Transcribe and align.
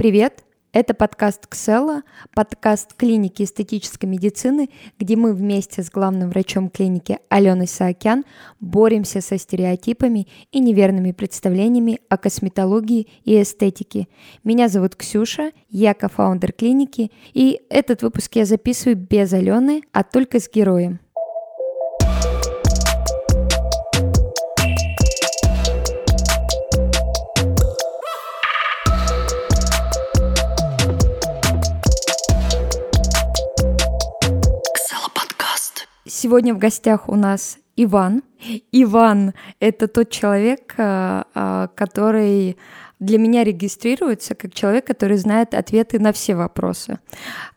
Привет! 0.00 0.44
Это 0.72 0.94
подкаст 0.94 1.46
Ксела, 1.46 2.04
подкаст 2.34 2.94
клиники 2.94 3.42
эстетической 3.42 4.06
медицины, 4.06 4.70
где 4.98 5.14
мы 5.14 5.34
вместе 5.34 5.82
с 5.82 5.90
главным 5.90 6.30
врачом 6.30 6.70
клиники 6.70 7.18
Аленой 7.28 7.68
Саакян 7.68 8.24
боремся 8.60 9.20
со 9.20 9.36
стереотипами 9.36 10.26
и 10.52 10.60
неверными 10.60 11.12
представлениями 11.12 12.00
о 12.08 12.16
косметологии 12.16 13.08
и 13.24 13.42
эстетике. 13.42 14.08
Меня 14.42 14.68
зовут 14.68 14.96
Ксюша, 14.96 15.52
я 15.68 15.92
кофаундер 15.92 16.52
клиники, 16.52 17.12
и 17.34 17.60
этот 17.68 18.00
выпуск 18.00 18.36
я 18.36 18.46
записываю 18.46 18.96
без 18.96 19.34
Алены, 19.34 19.82
а 19.92 20.02
только 20.02 20.40
с 20.40 20.48
героем. 20.50 21.00
Сегодня 36.22 36.52
в 36.52 36.58
гостях 36.58 37.08
у 37.08 37.16
нас 37.16 37.56
Иван. 37.76 38.22
Иван— 38.72 39.32
это 39.58 39.88
тот 39.88 40.10
человек, 40.10 40.74
а, 40.76 41.24
а, 41.34 41.68
который 41.68 42.58
для 42.98 43.16
меня 43.16 43.42
регистрируется 43.42 44.34
как 44.34 44.52
человек, 44.52 44.86
который 44.86 45.16
знает 45.16 45.54
ответы 45.54 45.98
на 45.98 46.12
все 46.12 46.34
вопросы. 46.34 46.98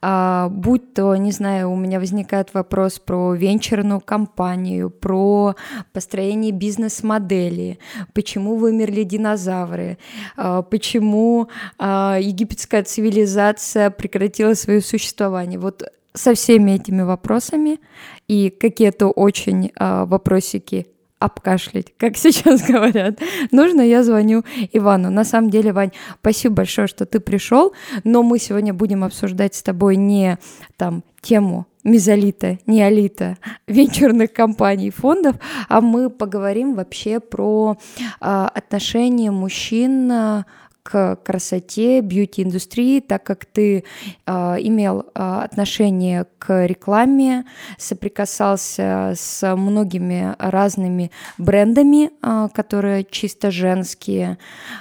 А, 0.02 0.48
будь 0.48 0.94
то, 0.94 1.14
не 1.18 1.34
знаю, 1.34 1.72
у 1.72 1.76
меня 1.76 2.00
возникает 2.00 2.54
вопрос 2.54 3.00
про 3.00 3.34
венчурную 3.34 4.00
компанию, 4.00 4.90
про 4.90 5.58
построение 5.92 6.54
бизнес-модели, 6.54 7.80
почему 8.14 8.56
вымерли 8.56 9.04
динозавры, 9.04 9.98
а, 10.38 10.62
почему 10.62 11.50
а, 11.78 12.18
египетская 12.18 12.84
цивилизация 12.84 13.90
прекратила 13.90 14.54
свое 14.54 14.80
существование. 14.80 15.60
Вот 15.60 15.84
со 16.14 16.34
всеми 16.36 16.72
этими 16.72 17.02
вопросами 17.02 17.80
и 18.28 18.50
какие-то 18.50 19.08
очень 19.08 19.72
э, 19.78 20.06
вопросики 20.06 20.88
обкашлять, 21.24 21.94
как 21.98 22.18
сейчас 22.18 22.62
говорят. 22.68 23.20
Нужно, 23.52 23.82
я 23.82 24.04
звоню 24.04 24.44
Ивану. 24.72 25.10
На 25.10 25.24
самом 25.24 25.50
деле, 25.50 25.72
Вань, 25.72 25.92
спасибо 26.20 26.56
большое, 26.56 26.88
что 26.88 27.06
ты 27.06 27.20
пришел, 27.20 27.74
но 28.04 28.24
мы 28.24 28.40
сегодня 28.40 28.74
будем 28.74 29.04
обсуждать 29.04 29.56
с 29.56 29.64
тобой 29.64 29.96
не 29.96 30.38
там 30.78 31.04
тему 31.22 31.66
мезолита, 31.84 32.60
неолита, 32.66 33.38
венчурных 33.68 34.32
компаний, 34.34 34.90
фондов, 34.90 35.36
а 35.68 35.82
мы 35.82 36.10
поговорим 36.10 36.76
вообще 36.76 37.20
про 37.20 37.78
э, 38.00 38.48
отношения 38.54 39.32
мужчин 39.32 40.46
к 40.84 41.16
красоте, 41.24 42.02
бьюти-индустрии, 42.02 43.00
так 43.00 43.24
как 43.24 43.46
ты 43.46 43.84
э, 44.26 44.32
имел 44.60 45.02
э, 45.02 45.40
отношение 45.44 46.26
к 46.38 46.66
рекламе, 46.66 47.46
соприкасался 47.78 49.14
с 49.16 49.56
многими 49.56 50.36
разными 50.40 51.12
брендами, 51.38 52.12
э, 52.22 52.50
которые 52.54 53.06
чисто 53.10 53.50
женские. 53.50 54.38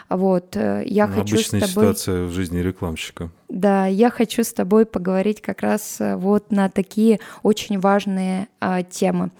Вот, 0.08 0.56
я 0.56 1.06
ну, 1.06 1.14
хочу 1.14 1.36
обычная 1.36 1.60
с 1.60 1.72
тобой... 1.72 1.84
ситуация 1.84 2.24
в 2.24 2.32
жизни 2.32 2.58
рекламщика. 2.58 3.30
Да, 3.48 3.86
я 3.86 4.10
хочу 4.10 4.44
с 4.44 4.52
тобой 4.52 4.86
поговорить 4.86 5.40
как 5.42 5.60
раз 5.60 5.98
вот 6.00 6.50
на 6.50 6.68
такие 6.68 7.20
очень 7.42 7.78
важные 7.78 8.48
э, 8.60 8.82
темы. 8.90 9.30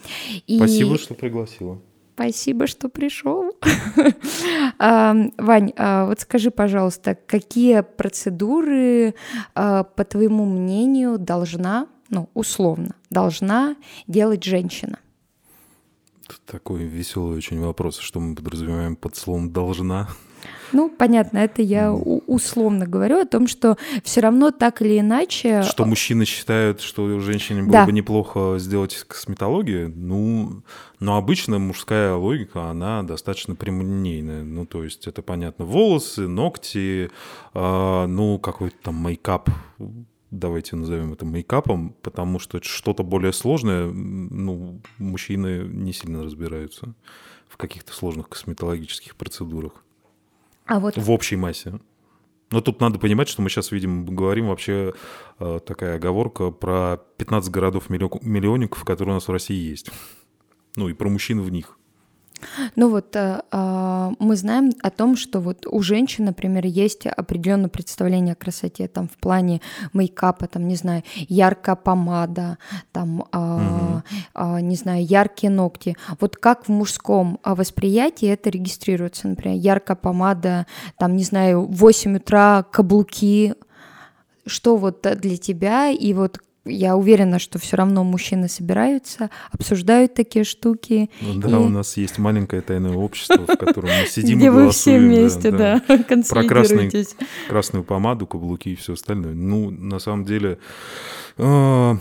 И... 0.46 0.58
Спасибо, 0.58 0.98
что 0.98 1.14
пригласила. 1.14 1.80
Спасибо, 2.14 2.66
что 2.66 2.88
пришел. 2.88 3.51
Вань, 4.78 5.72
а 5.76 6.06
вот 6.06 6.20
скажи, 6.20 6.50
пожалуйста, 6.50 7.16
какие 7.26 7.82
процедуры, 7.82 9.14
а, 9.54 9.84
по 9.84 10.04
твоему 10.04 10.44
мнению, 10.44 11.18
должна, 11.18 11.86
ну, 12.08 12.28
условно, 12.34 12.94
должна 13.10 13.76
делать 14.06 14.44
женщина? 14.44 14.98
Такой 16.46 16.84
веселый 16.84 17.36
очень 17.36 17.60
вопрос, 17.60 17.98
что 17.98 18.20
мы 18.20 18.34
подразумеваем 18.34 18.96
под 18.96 19.16
словом 19.16 19.52
«должна». 19.52 20.08
Ну, 20.72 20.88
понятно, 20.88 21.38
это 21.38 21.62
я 21.62 21.92
условно 21.92 22.86
говорю 22.86 23.20
о 23.20 23.26
том, 23.26 23.46
что 23.46 23.76
все 24.02 24.20
равно 24.20 24.50
так 24.50 24.80
или 24.82 25.00
иначе... 25.00 25.62
Что 25.62 25.84
мужчины 25.84 26.24
считают, 26.24 26.80
что 26.80 27.20
женщине 27.20 27.62
было 27.62 27.72
да. 27.72 27.86
бы 27.86 27.92
неплохо 27.92 28.56
сделать 28.58 29.04
косметологию, 29.06 29.92
ну, 29.94 30.62
но 31.00 31.16
обычно 31.16 31.58
мужская 31.58 32.14
логика, 32.14 32.70
она 32.70 33.02
достаточно 33.02 33.54
прямолинейная. 33.54 34.44
Ну, 34.44 34.66
то 34.66 34.84
есть 34.84 35.06
это 35.06 35.22
понятно, 35.22 35.64
волосы, 35.64 36.28
ногти, 36.28 37.10
э, 37.54 38.06
ну, 38.06 38.38
какой-то 38.38 38.76
там 38.82 38.96
мейкап, 38.96 39.50
давайте 40.32 40.76
назовем 40.76 41.12
это 41.12 41.24
мейкапом, 41.24 41.94
потому 42.02 42.38
что 42.38 42.60
что-то 42.62 43.04
более 43.04 43.32
сложное, 43.32 43.86
ну, 43.86 44.80
мужчины 44.98 45.68
не 45.68 45.92
сильно 45.92 46.24
разбираются 46.24 46.94
в 47.48 47.56
каких-то 47.58 47.92
сложных 47.92 48.30
косметологических 48.30 49.14
процедурах. 49.14 49.84
А 50.72 50.80
вот... 50.80 50.96
В 50.96 51.10
общей 51.10 51.36
массе. 51.36 51.78
Но 52.50 52.62
тут 52.62 52.80
надо 52.80 52.98
понимать, 52.98 53.28
что 53.28 53.42
мы 53.42 53.50
сейчас, 53.50 53.72
видим, 53.72 54.06
говорим 54.06 54.48
вообще 54.48 54.94
э, 55.38 55.60
такая 55.66 55.96
оговорка 55.96 56.50
про 56.50 56.96
15 57.18 57.50
городов 57.50 57.90
миллионников, 57.90 58.82
которые 58.82 59.12
у 59.12 59.16
нас 59.16 59.28
в 59.28 59.30
России 59.30 59.68
есть. 59.68 59.90
Ну 60.76 60.88
и 60.88 60.94
про 60.94 61.10
мужчин 61.10 61.42
в 61.42 61.50
них. 61.50 61.78
Ну 62.76 62.88
вот 62.88 63.16
э, 63.16 63.42
а, 63.50 64.12
мы 64.18 64.36
знаем 64.36 64.72
о 64.82 64.90
том, 64.90 65.16
что 65.16 65.40
вот 65.40 65.66
у 65.66 65.82
женщин, 65.82 66.24
например, 66.24 66.66
есть 66.66 67.06
определенное 67.06 67.68
представление 67.68 68.32
о 68.32 68.36
красоте, 68.36 68.88
там 68.88 69.08
в 69.08 69.16
плане 69.18 69.60
мейкапа, 69.92 70.46
там 70.46 70.68
не 70.68 70.76
знаю, 70.76 71.02
яркая 71.28 71.76
помада, 71.76 72.58
там 72.92 73.20
угу. 73.20 74.58
не 74.60 74.76
знаю, 74.76 75.04
яркие 75.04 75.50
ногти. 75.50 75.96
Вот 76.20 76.36
как 76.36 76.66
в 76.66 76.68
мужском 76.68 77.38
восприятии 77.44 78.28
это 78.28 78.50
регистрируется, 78.50 79.28
например, 79.28 79.58
яркая 79.58 79.96
помада, 79.96 80.66
там 80.98 81.16
не 81.16 81.24
знаю, 81.24 81.66
в 81.66 81.76
8 81.76 82.16
утра 82.16 82.64
каблуки, 82.70 83.54
что 84.46 84.76
вот 84.76 85.02
для 85.02 85.36
тебя 85.36 85.90
и 85.90 86.12
вот 86.14 86.40
я 86.64 86.96
уверена, 86.96 87.38
что 87.38 87.58
все 87.58 87.76
равно 87.76 88.04
мужчины 88.04 88.48
собираются, 88.48 89.30
обсуждают 89.50 90.14
такие 90.14 90.44
штуки. 90.44 91.10
Ну, 91.20 91.40
да, 91.40 91.48
и... 91.48 91.54
у 91.54 91.68
нас 91.68 91.96
есть 91.96 92.18
маленькое 92.18 92.62
тайное 92.62 92.94
общество, 92.94 93.44
в 93.44 93.56
котором 93.56 93.88
мы 93.88 94.06
сидим 94.08 94.38
Где 94.38 94.46
и 94.46 94.50
вы 94.50 94.70
все 94.70 94.98
вместе, 94.98 95.50
да, 95.50 95.82
да, 95.88 95.96
да. 96.06 96.22
Про 96.28 96.44
красный, 96.44 96.90
красную 97.48 97.84
помаду, 97.84 98.26
каблуки 98.26 98.70
и 98.70 98.76
все 98.76 98.92
остальное. 98.92 99.34
Ну, 99.34 99.70
на 99.70 99.98
самом 99.98 100.24
деле, 100.24 100.58
э, 101.38 101.96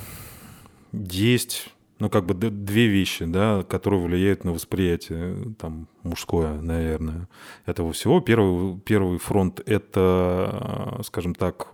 есть 0.91 1.69
ну, 2.01 2.09
как 2.09 2.25
бы 2.25 2.33
две 2.33 2.87
вещи, 2.87 3.25
да, 3.25 3.63
которые 3.63 4.01
влияют 4.01 4.43
на 4.43 4.51
восприятие, 4.53 5.53
там, 5.59 5.87
мужское, 6.01 6.59
наверное, 6.59 7.27
этого 7.67 7.93
всего. 7.93 8.21
Первый, 8.21 8.79
первый 8.79 9.19
фронт— 9.19 9.61
это, 9.67 10.99
скажем 11.03 11.35
так, 11.35 11.67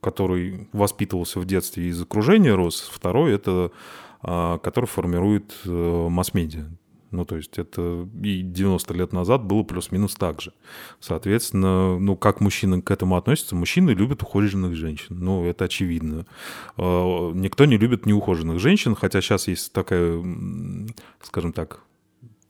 который 0.00 0.68
воспитывался 0.72 1.40
в 1.40 1.46
детстве 1.46 1.88
из 1.88 2.00
окружения 2.00 2.54
рос, 2.54 2.88
второй— 2.92 3.32
это 3.34 3.72
а, 4.28 4.58
который 4.58 4.86
формирует 4.86 5.54
э, 5.64 6.08
масс-медиа. 6.10 6.66
Ну, 7.12 7.24
то 7.24 7.36
есть 7.36 7.58
это 7.58 8.08
и 8.22 8.42
90 8.42 8.92
лет 8.94 9.12
назад 9.12 9.44
было 9.44 9.62
плюс-минус 9.62 10.16
так 10.16 10.40
же. 10.40 10.52
Соответственно, 10.98 11.98
ну, 11.98 12.16
как 12.16 12.40
мужчины 12.40 12.82
к 12.82 12.90
этому 12.90 13.16
относятся? 13.16 13.54
Мужчины 13.54 13.90
любят 13.90 14.22
ухоженных 14.22 14.74
женщин. 14.74 15.16
Ну, 15.20 15.44
это 15.44 15.66
очевидно. 15.66 16.26
А, 16.76 17.32
никто 17.32 17.66
не 17.66 17.78
любит 17.78 18.04
неухоженных 18.04 18.58
женщин, 18.58 18.96
хотя 18.96 19.20
сейчас 19.20 19.46
есть 19.46 19.72
такая, 19.72 20.20
скажем 21.22 21.52
так, 21.52 21.80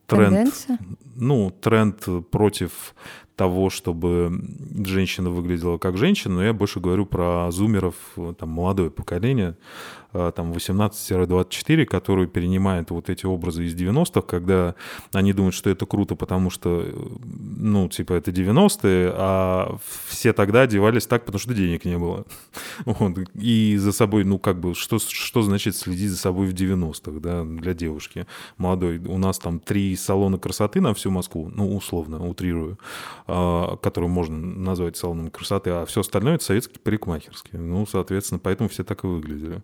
тренд, 0.07 0.35
Тенденция? 0.35 0.79
ну, 1.15 1.51
тренд 1.51 2.09
против 2.31 2.95
того, 3.37 3.69
чтобы 3.71 4.41
женщина 4.85 5.31
выглядела 5.31 5.79
как 5.79 5.99
женщина, 5.99 6.37
но 6.37 6.45
я 6.45 6.53
больше 6.55 6.81
говорю 6.81 7.05
про 7.05 7.51
зумеров, 7.51 7.95
там, 8.39 8.49
молодое 8.49 8.91
поколение, 8.91 9.57
там 10.35 10.53
18-24, 10.53 11.85
которые 11.85 12.27
перенимают 12.27 12.91
вот 12.91 13.11
эти 13.11 13.27
образы 13.27 13.65
из 13.65 13.75
90-х, 13.75 14.23
когда 14.23 14.75
они 15.13 15.33
думают, 15.33 15.55
что 15.55 15.71
это 15.71 15.87
круто, 15.87 16.15
потому 16.17 16.51
что, 16.51 16.83
э, 16.85 16.93
ну, 17.59 17.89
типа, 17.89 18.15
это 18.15 18.31
90-е, 18.31 19.13
а 19.15 19.79
все 20.09 20.33
тогда 20.33 20.63
одевались 20.63 21.07
так, 21.07 21.25
потому 21.25 21.41
что 21.41 21.55
денег 21.55 21.85
не 21.85 21.99
было. 21.99 22.25
Вот. 22.85 23.19
И 23.35 23.77
за 23.79 23.93
собой, 23.93 24.25
ну, 24.25 24.39
как 24.39 24.61
бы, 24.61 24.75
что, 24.75 24.99
что 24.99 25.43
значит 25.43 25.77
следить 25.77 26.11
за 26.11 26.17
собой 26.17 26.47
в 26.47 26.55
90-х, 26.55 27.21
да, 27.21 27.45
для 27.45 27.75
девушки 27.75 28.27
молодой? 28.59 28.99
У 28.99 29.19
нас 29.19 29.39
там 29.39 29.61
три 29.61 29.97
салона 29.97 30.39
красоты 30.39 30.81
на 30.81 30.95
всю 30.95 31.11
Москву, 31.11 31.51
ну, 31.55 31.75
условно, 31.77 32.27
утрирую, 32.27 32.79
а, 33.27 33.77
которые 33.77 34.11
можно 34.11 34.37
назвать 34.37 34.97
салонами 34.97 35.31
красоты, 35.31 35.71
а 35.71 35.85
все 35.87 36.01
остальное— 36.01 36.35
это 36.37 36.45
советские 36.45 36.81
парикмахерские. 36.81 37.61
Ну, 37.61 37.87
соответственно, 37.87 38.39
поэтому 38.39 38.69
все 38.69 38.85
так 38.85 39.05
и 39.05 39.07
выглядели. 39.07 39.63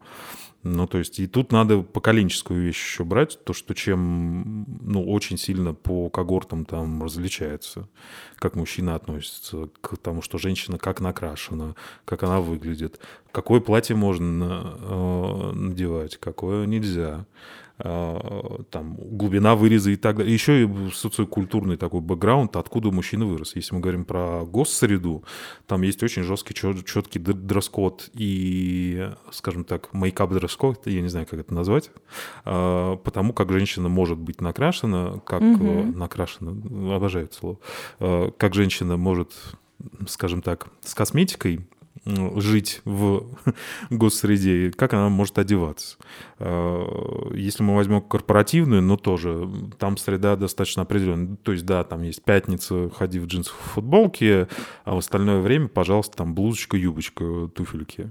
Ну, 0.65 0.87
то 0.87 0.99
есть 0.99 1.19
и 1.19 1.27
тут 1.27 1.51
надо 1.51 1.83
поколенческую 1.83 2.63
вещь 2.63 2.81
еще 2.81 3.05
брать, 3.05 3.43
то, 3.45 3.53
что 3.53 3.75
чем, 3.75 4.65
ну, 4.81 5.05
очень 5.05 5.37
сильно 5.37 5.75
по 5.75 6.09
когортам 6.09 6.65
там 6.65 7.03
различается, 7.03 7.89
как 8.37 8.55
мужчина 8.55 8.95
относится 8.95 9.69
к 9.81 9.97
тому, 9.97 10.23
что 10.23 10.39
женщина 10.39 10.79
как 10.79 11.01
накрашена, 11.01 11.75
как 12.05 12.23
она 12.23 12.41
выглядит, 12.41 13.01
какое 13.33 13.61
платье 13.61 13.97
можно 13.97 14.77
э, 14.79 15.53
надевать, 15.53 16.17
какое 16.19 16.67
нельзя. 16.67 17.27
Там, 17.79 18.97
глубина 18.97 19.57
выреза 19.57 19.91
и 19.91 19.97
так 19.97 20.19
далее. 20.19 20.33
Еще 20.33 20.65
и 20.65 20.91
социокультурный 20.93 21.77
такой 21.77 22.01
бэкграунд, 22.01 22.57
откуда 22.57 22.91
мужчина 22.91 23.27
вырос. 23.27 23.57
Если 23.57 23.75
мы 23.75 23.81
говорим 23.81 24.05
про 24.05 24.45
госсреду, 24.45 25.25
там 25.67 25.83
есть 25.83 26.03
очень 26.03 26.23
жесткий, 26.23 26.55
четкий 26.55 27.19
дресс-код 27.19 28.11
и, 28.15 29.11
скажем 29.31 29.65
так, 29.65 29.93
мейкап 29.93 30.33
дресс-код, 30.33 30.87
я 30.87 31.01
не 31.01 31.09
знаю, 31.09 31.27
как 31.27 31.41
это 31.41 31.55
назвать, 31.55 31.91
а, 32.45 32.97
потому 32.97 33.33
как 33.33 33.51
женщина 33.51 33.89
может 33.89 34.19
быть 34.19 34.41
накрашена, 34.41 35.21
как 35.25 35.43
угу. 35.43 35.93
накрашена, 35.97 36.53
обожаю 36.95 37.27
это 37.27 37.35
слово, 37.35 37.59
а, 37.99 38.31
как 38.31 38.55
женщина 38.55 38.97
может 38.97 39.33
скажем 40.07 40.43
так, 40.43 40.69
с 40.83 40.95
косметикой 40.95 41.67
жить 42.05 42.81
в 42.85 43.27
госсреде, 43.91 44.73
как 44.73 44.95
она 44.95 45.09
может 45.09 45.39
одеваться. 45.39 45.97
А, 46.39 47.33
если 47.35 47.63
мы 47.63 47.77
возьмем 47.77 48.01
корпоративную, 48.03 48.83
но 48.83 48.97
тоже 48.97 49.49
там 49.79 49.97
среда 49.97 50.37
достаточно 50.37 50.83
определенная. 50.83 51.37
То 51.37 51.53
есть, 51.53 51.65
да, 51.65 51.85
там 51.85 52.03
есть 52.03 52.23
пятница, 52.23 52.91
ходи 52.91 53.19
в 53.19 53.27
джинсах 53.27 53.55
в 53.55 53.71
футболке, 53.75 54.49
а 54.85 54.95
в 54.95 54.99
остальное 54.99 55.41
время, 55.41 55.69
пожалуйста, 55.69 56.17
там 56.17 56.35
блузочка, 56.35 56.77
юбочка, 56.77 57.49
туфельки. 57.55 58.11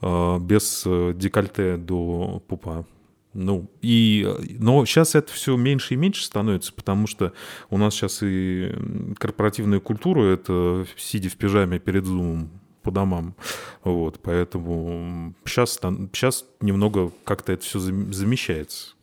А, 0.00 0.38
без 0.38 0.84
э, 0.86 1.12
декольте 1.14 1.76
до 1.76 2.42
пупа. 2.46 2.86
Ну, 3.34 3.70
и, 3.82 4.26
но 4.58 4.86
сейчас 4.86 5.14
это 5.14 5.30
все 5.30 5.58
меньше 5.58 5.92
и 5.92 5.96
меньше 5.98 6.24
становится, 6.24 6.72
потому 6.72 7.06
что 7.06 7.34
у 7.68 7.76
нас 7.76 7.92
сейчас 7.92 8.20
и 8.22 8.72
корпоративная 9.18 9.78
культура, 9.78 10.22
это 10.22 10.86
сидя 10.96 11.28
в 11.28 11.36
пижаме 11.36 11.78
перед 11.78 12.06
зумом, 12.06 12.48
по 12.86 12.92
домам. 12.92 13.34
Вот, 13.82 14.20
поэтому 14.22 15.34
сейчас, 15.44 15.80
сейчас 16.12 16.44
немного 16.60 17.10
как-то 17.24 17.52
это 17.52 17.64
все 17.64 17.80
замещается. 17.80 18.94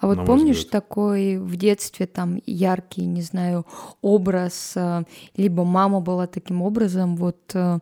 А 0.00 0.06
вот 0.06 0.24
помнишь 0.24 0.56
взгляд. 0.56 0.70
такой 0.70 1.36
в 1.36 1.56
детстве 1.56 2.06
там 2.06 2.40
яркий, 2.46 3.04
не 3.04 3.20
знаю, 3.20 3.66
образ, 4.00 4.72
э, 4.76 5.02
либо 5.36 5.64
мама 5.64 6.00
была 6.00 6.26
таким 6.26 6.62
образом, 6.62 7.16
вот 7.16 7.36
э, 7.52 7.80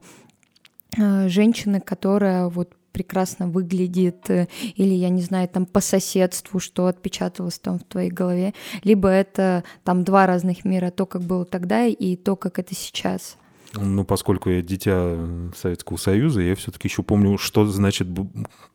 э, 0.98 1.28
женщины, 1.28 1.80
которая 1.80 2.48
вот 2.48 2.72
прекрасно 2.90 3.46
выглядит, 3.46 4.28
или, 4.28 4.94
я 4.94 5.10
не 5.10 5.22
знаю, 5.22 5.48
там 5.48 5.64
по 5.64 5.80
соседству, 5.80 6.58
что 6.58 6.88
отпечаталось 6.88 7.60
там 7.60 7.78
в 7.78 7.84
твоей 7.84 8.10
голове, 8.10 8.52
либо 8.82 9.08
это 9.08 9.62
там 9.84 10.02
два 10.02 10.26
разных 10.26 10.64
мира, 10.64 10.90
то, 10.90 11.06
как 11.06 11.22
было 11.22 11.44
тогда, 11.44 11.84
и 11.86 12.16
то, 12.16 12.34
как 12.34 12.58
это 12.58 12.74
сейчас. 12.74 13.36
Ну, 13.78 14.04
поскольку 14.04 14.50
я 14.50 14.62
дитя 14.62 15.16
Советского 15.56 15.96
Союза, 15.96 16.40
я 16.40 16.54
все-таки 16.54 16.88
еще 16.88 17.02
помню, 17.02 17.38
что 17.38 17.66
значит, 17.66 18.08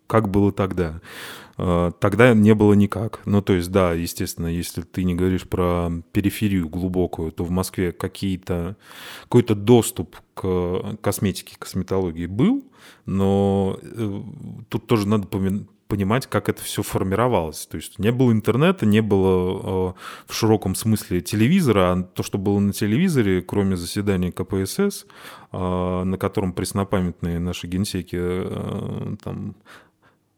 как 0.07 0.29
было 0.29 0.51
тогда. 0.51 1.01
А, 1.57 1.91
тогда 1.91 2.33
не 2.33 2.53
было 2.53 2.73
никак. 2.73 3.21
Ну, 3.25 3.41
то 3.41 3.53
есть, 3.53 3.71
да, 3.71 3.93
естественно, 3.93 4.47
если 4.47 4.81
ты 4.81 5.03
не 5.03 5.15
говоришь 5.15 5.47
про 5.47 5.89
периферию 6.11 6.67
глубокую, 6.69 7.31
то 7.31 7.43
в 7.43 7.51
Москве 7.51 7.91
какие-то, 7.91 8.77
какой-то 9.23 9.55
доступ 9.55 10.17
к 10.33 10.97
косметике, 11.01 11.55
косметологии 11.57 12.25
был, 12.25 12.63
но 13.05 13.77
э, 13.81 14.21
тут 14.69 14.87
тоже 14.87 15.07
надо 15.07 15.27
понимать, 15.91 16.25
как 16.25 16.47
это 16.47 16.63
все 16.63 16.83
формировалось. 16.83 17.65
То 17.65 17.75
есть 17.75 17.99
не 17.99 18.13
было 18.13 18.31
интернета, 18.31 18.85
не 18.85 19.01
было 19.01 19.91
э, 19.91 19.93
в 20.25 20.33
широком 20.33 20.73
смысле 20.73 21.19
телевизора, 21.19 21.91
а 21.91 22.03
то, 22.03 22.23
что 22.23 22.37
было 22.37 22.59
на 22.59 22.71
телевизоре, 22.71 23.41
кроме 23.41 23.75
заседания 23.75 24.31
КПСС, 24.31 25.05
э, 25.51 26.03
на 26.05 26.17
котором 26.17 26.53
преснопамятные 26.53 27.39
наши 27.39 27.67
генсеки 27.67 28.17
э, 28.17 29.15
там 29.21 29.55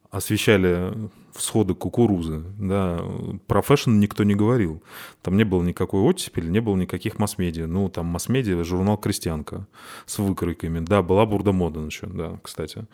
освещали 0.10 0.92
всходы 1.36 1.74
кукурузы. 1.74 2.44
Да. 2.58 3.04
Про 3.48 3.62
fashion 3.62 4.00
никто 4.00 4.24
не 4.24 4.36
говорил. 4.36 4.84
Там 5.22 5.38
не 5.38 5.44
было 5.44 5.64
никакой 5.64 6.02
оттепели, 6.02 6.48
не 6.48 6.60
было 6.60 6.76
никаких 6.76 7.20
масс-медиа. 7.20 7.68
Ну, 7.68 7.90
там 7.90 8.06
масс-медиа, 8.08 8.64
журнал 8.64 8.98
«Крестьянка» 8.98 9.68
с 10.06 10.20
выкройками. 10.20 10.80
Да, 10.80 11.02
была 11.02 11.26
бурда-мода 11.26 11.80
еще, 11.82 12.08
да, 12.08 12.40
кстати. 12.44 12.86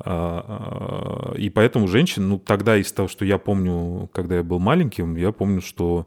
А, 0.00 1.32
а, 1.32 1.34
и 1.36 1.50
поэтому 1.50 1.88
женщин, 1.88 2.28
ну, 2.28 2.38
тогда 2.38 2.76
из 2.76 2.92
того, 2.92 3.08
что 3.08 3.24
я 3.24 3.38
помню, 3.38 4.08
когда 4.12 4.36
я 4.36 4.42
был 4.42 4.58
маленьким, 4.58 5.16
я 5.16 5.32
помню, 5.32 5.60
что 5.60 6.06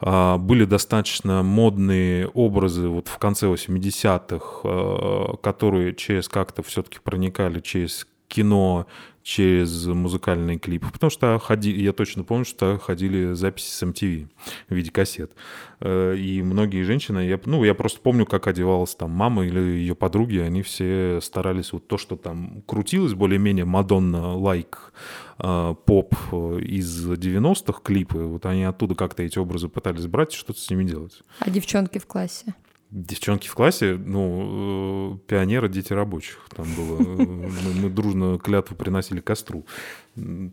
а, 0.00 0.38
были 0.38 0.64
достаточно 0.64 1.42
модные 1.42 2.28
образы 2.28 2.88
вот 2.88 3.08
в 3.08 3.18
конце 3.18 3.46
80-х, 3.46 5.38
которые 5.42 5.94
через 5.94 6.28
как-то 6.28 6.62
все-таки 6.62 6.98
проникали 7.02 7.60
через 7.60 8.06
кино, 8.28 8.86
через 9.28 9.84
музыкальные 9.84 10.58
клипы, 10.58 10.86
потому 10.90 11.10
что 11.10 11.38
ходи, 11.38 11.70
я 11.70 11.92
точно 11.92 12.24
помню, 12.24 12.46
что 12.46 12.78
ходили 12.78 13.34
записи 13.34 13.70
с 13.70 13.82
MTV 13.82 14.26
в 14.70 14.74
виде 14.74 14.90
кассет. 14.90 15.32
Э, 15.80 16.16
и 16.16 16.40
многие 16.40 16.82
женщины, 16.82 17.28
я, 17.28 17.38
ну, 17.44 17.62
я 17.62 17.74
просто 17.74 18.00
помню, 18.00 18.24
как 18.24 18.46
одевалась 18.46 18.94
там 18.94 19.10
мама 19.10 19.44
или 19.44 19.60
ее 19.60 19.94
подруги, 19.94 20.38
они 20.38 20.62
все 20.62 21.20
старались 21.22 21.74
вот 21.74 21.86
то, 21.86 21.98
что 21.98 22.16
там 22.16 22.62
крутилось, 22.64 23.12
более-менее 23.12 23.66
Мадонна, 23.66 24.34
лайк, 24.34 24.94
э, 25.38 25.74
поп 25.84 26.14
из 26.32 27.06
90-х 27.06 27.80
клипы, 27.84 28.20
вот 28.20 28.46
они 28.46 28.64
оттуда 28.64 28.94
как-то 28.94 29.22
эти 29.22 29.38
образы 29.38 29.68
пытались 29.68 30.06
брать 30.06 30.32
и 30.32 30.38
что-то 30.38 30.58
с 30.58 30.70
ними 30.70 30.84
делать. 30.84 31.22
А 31.40 31.50
девчонки 31.50 31.98
в 31.98 32.06
классе? 32.06 32.54
Девчонки 32.90 33.48
в 33.48 33.54
классе, 33.54 33.98
ну, 34.02 35.14
э, 35.14 35.18
пионеры, 35.26 35.68
дети 35.68 35.92
рабочих. 35.92 36.46
Там 36.56 36.66
было, 36.74 36.98
э, 36.98 37.04
мы, 37.04 37.82
мы 37.82 37.90
дружно 37.90 38.38
клятву 38.38 38.76
приносили 38.76 39.20
костру. 39.20 39.66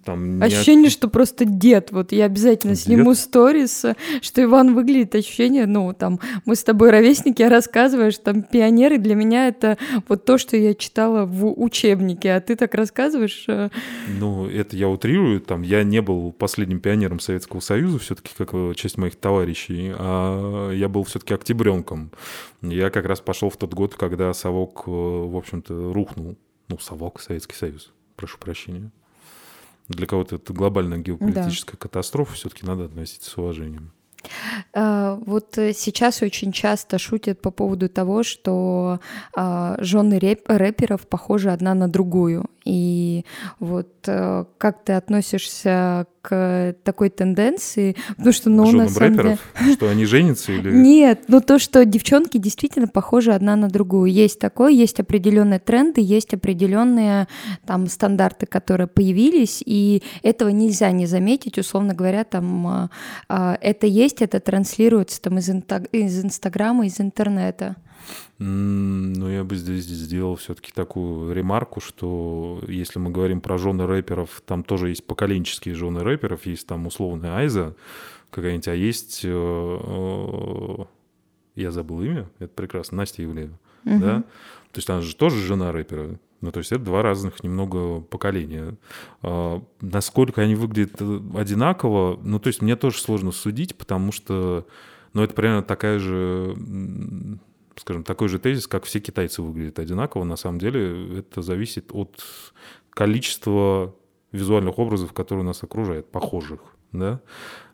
Там 0.04 0.42
ощущение, 0.42 0.86
не... 0.86 0.90
что 0.90 1.08
просто 1.08 1.46
дед. 1.46 1.92
Вот 1.92 2.12
я 2.12 2.26
обязательно 2.26 2.76
дед? 2.76 2.84
сниму 2.84 3.14
сторис, 3.16 3.86
что 4.22 4.44
Иван 4.44 4.76
выглядит 4.76 5.16
ощущение, 5.16 5.66
ну, 5.66 5.94
там, 5.94 6.20
мы 6.46 6.56
с 6.56 6.64
тобой 6.64 6.92
ровесники, 6.92 7.42
я 7.42 7.50
рассказываю, 7.50 8.12
что 8.12 8.26
там 8.26 8.44
пионеры 8.44 8.98
для 8.98 9.16
меня 9.16 9.48
это 9.48 9.78
вот 10.08 10.26
то, 10.26 10.38
что 10.38 10.58
я 10.58 10.74
читала 10.74 11.26
в 11.26 11.60
учебнике, 11.60 12.34
а 12.34 12.42
ты 12.42 12.56
так 12.56 12.74
рассказываешь. 12.76 13.46
Э. 13.48 13.70
Ну, 14.20 14.48
это 14.48 14.76
я 14.76 14.90
утрирую, 14.90 15.42
там, 15.42 15.62
я 15.62 15.84
не 15.84 16.02
был 16.02 16.32
последним 16.32 16.80
пионером 16.80 17.20
Советского 17.20 17.60
Союза, 17.60 18.00
все-таки 18.00 18.32
как 18.38 18.54
часть 18.76 18.98
моих 18.98 19.16
товарищей, 19.16 19.94
а 19.98 20.72
я 20.72 20.90
был 20.90 21.04
все-таки 21.04 21.34
октябренком. 21.34 22.12
Я 22.62 22.90
как 22.90 23.06
раз 23.06 23.20
пошел 23.20 23.50
в 23.50 23.58
тот 23.58 23.74
год, 23.74 23.96
когда 23.96 24.34
совок, 24.34 24.84
э, 24.88 24.92
в 24.92 25.36
общем-то, 25.38 25.94
рухнул. 25.94 26.38
Ну, 26.68 26.80
совок, 26.80 27.22
Советский 27.22 27.56
Союз, 27.56 27.94
прошу 28.16 28.38
прощения 28.40 28.92
для 29.88 30.08
кого-то 30.08 30.36
это 30.36 30.54
глобальная 30.54 30.98
геополитическая 30.98 31.76
да. 31.76 31.80
катастрофа, 31.80 32.34
все-таки 32.34 32.66
надо 32.66 32.86
относиться 32.86 33.30
с 33.30 33.38
уважением. 33.38 33.92
А, 34.74 35.20
вот 35.26 35.58
э, 35.58 35.74
сейчас 35.74 36.22
очень 36.22 36.52
часто 36.52 36.98
шутят 36.98 37.42
по 37.42 37.52
поводу 37.52 37.90
того, 37.90 38.24
что 38.24 39.00
а, 39.36 39.76
жены 39.80 40.20
рэперов 40.20 41.08
похожи 41.08 41.52
одна 41.52 41.74
на 41.74 41.88
другую. 41.88 42.46
И 42.66 43.26
вот 43.60 43.90
э, 44.08 44.46
как 44.58 44.84
ты 44.84 44.94
относишься 44.94 46.08
к 46.24 46.76
такой 46.84 47.12
тенденции? 47.12 47.96
Потому 48.18 48.32
что, 48.34 48.50
ну, 48.50 48.72
на 48.72 48.90
самом 48.90 49.18
деле... 49.18 49.38
Что 49.74 49.90
они 49.90 50.06
женятся 50.06 50.52
или... 50.52 50.72
Нет, 50.72 51.26
ну 51.28 51.42
то, 51.42 51.60
что 51.60 51.86
девчонки 51.86 52.40
действительно 52.40 52.88
похожи 52.88 53.32
одна 53.32 53.56
на 53.56 53.68
другую. 53.68 54.12
Есть 54.12 54.40
такое, 54.40 54.72
есть 54.72 55.00
определенные 55.00 55.60
тренды, 55.60 56.02
есть 56.02 56.34
определенные 56.34 57.28
там 57.68 57.86
стандарты, 57.86 58.48
которые 58.48 58.88
появились, 58.88 59.62
и 59.64 60.02
этого 60.24 60.50
нельзя 60.50 60.90
не 60.90 61.06
заметить, 61.06 61.60
условно 61.60 61.94
говоря, 61.94 62.24
там 62.24 62.66
а, 62.66 62.90
а, 63.30 63.58
это 63.62 63.86
есть, 63.86 64.15
это 64.22 64.40
транслируется 64.40 65.22
там 65.22 65.38
из, 65.38 65.50
из 65.50 66.26
Инстаграма, 66.26 66.86
из 66.86 67.00
интернета. 67.00 67.76
Ну, 68.38 69.30
я 69.30 69.44
бы 69.44 69.56
здесь 69.56 69.86
сделал 69.86 70.36
все-таки 70.36 70.72
такую 70.74 71.34
ремарку, 71.34 71.80
что 71.80 72.62
если 72.68 73.00
мы 73.00 73.10
говорим 73.10 73.42
про 73.42 73.58
жены 73.58 73.88
рэперов, 73.88 74.42
там 74.46 74.64
тоже 74.64 74.90
есть 74.90 75.06
поколенческие 75.08 75.76
жены 75.76 76.04
рэперов, 76.04 76.46
есть 76.46 76.68
там 76.68 76.86
условная 76.86 77.38
Айза 77.38 77.76
какая-нибудь, 78.32 78.68
а 78.68 78.76
есть, 78.76 79.22
э, 79.24 79.30
э, 79.32 80.86
я 81.56 81.72
забыл 81.72 82.02
имя, 82.02 82.30
это 82.40 82.54
прекрасно, 82.54 82.98
Настя 82.98 83.24
Ивлеева, 83.24 83.58
угу. 83.86 84.00
да? 84.00 84.24
То 84.74 84.80
есть 84.80 84.90
она 84.90 85.02
же 85.02 85.16
тоже 85.16 85.42
жена 85.42 85.72
рэпера, 85.72 86.20
ну, 86.46 86.52
то 86.52 86.60
есть 86.60 86.72
это 86.72 86.84
два 86.84 87.02
разных 87.02 87.44
немного 87.44 88.02
поколения. 88.02 88.78
А, 89.24 89.62
насколько 89.82 90.42
они 90.42 90.56
выглядят 90.56 90.96
э, 91.00 91.20
одинаково, 91.36 92.20
ну, 92.24 92.40
то 92.40 92.48
есть 92.48 92.62
мне 92.62 92.76
тоже 92.76 93.00
сложно 93.00 93.32
судить, 93.32 93.76
потому 93.76 94.12
что, 94.12 94.68
ну, 95.14 95.24
это 95.24 95.34
примерно 95.34 95.64
такая 95.64 95.98
же 96.00 96.56
скажем, 97.78 98.04
такой 98.04 98.30
же 98.30 98.40
тезис, 98.40 98.68
как 98.68 98.86
все 98.86 99.00
китайцы 99.00 99.42
выглядят 99.42 99.80
одинаково. 99.80 100.24
На 100.24 100.38
самом 100.38 100.60
деле 100.60 101.20
это 101.20 101.42
зависит 101.42 101.92
от 101.92 102.24
количества 102.90 103.94
визуальных 104.32 104.80
образов, 104.80 105.14
которые 105.14 105.46
нас 105.46 105.64
окружают, 105.64 106.10
похожих, 106.12 106.60
да. 106.92 107.22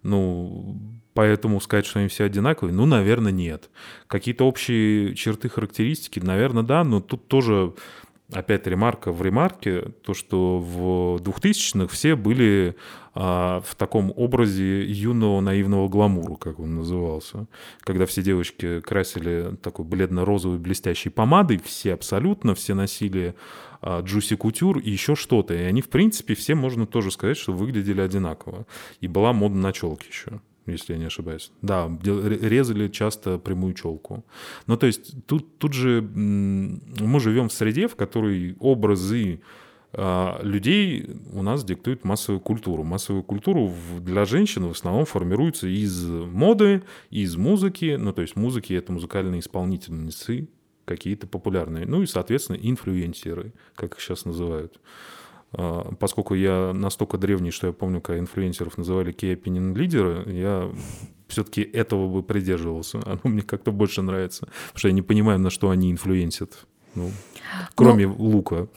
Ну, 0.03 0.79
поэтому 1.13 1.59
сказать, 1.61 1.85
что 1.85 1.99
они 1.99 2.07
все 2.07 2.23
одинаковые, 2.25 2.73
ну, 2.73 2.85
наверное, 2.85 3.31
нет. 3.31 3.69
Какие-то 4.07 4.45
общие 4.47 5.15
черты, 5.15 5.49
характеристики, 5.49 6.19
наверное, 6.19 6.63
да, 6.63 6.83
но 6.83 7.01
тут 7.01 7.27
тоже 7.27 7.73
опять 8.31 8.67
ремарка 8.67 9.11
в 9.11 9.21
ремарке, 9.21 9.81
то, 10.03 10.13
что 10.13 10.59
в 10.59 11.21
2000-х 11.21 11.87
все 11.87 12.15
были 12.15 12.75
а, 13.13 13.61
в 13.61 13.75
таком 13.75 14.13
образе 14.15 14.83
юного 14.85 15.41
наивного 15.41 15.89
гламура, 15.89 16.35
как 16.35 16.59
он 16.59 16.75
назывался. 16.75 17.47
Когда 17.81 18.05
все 18.05 18.21
девочки 18.21 18.79
красили 18.81 19.55
такой 19.61 19.85
бледно-розовой 19.85 20.57
блестящей 20.57 21.09
помадой, 21.09 21.59
все 21.63 21.93
абсолютно, 21.93 22.55
все 22.55 22.73
носили 22.73 23.35
а, 23.81 24.01
Джуси 24.01 24.35
Кутюр 24.35 24.79
и 24.79 24.89
еще 24.89 25.15
что-то. 25.15 25.53
И 25.53 25.63
они, 25.63 25.81
в 25.81 25.89
принципе, 25.89 26.35
все, 26.35 26.55
можно 26.55 26.87
тоже 26.87 27.11
сказать, 27.11 27.37
что 27.37 27.51
выглядели 27.53 28.01
одинаково. 28.01 28.65
И 29.01 29.07
была 29.07 29.33
мода 29.33 29.55
на 29.55 29.73
челки 29.73 30.07
еще 30.09 30.39
если 30.65 30.93
я 30.93 30.99
не 30.99 31.05
ошибаюсь. 31.05 31.51
Да, 31.61 31.89
резали 32.03 32.87
часто 32.87 33.37
прямую 33.37 33.73
челку. 33.73 34.23
Ну, 34.67 34.77
то 34.77 34.87
есть 34.87 35.25
тут, 35.25 35.57
тут 35.57 35.73
же 35.73 36.01
мы 36.01 37.19
живем 37.19 37.49
в 37.49 37.53
среде, 37.53 37.87
в 37.87 37.95
которой 37.95 38.55
образы 38.59 39.41
а, 39.93 40.39
людей 40.41 41.09
у 41.33 41.41
нас 41.41 41.63
диктуют 41.63 42.03
массовую 42.03 42.39
культуру. 42.39 42.83
Массовую 42.83 43.23
культуру 43.23 43.73
для 43.99 44.25
женщин 44.25 44.67
в 44.67 44.71
основном 44.71 45.05
формируется 45.05 45.67
из 45.67 46.05
моды, 46.05 46.83
из 47.09 47.35
музыки. 47.35 47.97
Ну, 47.99 48.13
то 48.13 48.21
есть 48.21 48.35
музыки— 48.35 48.73
это 48.75 48.91
музыкальные 48.91 49.41
исполнительницы 49.41 50.47
какие-то 50.85 51.27
популярные. 51.27 51.85
Ну 51.85 52.03
и, 52.03 52.05
соответственно, 52.05 52.57
инфлюенсеры, 52.57 53.53
как 53.75 53.95
их 53.95 54.01
сейчас 54.01 54.25
называют. 54.25 54.79
А, 55.53 55.93
поскольку 55.99 56.33
я 56.33 56.71
настолько 56.73 57.17
древний, 57.17 57.51
что 57.51 57.67
я 57.67 57.73
помню, 57.73 58.01
когда 58.01 58.19
инфлюенсеров 58.19 58.77
называли 58.77 59.13
key 59.13 59.35
opinion 59.35 59.75
лидеры, 59.75 60.31
я 60.31 60.71
все-таки 61.27 61.61
этого 61.61 62.07
бы 62.07 62.23
придерживался. 62.23 62.99
Оно 63.05 63.21
мне 63.23 63.41
как-то 63.41 63.71
больше 63.71 64.01
нравится, 64.01 64.45
потому 64.45 64.79
что 64.79 64.87
я 64.87 64.93
не 64.93 65.01
понимаю, 65.01 65.39
на 65.39 65.49
что 65.49 65.69
они 65.69 65.91
инфлюенсят. 65.91 66.65
Ну, 66.95 67.11
кроме 67.75 68.07
Но... 68.07 68.15
лука. 68.15 68.67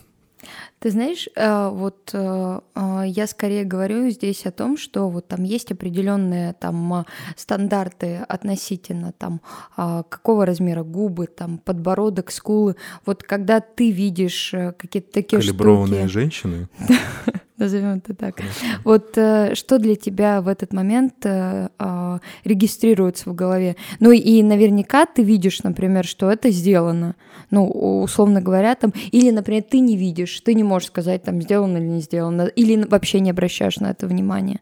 Ты 0.79 0.91
знаешь, 0.91 1.29
э, 1.35 1.69
вот 1.71 2.11
э, 2.13 2.61
э, 2.75 3.03
я 3.07 3.27
скорее 3.27 3.65
говорю 3.65 4.11
здесь 4.11 4.47
о 4.47 4.51
том, 4.51 4.77
что 4.77 5.09
вот 5.09 5.29
там 5.29 5.45
есть 5.45 5.73
определенные 5.73 6.53
там 6.55 7.07
стандарты 7.37 8.25
относительно 8.29 9.13
там 9.13 9.41
какого 9.77 10.47
размера 10.47 10.83
губы, 10.83 11.27
там 11.27 11.59
подбородок, 11.59 12.31
скулы. 12.31 12.77
Вот 13.07 13.23
когда 13.23 13.61
ты 13.61 13.91
видишь 13.91 14.51
какие-то 14.79 15.13
такие 15.13 15.41
Калиброванные 15.41 16.01
штуки... 16.01 16.13
женщины? 16.13 16.69
назовем 17.59 17.99
это 17.99 18.15
так. 18.15 18.41
Вот 18.85 19.17
э, 19.17 19.55
что 19.55 19.79
для 19.79 19.97
тебя 19.97 20.41
в 20.41 20.49
этот 20.49 20.73
момент 20.73 21.15
э, 21.25 21.69
э, 21.79 22.19
регистрируется 22.45 23.31
в 23.31 23.35
голове? 23.35 23.77
Ну 24.01 24.11
и 24.11 24.43
наверняка 24.43 25.07
ты 25.07 25.23
видишь, 25.23 25.63
например, 25.63 26.05
что 26.05 26.31
это 26.31 26.51
сделано. 26.51 27.15
Ну, 27.51 27.67
условно 27.67 28.41
говоря, 28.41 28.75
там, 28.75 28.93
или, 29.13 29.31
например, 29.31 29.63
ты 29.63 29.81
не 29.81 29.97
видишь, 29.97 30.41
ты 30.41 30.55
не 30.55 30.65
можешь 30.65 30.89
сказать, 30.89 31.23
там, 31.23 31.41
сделано 31.41 31.77
или 31.77 31.87
не 31.87 32.01
сделано, 32.01 32.43
или 32.43 32.85
вообще 32.85 33.21
не 33.21 33.31
обращаешь 33.31 33.77
на 33.77 33.91
это 33.91 34.07
внимания. 34.07 34.61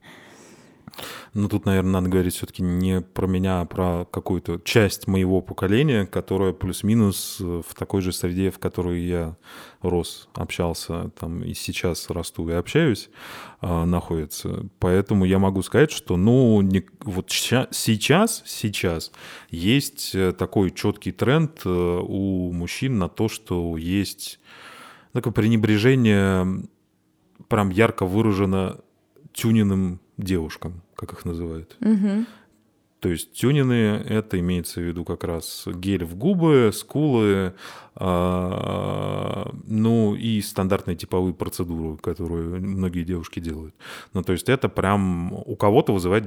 Ну, 1.35 1.49
тут, 1.49 1.65
наверное, 1.65 1.93
надо 1.93 2.11
говорить 2.11 2.35
все-таки 2.35 2.63
не 2.63 3.01
про 3.01 3.27
меня, 3.27 3.63
а 3.63 3.65
про 3.65 4.05
какую-то 4.05 4.61
часть 4.63 5.07
моего 5.07 5.41
поколения, 5.41 6.05
которая 6.05 6.53
плюс-минус 6.53 7.39
в 7.41 7.75
такой 7.75 8.03
же 8.03 8.13
среде, 8.13 8.51
в 8.51 8.59
которой 8.59 9.03
я 9.03 9.37
рос, 9.81 10.29
общался, 10.35 11.11
там 11.19 11.43
и 11.43 11.55
сейчас 11.55 12.11
расту 12.11 12.47
и 12.51 12.53
общаюсь, 12.53 13.09
а, 13.63 13.87
находится. 13.87 14.67
Поэтому 14.79 15.25
я 15.25 15.39
могу 15.39 15.63
сказать, 15.63 15.91
что, 15.91 16.19
ну, 16.19 16.61
не, 16.61 16.85
вот 17.01 17.31
сейчас, 17.31 18.43
сейчас 18.45 19.11
есть 19.49 20.15
э, 20.15 20.33
такой 20.33 20.71
четкий 20.71 21.13
тренд 21.13 21.63
э, 21.65 21.71
у 21.71 22.53
мужчин 22.53 22.99
на 22.99 23.09
то, 23.09 23.29
что 23.29 23.79
есть 23.79 24.39
такое 25.15 25.33
пренебрежение 25.33 26.69
прям 27.49 27.71
ярко 27.71 28.05
выражено 28.05 28.81
тюненным 29.33 30.01
девушкам, 30.19 30.82
как 31.03 31.19
их 31.19 31.25
называют. 31.25 31.77
Угу. 31.81 32.27
То 33.01 33.09
есть 33.09 33.33
тюнины— 33.33 34.01
это 34.09 34.39
имеется 34.39 34.81
в 34.81 34.85
виду 34.85 35.05
как 35.05 35.25
раз 35.25 35.65
гель 35.67 36.05
в 36.05 36.15
губы, 36.15 36.71
скулы, 36.73 37.55
а, 37.97 39.53
ну 39.67 40.15
и 40.15 40.41
стандартные 40.41 40.97
типовые 40.97 41.35
процедуры, 41.35 41.97
которые 41.97 42.61
многие 42.61 43.03
девушки 43.03 43.41
делают. 43.41 43.75
Ну 44.15 44.23
то 44.23 44.33
есть 44.33 44.49
это 44.49 44.69
прям 44.69 45.33
у 45.33 45.57
кого-то 45.57 45.93
вызывает, 45.93 46.27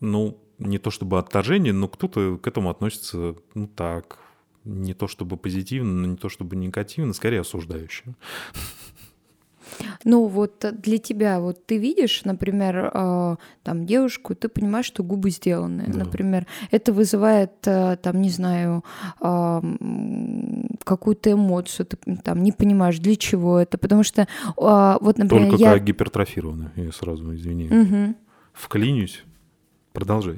ну 0.00 0.38
не 0.58 0.76
то 0.76 0.90
чтобы 0.90 1.18
отторжение, 1.18 1.72
но 1.72 1.88
кто-то 1.88 2.36
к 2.36 2.46
этому 2.46 2.68
относится, 2.68 3.36
ну 3.54 3.66
так, 3.66 4.18
не 4.64 4.92
то 4.92 5.08
чтобы 5.08 5.38
позитивно, 5.38 6.04
не 6.04 6.16
то 6.18 6.28
чтобы 6.28 6.54
негативно, 6.56 7.14
скорее 7.14 7.40
осуждающе. 7.40 8.14
Ну 10.08 10.26
вот 10.26 10.64
для 10.72 10.96
тебя, 10.96 11.38
вот 11.38 11.66
ты 11.66 11.76
видишь, 11.76 12.22
например, 12.24 12.90
э, 12.94 13.36
там 13.62 13.84
девушку, 13.84 14.34
ты 14.34 14.48
понимаешь, 14.48 14.86
что 14.86 15.02
губы 15.02 15.28
сделаны, 15.28 15.84
да. 15.86 15.98
например, 15.98 16.46
это 16.70 16.94
вызывает, 16.94 17.52
э, 17.66 17.98
там, 18.00 18.22
не 18.22 18.30
знаю, 18.30 18.84
э, 19.20 19.60
какую-то 20.82 21.32
эмоцию, 21.32 21.84
ты 21.84 22.16
там 22.24 22.42
не 22.42 22.52
понимаешь, 22.52 22.98
для 22.98 23.16
чего 23.16 23.58
это, 23.58 23.76
потому 23.76 24.02
что 24.02 24.26
вот, 24.56 25.18
например, 25.18 25.50
Только 25.50 25.62
я... 25.62 25.74
как 25.74 25.84
гипертрофировано, 25.84 26.72
я 26.76 26.90
сразу 26.90 27.34
извини. 27.34 27.66
Угу. 27.66 28.14
Вклинюсь. 28.54 29.24
Продолжай. 29.98 30.36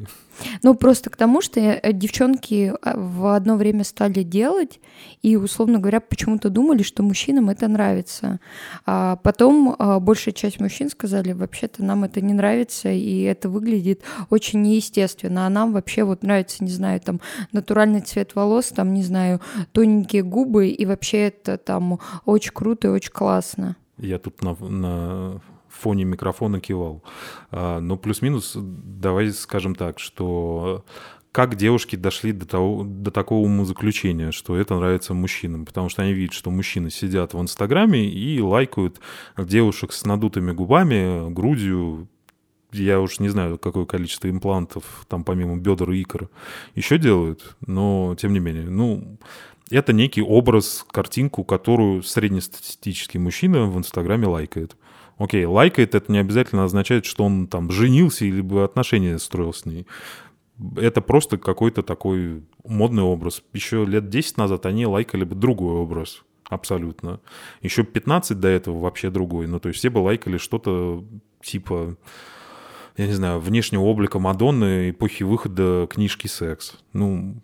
Ну, 0.63 0.75
просто 0.75 1.11
к 1.11 1.17
тому, 1.17 1.43
что 1.43 1.61
э, 1.61 1.93
девчонки 1.93 2.73
а, 2.81 2.97
в 2.97 3.35
одно 3.35 3.57
время 3.57 3.85
стали 3.85 4.23
делать, 4.23 4.81
и, 5.21 5.37
условно 5.37 5.79
говоря, 5.79 6.01
почему-то 6.01 6.49
думали, 6.49 6.83
что 6.83 7.03
мужчинам 7.03 7.51
это 7.51 7.69
нравится. 7.69 8.41
А 8.87 9.17
потом 9.17 9.77
а, 9.79 10.01
большая 10.01 10.33
часть 10.33 10.61
мужчин 10.61 10.89
сказали, 10.89 11.33
вообще-то 11.33 11.85
нам 11.85 12.05
это 12.05 12.23
не 12.23 12.33
нравится, 12.33 12.91
и 12.91 13.21
это 13.21 13.51
выглядит 13.51 14.01
очень 14.31 14.63
неестественно. 14.63 15.47
А 15.47 15.51
нам 15.51 15.75
вообще 15.75 16.05
вот 16.05 16.23
нравится, 16.23 16.65
не 16.65 16.71
знаю, 16.71 16.99
там, 17.01 17.21
натуральный 17.53 18.01
цвет 18.01 18.35
волос, 18.35 18.69
там, 18.69 18.95
не 18.95 19.03
знаю, 19.03 19.43
тоненькие 19.73 20.23
губы, 20.23 20.69
и 20.69 20.87
вообще 20.87 21.27
это 21.27 21.59
там 21.59 22.01
очень 22.25 22.53
круто 22.53 22.89
и 22.89 22.91
очень 22.93 23.13
классно. 23.13 23.77
Я 23.99 24.19
тут 24.19 24.43
на, 24.43 24.55
на 24.55 25.43
фоне 25.81 26.05
микрофона 26.05 26.61
кивал. 26.61 27.03
А, 27.51 27.81
но 27.81 27.97
плюс-минус, 27.97 28.53
давай 28.57 29.31
скажем 29.33 29.75
так, 29.75 29.99
что 29.99 30.85
как 31.33 31.55
девушки 31.55 31.97
дошли 31.97 32.33
до, 32.33 32.47
того, 32.47 32.85
до 32.85 33.11
такого 33.11 33.45
умозаключения, 33.45 34.33
что 34.33 34.57
это 34.57 34.75
нравится 34.75 35.15
мужчинам? 35.15 35.65
Потому 35.65 35.89
что 35.89 36.03
они 36.03 36.13
видят, 36.13 36.35
что 36.35 36.51
мужчины 36.51 36.91
сидят 36.91 37.35
в 37.35 37.41
Инстаграме 37.41 38.09
и 38.09 38.41
лайкают 38.41 39.01
девушек 39.39 39.93
с 39.93 40.05
надутыми 40.05 40.53
губами, 40.53 41.31
грудью, 41.33 42.09
я 42.73 43.01
уж 43.01 43.19
не 43.19 43.29
знаю, 43.29 43.59
какое 43.59 43.85
количество 43.85 44.29
имплантов 44.29 45.05
там 45.09 45.25
помимо 45.25 45.57
бедер 45.57 45.91
и 45.91 46.01
икр 46.01 46.29
еще 46.75 46.99
делают, 46.99 47.57
но 47.67 48.17
тем 48.19 48.33
не 48.33 48.39
менее, 48.39 48.69
ну, 48.69 49.19
это 49.71 49.93
некий 49.93 50.23
образ, 50.23 50.85
картинку, 50.91 51.45
которую 51.45 52.03
среднестатистический 52.03 53.19
мужчина 53.19 53.67
в 53.67 53.79
Инстаграме 53.79 54.27
лайкает. 54.27 54.77
Окей, 55.21 55.45
лайкает, 55.45 55.95
это 55.95 56.11
не 56.11 56.17
обязательно 56.17 56.65
означает, 56.65 57.05
что 57.05 57.25
он 57.25 57.47
там 57.47 57.71
женился 57.71 58.25
или 58.25 58.41
бы 58.41 58.65
отношения 58.65 59.19
строил 59.19 59.53
с 59.53 59.67
ней. 59.67 59.87
Это 60.77 61.03
просто 61.03 61.37
какой-то 61.37 61.83
такой 61.83 62.43
модный 62.65 63.03
образ. 63.03 63.43
Еще 63.53 63.85
лет 63.85 64.09
10 64.09 64.39
назад 64.39 64.65
они 64.65 64.87
лайкали 64.87 65.25
бы 65.25 65.35
другой 65.35 65.75
образ. 65.75 66.23
Абсолютно. 66.49 67.21
Еще 67.61 67.85
15 67.85 68.41
до 68.41 68.49
этого 68.49 68.81
вообще 68.81 69.11
другой. 69.11 69.47
Ну, 69.47 69.61
то 69.61 69.69
есть 69.69 69.81
все 69.81 69.91
бы 69.91 69.99
лайкали 69.99 70.39
что-то 70.39 71.05
типа, 71.43 71.97
я 72.97 73.07
не 73.07 73.13
знаю, 73.13 73.41
внешнего 73.41 73.83
облика 73.83 74.19
Мадонны 74.19 74.89
эпохи 74.89 75.23
выхода 75.23 75.87
книжки 75.91 76.29
«Секс». 76.29 76.79
Ну, 76.95 77.43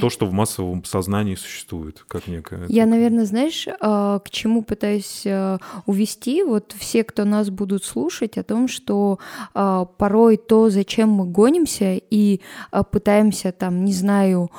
то, 0.00 0.10
что 0.10 0.26
в 0.26 0.32
массовом 0.32 0.84
сознании 0.84 1.34
существует, 1.34 2.04
как 2.08 2.26
некое. 2.26 2.66
Я, 2.68 2.86
наверное, 2.86 3.24
знаешь, 3.24 3.66
а, 3.80 4.18
к 4.18 4.30
чему 4.30 4.62
пытаюсь 4.62 5.22
а, 5.26 5.58
увести 5.86 6.42
вот 6.42 6.74
все, 6.78 7.04
кто 7.04 7.24
нас 7.24 7.50
будут 7.50 7.84
слушать, 7.84 8.38
о 8.38 8.42
том, 8.42 8.68
что 8.68 9.18
а, 9.54 9.84
порой 9.84 10.36
то, 10.36 10.70
зачем 10.70 11.10
мы 11.10 11.26
гонимся 11.26 12.00
и 12.10 12.40
пытаемся 12.90 13.52
там, 13.52 13.84
не 13.84 13.92
знаю, 13.92 14.50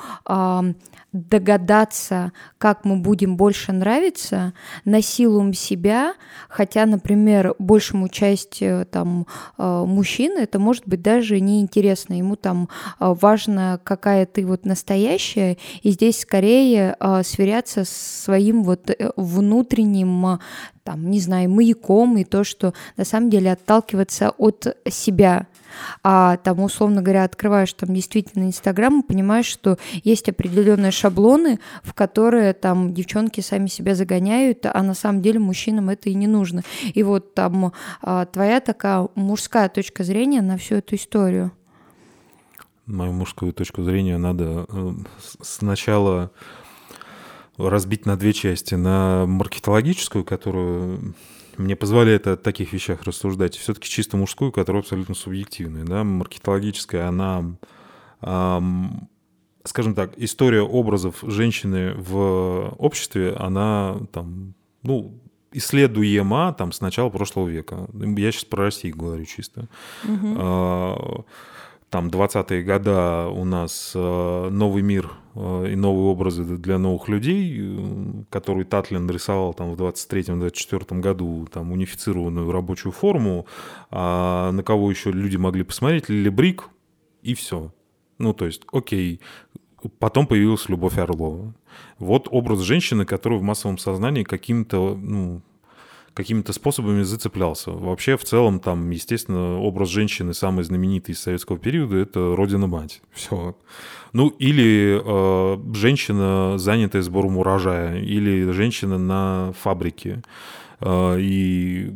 догадаться, 1.12 2.32
как 2.58 2.84
мы 2.84 2.96
будем 2.96 3.36
больше 3.36 3.72
нравиться, 3.72 4.52
насилуем 4.84 5.52
себя, 5.54 6.14
хотя, 6.48 6.86
например, 6.86 7.54
большему 7.58 8.08
части 8.08 8.86
там 8.92 9.26
мужчин 9.58 10.38
это 10.38 10.60
может 10.60 10.86
быть 10.86 11.02
даже 11.02 11.40
неинтересно, 11.40 12.14
ему 12.14 12.36
там 12.36 12.68
важно, 13.00 13.80
какая 13.82 14.24
ты 14.24 14.46
вот 14.46 14.64
настоящая, 14.64 15.09
настоящее, 15.10 15.58
и 15.82 15.90
здесь 15.90 16.20
скорее 16.20 16.96
э, 16.98 17.22
сверяться 17.24 17.84
с 17.84 17.90
своим 18.24 18.62
вот 18.62 18.90
э, 18.90 19.10
внутренним, 19.16 20.38
там, 20.84 21.10
не 21.10 21.20
знаю, 21.20 21.50
маяком, 21.50 22.16
и 22.16 22.24
то, 22.24 22.44
что 22.44 22.74
на 22.96 23.04
самом 23.04 23.30
деле 23.30 23.52
отталкиваться 23.52 24.30
от 24.30 24.76
себя, 24.88 25.46
а 26.02 26.36
там, 26.38 26.60
условно 26.60 27.02
говоря, 27.02 27.24
открываешь 27.24 27.72
там 27.72 27.94
действительно 27.94 28.44
Инстаграм 28.44 29.00
и 29.00 29.06
понимаешь, 29.06 29.46
что 29.46 29.78
есть 30.04 30.28
определенные 30.28 30.90
шаблоны, 30.90 31.60
в 31.82 31.94
которые 31.94 32.52
там 32.54 32.94
девчонки 32.94 33.40
сами 33.40 33.66
себя 33.66 33.94
загоняют, 33.94 34.66
а 34.66 34.82
на 34.82 34.94
самом 34.94 35.22
деле 35.22 35.38
мужчинам 35.38 35.90
это 35.90 36.10
и 36.10 36.14
не 36.14 36.26
нужно. 36.26 36.62
И 36.94 37.02
вот 37.02 37.34
там 37.34 37.72
а, 38.02 38.26
твоя 38.26 38.60
такая 38.60 39.08
мужская 39.14 39.68
точка 39.68 40.02
зрения 40.02 40.42
на 40.42 40.56
всю 40.56 40.76
эту 40.76 40.96
историю. 40.96 41.52
Мою 42.90 43.12
мужскую 43.12 43.52
точку 43.52 43.82
зрения 43.82 44.18
надо 44.18 44.66
э, 44.68 44.92
сначала 45.40 46.32
разбить 47.56 48.04
на 48.04 48.16
две 48.16 48.32
части. 48.32 48.74
На 48.74 49.26
маркетологическую, 49.26 50.24
которую 50.24 51.14
мне 51.56 51.76
позволяет 51.76 52.26
о 52.26 52.36
таких 52.36 52.72
вещах 52.72 53.04
рассуждать, 53.04 53.56
все-таки 53.56 53.88
чисто 53.88 54.16
мужскую, 54.16 54.50
которая 54.50 54.82
абсолютно 54.82 55.14
субъективная. 55.14 55.84
Да? 55.84 56.02
Маркетологическая, 56.02 57.06
она, 57.06 57.56
эм, 58.22 59.08
скажем 59.64 59.94
так, 59.94 60.14
история 60.16 60.62
образов 60.62 61.18
женщины 61.22 61.94
в 61.94 62.74
обществе, 62.78 63.34
она 63.38 63.98
там, 64.12 64.54
ну, 64.82 65.20
исследуема 65.52 66.54
там 66.54 66.72
с 66.72 66.80
начала 66.80 67.10
прошлого 67.10 67.48
века. 67.48 67.88
Я 67.92 68.32
сейчас 68.32 68.44
про 68.46 68.64
Россию 68.64 68.96
говорю 68.96 69.24
чисто. 69.26 69.68
Угу 70.04 71.24
там 71.90 72.08
20-е 72.08 72.62
года 72.62 73.26
у 73.28 73.44
нас 73.44 73.92
э, 73.94 74.48
новый 74.50 74.82
мир 74.82 75.10
э, 75.34 75.72
и 75.72 75.76
новые 75.76 76.06
образы 76.06 76.44
для 76.44 76.78
новых 76.78 77.08
людей, 77.08 77.58
э, 77.60 78.24
который 78.30 78.64
Татлин 78.64 79.10
рисовал 79.10 79.54
там 79.54 79.74
в 79.74 79.82
23-24 79.82 81.00
году, 81.00 81.48
там 81.52 81.72
унифицированную 81.72 82.50
рабочую 82.52 82.92
форму, 82.92 83.46
а 83.90 84.52
на 84.52 84.62
кого 84.62 84.90
еще 84.90 85.10
люди 85.10 85.36
могли 85.36 85.64
посмотреть, 85.64 86.08
Лили 86.08 86.28
Брик, 86.28 86.68
и 87.22 87.34
все. 87.34 87.72
Ну, 88.18 88.34
то 88.34 88.46
есть, 88.46 88.62
окей, 88.72 89.20
Потом 89.98 90.26
появилась 90.26 90.68
Любовь 90.68 90.98
Орлова. 90.98 91.54
Вот 91.98 92.28
образ 92.30 92.60
женщины, 92.60 93.06
который 93.06 93.38
в 93.38 93.42
массовом 93.42 93.78
сознании 93.78 94.24
каким-то 94.24 94.94
ну, 94.94 95.40
какими-то 96.14 96.52
способами 96.52 97.02
зацеплялся. 97.02 97.70
Вообще, 97.70 98.16
в 98.16 98.24
целом, 98.24 98.60
там, 98.60 98.90
естественно, 98.90 99.58
образ 99.58 99.88
женщины 99.88 100.34
самый 100.34 100.64
знаменитый 100.64 101.14
из 101.14 101.20
советского 101.20 101.58
периода— 101.58 101.96
это 101.98 102.34
«Родина-мать». 102.36 103.02
Все. 103.12 103.56
Ну, 104.12 104.28
или 104.28 105.00
э, 105.02 105.74
женщина, 105.74 106.58
занятая 106.58 107.02
сбором 107.02 107.38
урожая, 107.38 108.00
или 108.00 108.50
женщина 108.50 108.98
на 108.98 109.52
фабрике. 109.60 110.22
Э, 110.80 111.16
и 111.18 111.94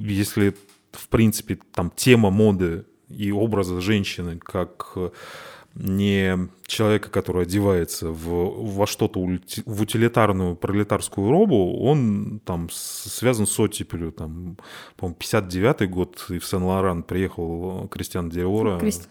если, 0.00 0.54
в 0.92 1.08
принципе, 1.08 1.58
там 1.74 1.90
тема 1.94 2.30
моды 2.30 2.84
и 3.08 3.32
образа 3.32 3.80
женщины 3.80 4.38
как 4.38 4.96
не 5.74 6.48
человека, 6.66 7.10
который 7.10 7.42
одевается 7.42 8.10
в, 8.10 8.74
во 8.74 8.86
что-то 8.86 9.20
в 9.20 9.82
утилитарную 9.82 10.56
пролетарскую 10.56 11.30
робу, 11.30 11.78
он 11.80 12.40
там 12.44 12.68
связан 12.70 13.46
с 13.46 13.58
оттепелью. 13.60 14.12
Там, 14.12 14.56
по-моему, 14.96 15.16
59-й 15.20 15.86
год, 15.86 16.26
и 16.28 16.38
в 16.38 16.46
Сен-Лоран 16.46 17.02
приехал 17.02 17.88
Кристиан 17.88 18.30
Диора 18.30 18.78
Крист... 18.78 19.08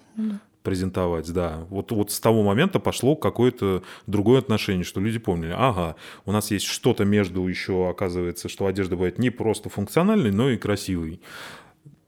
презентовать, 0.64 1.32
да. 1.32 1.66
Вот, 1.70 1.92
вот 1.92 2.12
с 2.12 2.20
того 2.20 2.44
момента 2.44 2.80
пошло 2.80 3.16
какое-то 3.16 3.84
другое 4.06 4.40
отношение, 4.40 4.84
что 4.84 5.00
люди 5.00 5.20
помнили, 5.20 5.54
ага, 5.56 5.96
у 6.26 6.32
нас 6.32 6.52
есть 6.52 6.66
что-то 6.66 7.06
между 7.06 7.48
еще, 7.48 7.90
оказывается, 7.90 8.50
что 8.50 8.66
одежда 8.66 8.96
бывает 8.96 9.18
не 9.18 9.30
просто 9.30 9.70
функциональной, 9.70 10.32
но 10.32 10.50
и 10.50 10.58
красивой 10.58 11.22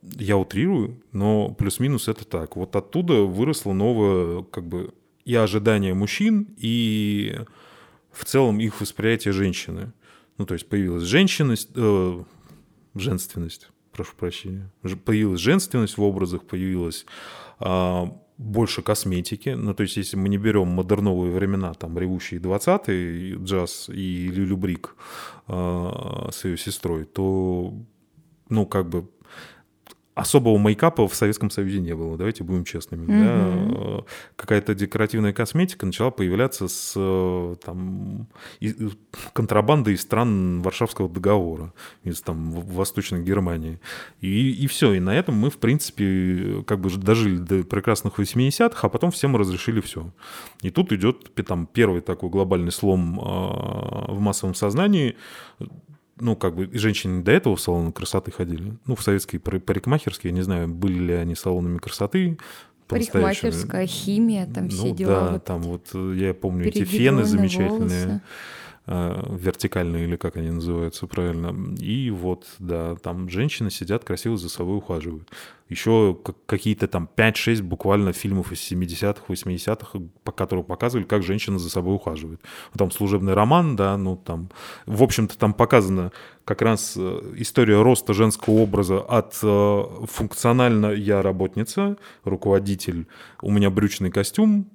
я 0.03 0.37
утрирую, 0.37 1.01
но 1.11 1.49
плюс-минус 1.49 2.07
это 2.07 2.25
так. 2.25 2.55
Вот 2.55 2.75
оттуда 2.75 3.21
выросло 3.21 3.73
новое, 3.73 4.43
как 4.43 4.67
бы, 4.67 4.93
и 5.25 5.35
ожидание 5.35 5.93
мужчин, 5.93 6.47
и 6.57 7.39
в 8.11 8.25
целом 8.25 8.59
их 8.59 8.81
восприятие 8.81 9.33
женщины. 9.33 9.93
Ну, 10.37 10.45
то 10.45 10.55
есть 10.55 10.67
появилась 10.67 11.03
женщинность, 11.03 11.69
э, 11.75 12.23
женственность, 12.95 13.69
прошу 13.91 14.15
прощения, 14.17 14.71
появилась 15.05 15.39
женственность 15.39 15.97
в 15.97 16.01
образах, 16.01 16.43
появилась 16.43 17.05
э, 17.59 18.05
больше 18.37 18.81
косметики. 18.81 19.49
Ну, 19.49 19.75
то 19.75 19.83
есть, 19.83 19.97
если 19.97 20.17
мы 20.17 20.29
не 20.29 20.37
берем 20.37 20.67
модерновые 20.67 21.31
времена, 21.31 21.73
там, 21.75 21.97
ревущие 21.99 22.39
20-е, 22.39 23.35
джаз 23.35 23.89
и 23.89 24.29
Люлю 24.29 24.57
Брик 24.57 24.95
э, 25.47 26.29
с 26.31 26.43
ее 26.45 26.57
сестрой, 26.57 27.05
то, 27.05 27.73
ну, 28.49 28.65
как 28.65 28.89
бы 28.89 29.07
особого 30.21 30.57
мейкапа 30.57 31.07
в 31.07 31.15
Советском 31.15 31.49
Союзе 31.49 31.79
не 31.79 31.93
было, 31.93 32.17
давайте 32.17 32.43
будем 32.43 32.63
честными. 32.63 33.07
Mm-hmm. 33.07 33.97
Да? 33.97 34.05
Какая-то 34.35 34.75
декоративная 34.75 35.33
косметика 35.33 35.85
начала 35.85 36.11
появляться 36.11 36.67
с 36.67 36.93
там, 37.63 38.27
контрабандой 39.33 39.95
из 39.95 40.01
стран 40.01 40.61
Варшавского 40.61 41.09
договора, 41.09 41.73
из 42.03 42.21
там, 42.21 42.51
Восточной 42.51 43.23
Германии. 43.23 43.79
И, 44.19 44.51
и 44.51 44.67
все, 44.67 44.93
и 44.93 44.99
на 44.99 45.15
этом 45.15 45.35
мы, 45.35 45.49
в 45.49 45.57
принципе, 45.57 46.63
как 46.65 46.79
бы 46.79 46.89
дожили 46.89 47.37
до 47.37 47.63
прекрасных 47.63 48.19
80-х, 48.19 48.79
а 48.81 48.89
потом 48.89 49.11
всем 49.11 49.35
разрешили 49.35 49.81
все. 49.81 50.11
И 50.61 50.69
тут 50.69 50.91
идет 50.91 51.33
там, 51.45 51.67
первый 51.67 52.01
такой 52.01 52.29
глобальный 52.29 52.71
слом 52.71 53.19
э, 53.19 54.11
в 54.11 54.19
массовом 54.19 54.55
сознании, 54.55 55.15
ну, 56.21 56.35
как 56.35 56.55
бы, 56.55 56.69
женщины 56.71 57.23
до 57.23 57.31
этого 57.31 57.55
в 57.55 57.61
салоны 57.61 57.91
красоты 57.91 58.31
ходили. 58.31 58.73
Ну, 58.85 58.95
в 58.95 59.03
советские 59.03 59.39
парикмахерские, 59.39 60.31
я 60.31 60.35
не 60.35 60.43
знаю, 60.43 60.67
были 60.67 60.99
ли 60.99 61.13
они 61.13 61.35
салонами 61.35 61.77
красоты, 61.77 62.37
Парикмахерская, 62.87 63.87
химия, 63.87 64.45
там 64.45 64.65
ну, 64.65 64.69
все 64.69 64.91
дела. 64.91 65.21
Да, 65.21 65.31
вот 65.31 65.45
там 65.45 65.61
вот, 65.61 65.87
э, 65.93 66.13
я 66.17 66.33
помню 66.33 66.67
эти 66.67 66.83
фены 66.83 67.23
замечательные. 67.23 68.05
Волосы. 68.05 68.21
Э, 68.87 69.23
вертикальные 69.29 70.05
или 70.05 70.15
как 70.15 70.37
они 70.37 70.49
называются 70.49 71.05
правильно. 71.05 71.55
И 71.77 72.09
вот, 72.09 72.47
да, 72.57 72.95
там 72.95 73.29
женщины 73.29 73.69
сидят 73.69 74.03
красиво 74.03 74.37
за 74.37 74.49
собой 74.49 74.77
ухаживают. 74.77 75.29
Еще 75.69 76.17
какие-то 76.47 76.87
там 76.87 77.07
5-6 77.15 77.61
буквально 77.61 78.11
фильмов 78.11 78.51
из 78.51 78.59
70-х, 78.71 79.21
80-х, 79.27 79.99
по 80.23 80.31
которым 80.31 80.63
показывали, 80.63 81.05
как 81.05 81.21
женщина 81.21 81.59
за 81.59 81.69
собой 81.69 81.95
ухаживает. 81.95 82.41
Там 82.75 82.89
служебный 82.89 83.35
роман, 83.35 83.75
да, 83.75 83.95
ну 83.97 84.17
там, 84.17 84.49
в 84.87 85.03
общем-то, 85.03 85.37
там 85.37 85.53
показана 85.53 86.11
как 86.43 86.63
раз 86.63 86.95
э, 86.97 87.33
история 87.35 87.83
роста 87.83 88.13
женского 88.15 88.55
образа 88.55 88.99
от 88.99 89.37
э, 89.43 89.83
функционально 90.07 90.87
я 90.87 91.21
работница, 91.21 91.97
руководитель, 92.23 93.05
у 93.43 93.51
меня 93.51 93.69
брючный 93.69 94.09
костюм, 94.09 94.71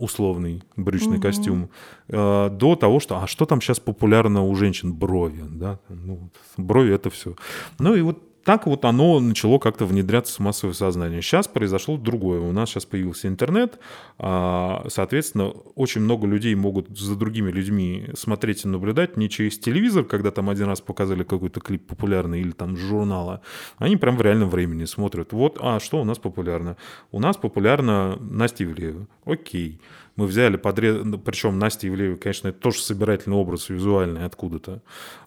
условный 0.00 0.62
брючный 0.76 1.16
угу. 1.16 1.22
костюм, 1.22 1.70
э, 2.08 2.48
до 2.50 2.76
того, 2.76 3.00
что, 3.00 3.22
а 3.22 3.26
что 3.26 3.46
там 3.46 3.60
сейчас 3.60 3.80
популярно 3.80 4.42
у 4.42 4.54
женщин? 4.54 4.92
Брови, 4.92 5.44
да, 5.48 5.78
ну, 5.88 6.30
брови 6.56 6.94
это 6.94 7.10
все. 7.10 7.34
Ну 7.78 7.94
и 7.94 8.00
вот 8.00 8.18
так 8.44 8.66
вот 8.66 8.84
оно 8.84 9.20
начало 9.20 9.58
как-то 9.58 9.84
внедряться 9.84 10.36
в 10.36 10.40
массовое 10.40 10.74
сознание. 10.74 11.20
Сейчас 11.20 11.46
произошло 11.46 11.96
другое. 11.96 12.40
У 12.40 12.52
нас 12.52 12.70
сейчас 12.70 12.86
появился 12.86 13.28
интернет, 13.28 13.78
а, 14.18 14.86
соответственно, 14.88 15.50
очень 15.74 16.00
много 16.00 16.26
людей 16.26 16.54
могут 16.54 16.96
за 16.98 17.16
другими 17.16 17.50
людьми 17.50 18.08
смотреть 18.14 18.64
и 18.64 18.68
наблюдать 18.68 19.16
не 19.16 19.28
через 19.28 19.58
телевизор, 19.58 20.04
когда 20.04 20.30
там 20.30 20.48
один 20.48 20.66
раз 20.66 20.80
показали 20.80 21.22
какой-то 21.22 21.60
клип 21.60 21.86
популярный 21.86 22.40
или 22.40 22.52
там 22.52 22.76
журнала. 22.76 23.42
Они 23.78 23.96
прям 23.96 24.16
в 24.16 24.22
реальном 24.22 24.48
времени 24.48 24.84
смотрят. 24.84 25.32
Вот, 25.32 25.58
а 25.60 25.78
что 25.80 26.00
у 26.00 26.04
нас 26.04 26.18
популярно? 26.18 26.76
У 27.12 27.20
нас 27.20 27.36
популярна 27.36 28.16
Настя 28.20 28.64
Ивлеева. 28.64 29.06
Окей 29.24 29.80
мы 30.20 30.26
взяли 30.26 30.58
подрез... 30.58 31.00
Ну, 31.02 31.18
причем 31.18 31.58
Настя 31.58 31.88
Ивлеева, 31.88 32.16
конечно, 32.16 32.48
это 32.48 32.60
тоже 32.60 32.82
собирательный 32.82 33.38
образ 33.38 33.70
визуальный 33.70 34.26
откуда-то. 34.26 34.82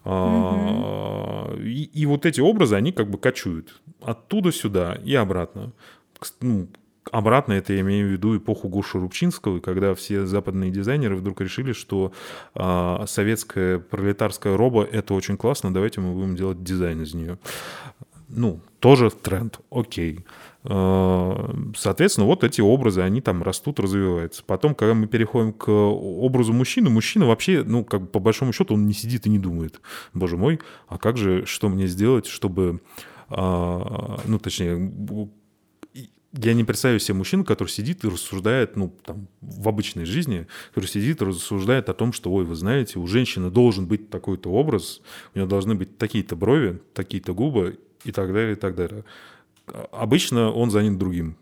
Угу. 0.06 1.62
И, 1.64 1.90
и 1.92 2.06
вот 2.06 2.28
эти 2.28 2.42
образы, 2.42 2.76
они 2.76 2.92
как 2.92 3.10
бы 3.10 3.18
кочуют 3.18 3.82
оттуда 4.04 4.52
сюда 4.52 5.00
и 5.04 5.16
обратно. 5.16 5.72
Ну, 6.42 6.68
обратно 7.12 7.54
это 7.54 7.74
я 7.74 7.82
имею 7.82 8.08
в 8.08 8.12
виду 8.12 8.38
эпоху 8.38 8.70
Гоши 8.70 9.00
Рубчинского, 9.00 9.60
когда 9.62 9.96
все 9.96 10.28
западные 10.28 10.70
дизайнеры 10.70 11.16
вдруг 11.16 11.42
решили, 11.42 11.74
что 11.74 12.14
а, 12.54 13.06
советская 13.08 13.80
пролетарская 13.80 14.56
роба— 14.56 14.84
это 14.92 15.16
очень 15.16 15.38
классно, 15.38 15.74
давайте 15.74 16.02
мы 16.02 16.14
будем 16.14 16.36
делать 16.36 16.64
дизайн 16.64 17.02
из 17.02 17.16
нее. 17.16 17.40
Ну, 18.30 18.60
тоже 18.80 19.10
тренд, 19.10 19.60
окей. 19.72 20.20
Э, 20.20 20.24
соответственно, 20.66 22.26
вот 22.26 22.44
эти 22.44 22.62
образы, 22.62 23.02
они 23.02 23.20
там 23.20 23.44
растут, 23.44 23.80
развиваются. 23.80 24.44
Потом, 24.46 24.76
когда 24.76 24.94
мы 24.94 25.08
переходим 25.08 25.52
к 25.52 25.70
образу 25.70 26.54
мужчины, 26.54 26.90
мужчина 26.90 27.28
вообще, 27.28 27.64
ну, 27.66 27.84
как 27.84 28.02
бы 28.02 28.08
по 28.08 28.20
большому 28.20 28.54
счету, 28.54 28.76
он 28.76 28.88
не 28.88 28.94
сидит 28.94 29.26
и 29.26 29.30
не 29.30 29.40
думает. 29.40 29.82
Боже 30.14 30.38
мой, 30.38 30.60
а 30.88 30.98
как 30.98 31.18
же, 31.18 31.46
что 31.46 31.68
мне 31.68 31.88
сделать, 31.88 32.28
чтобы, 32.28 32.82
а, 33.28 34.22
ну, 34.26 34.40
точнее, 34.40 34.94
я 36.36 36.54
не 36.54 36.64
представляю 36.64 37.00
себе 37.00 37.16
мужчину, 37.16 37.44
который 37.44 37.68
сидит 37.68 38.04
и 38.04 38.08
рассуждает, 38.08 38.76
ну, 38.76 38.96
там, 39.06 39.28
в 39.42 39.68
обычной 39.68 40.06
жизни, 40.06 40.48
который 40.70 40.88
сидит 40.88 41.22
и 41.22 41.26
рассуждает 41.26 41.90
о 41.90 41.94
том, 41.94 42.14
что, 42.14 42.32
ой, 42.32 42.46
вы 42.46 42.56
знаете, 42.56 43.00
у 43.00 43.06
женщины 43.06 43.52
должен 43.52 43.86
быть 43.86 44.10
такой-то 44.10 44.50
образ, 44.50 45.02
у 45.36 45.38
нее 45.38 45.48
должны 45.48 45.76
быть 45.76 45.98
такие-то 45.98 46.36
брови, 46.36 46.82
такие-то 46.94 47.34
губы 47.34 47.80
и 48.04 48.12
так 48.12 48.34
далее, 48.34 48.54
и 48.54 48.56
так 48.56 48.76
далее. 48.76 49.04
Обычно 49.92 50.52
он 50.52 50.72
занят 50.72 50.98
другим. 50.98 51.38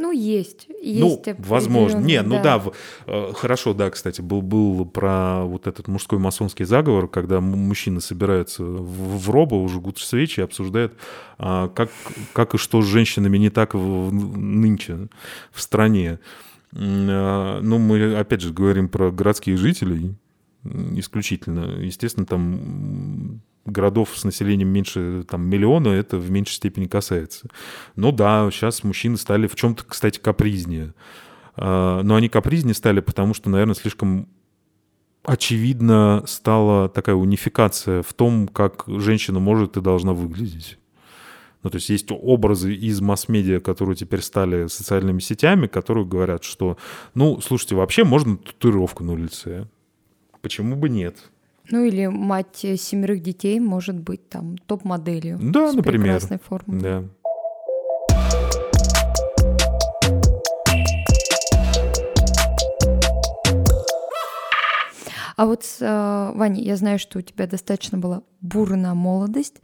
Ну, 0.00 0.12
есть. 0.12 0.66
есть 0.80 1.26
ну, 1.26 1.36
возможно. 1.40 1.98
Не, 1.98 2.22
ну 2.22 2.42
да, 2.42 2.62
э, 3.06 3.32
хорошо, 3.34 3.74
да, 3.74 3.90
кстати, 3.90 4.22
был, 4.22 4.40
был 4.40 4.86
про 4.86 5.44
вот 5.44 5.66
этот 5.66 5.88
мужской 5.88 6.18
масонский 6.18 6.64
заговор, 6.64 7.06
когда 7.06 7.42
мужчины 7.42 8.00
собираются 8.00 8.64
в, 8.64 9.18
в 9.18 9.30
робо, 9.30 9.68
жгут 9.68 9.98
свечи 9.98 10.40
и 10.40 10.42
обсуждают, 10.42 10.94
а, 11.36 11.68
как, 11.68 11.90
как 12.32 12.54
и 12.54 12.58
что 12.58 12.80
с 12.80 12.86
женщинами 12.86 13.36
не 13.36 13.50
так 13.50 13.74
в, 13.74 14.10
нынче 14.10 15.08
в 15.52 15.60
стране. 15.60 16.18
А, 16.72 17.60
ну, 17.60 17.78
мы 17.78 18.14
опять 18.14 18.40
же 18.40 18.54
говорим 18.54 18.88
про 18.88 19.10
городских 19.10 19.58
жителей 19.58 20.14
исключительно. 20.64 21.78
Естественно, 21.78 22.24
там 22.24 23.42
городов 23.70 24.10
с 24.14 24.24
населением 24.24 24.68
меньше 24.68 25.24
там, 25.28 25.48
миллиона 25.48 25.88
это 25.88 26.16
в 26.16 26.30
меньшей 26.30 26.54
степени 26.54 26.86
касается. 26.86 27.48
Но 27.96 28.12
да, 28.12 28.48
сейчас 28.50 28.84
мужчины 28.84 29.16
стали 29.16 29.46
в 29.46 29.54
чем-то, 29.54 29.84
кстати, 29.84 30.18
капризнее. 30.18 30.94
А, 31.56 32.02
но 32.02 32.14
они 32.16 32.28
капризнее 32.28 32.74
стали, 32.74 33.00
потому 33.00 33.34
что, 33.34 33.50
наверное, 33.50 33.74
слишком 33.74 34.28
очевидно 35.24 36.22
стала 36.26 36.88
такая 36.88 37.14
унификация 37.14 38.02
в 38.02 38.12
том, 38.14 38.48
как 38.48 38.84
женщина 38.86 39.38
может 39.38 39.76
и 39.76 39.80
должна 39.80 40.12
выглядеть. 40.12 40.78
Ну, 41.62 41.68
то 41.68 41.76
есть 41.76 41.90
есть 41.90 42.06
образы 42.10 42.74
из 42.74 43.00
масс-медиа, 43.02 43.60
которые 43.60 43.94
теперь 43.94 44.22
стали 44.22 44.66
социальными 44.66 45.20
сетями, 45.20 45.66
которые 45.66 46.06
говорят, 46.06 46.42
что, 46.42 46.78
ну, 47.14 47.40
слушайте, 47.42 47.74
вообще 47.74 48.04
можно 48.04 48.38
татуировку 48.38 49.04
на 49.04 49.14
лице. 49.14 49.68
Почему 50.40 50.74
бы 50.76 50.88
нет? 50.88 51.30
Ну 51.70 51.84
или 51.84 52.06
мать 52.06 52.56
семерых 52.56 53.22
детей 53.22 53.60
может 53.60 53.98
быть 53.98 54.28
там 54.28 54.58
топ-моделью. 54.58 55.38
Да, 55.40 55.70
с 55.70 55.74
например. 55.74 56.02
Прекрасной 56.02 56.38
формой. 56.38 56.80
Да. 56.80 57.04
А 65.36 65.46
вот, 65.46 65.64
э, 65.80 66.32
Ваня, 66.34 66.60
я 66.60 66.76
знаю, 66.76 66.98
что 66.98 67.18
у 67.18 67.22
тебя 67.22 67.46
достаточно 67.46 67.96
была 67.96 68.22
бурная 68.42 68.92
молодость, 68.92 69.62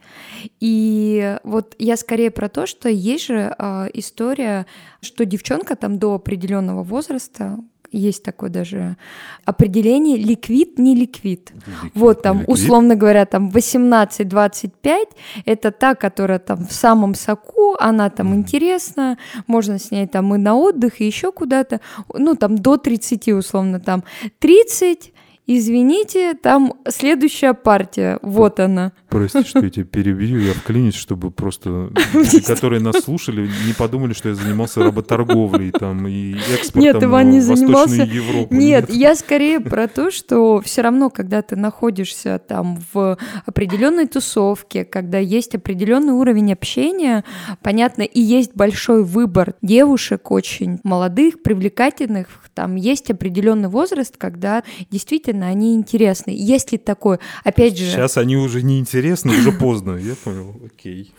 и 0.59 1.37
вот 1.43 1.75
я 1.77 1.97
скорее 1.97 2.31
про 2.31 2.49
то, 2.49 2.65
что 2.65 2.89
есть 2.89 3.27
же 3.27 3.53
э, 3.55 3.87
история, 3.93 4.65
что 5.01 5.23
девчонка 5.23 5.75
там 5.75 5.99
до 5.99 6.15
определенного 6.15 6.81
возраста, 6.81 7.59
есть 7.91 8.23
такое 8.23 8.49
даже 8.49 8.97
определение 9.45 10.17
ликвид, 10.17 10.79
не 10.79 10.95
ликвид. 10.95 11.51
ликвид 11.51 11.91
вот 11.95 12.21
там, 12.21 12.39
ликвид. 12.39 12.53
условно 12.53 12.95
говоря, 12.95 13.25
там 13.25 13.49
18-25 13.49 15.05
это 15.45 15.71
та, 15.71 15.95
которая 15.95 16.39
там 16.39 16.65
в 16.65 16.73
самом 16.73 17.15
соку, 17.15 17.75
она 17.79 18.09
там 18.09 18.33
интересна, 18.35 19.17
можно 19.47 19.79
с 19.79 19.91
ней 19.91 20.07
там 20.07 20.33
и 20.35 20.37
на 20.37 20.55
отдых, 20.55 21.01
и 21.01 21.05
еще 21.05 21.31
куда-то, 21.31 21.81
ну 22.13 22.35
там 22.35 22.57
до 22.57 22.77
30 22.77 23.29
условно 23.29 23.79
там 23.79 24.03
30 24.39 25.13
извините, 25.47 26.33
там 26.33 26.73
следующая 26.87 27.53
партия, 27.53 28.19
вот 28.21 28.59
она. 28.59 28.91
Прости, 29.07 29.43
что 29.45 29.59
я 29.59 29.69
тебя 29.69 29.85
перебью, 29.85 30.39
я 30.39 30.53
вклинюсь, 30.53 30.95
чтобы 30.95 31.31
просто 31.31 31.89
люди, 32.13 32.41
которые 32.41 32.81
нас 32.81 32.97
слушали, 32.97 33.49
не 33.65 33.73
подумали, 33.73 34.13
что 34.13 34.29
я 34.29 34.35
занимался 34.35 34.83
работорговлей 34.83 35.71
там 35.71 36.05
и 36.07 36.35
экспортом 36.53 36.81
Нет, 36.81 37.03
Иван 37.03 37.29
не 37.31 37.39
в 37.39 37.43
занимался. 37.43 38.03
Европу. 38.03 38.53
Нет, 38.53 38.89
я 38.89 39.15
скорее 39.15 39.61
про 39.61 39.87
то, 39.87 40.11
что 40.11 40.61
все 40.61 40.81
равно, 40.81 41.09
когда 41.09 41.41
ты 41.41 41.55
находишься 41.55 42.39
там 42.45 42.79
в 42.93 43.17
определенной 43.45 44.07
тусовке, 44.07 44.83
когда 44.83 45.17
есть 45.17 45.55
определенный 45.55 46.13
уровень 46.13 46.51
общения, 46.51 47.23
понятно, 47.63 48.01
и 48.01 48.19
есть 48.19 48.51
большой 48.53 49.03
выбор 49.03 49.55
девушек 49.61 50.29
очень 50.31 50.79
молодых, 50.83 51.41
привлекательных, 51.41 52.27
там 52.53 52.75
есть 52.75 53.11
определенный 53.11 53.69
возраст, 53.69 54.17
когда 54.17 54.63
действительно 54.89 55.36
они 55.45 55.75
интересны. 55.75 56.31
Есть 56.31 56.71
ли 56.71 56.77
такое? 56.77 57.19
Опять 57.43 57.77
же... 57.77 57.85
Сейчас 57.85 58.17
они 58.17 58.37
уже 58.37 58.63
не 58.63 58.79
интересны, 58.79 59.37
уже 59.37 59.51
поздно. 59.51 59.95
Я 59.97 60.15
понял, 60.15 60.55
окей. 60.65 61.13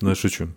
Ну, 0.00 0.10
я 0.10 0.14
шучу. 0.14 0.48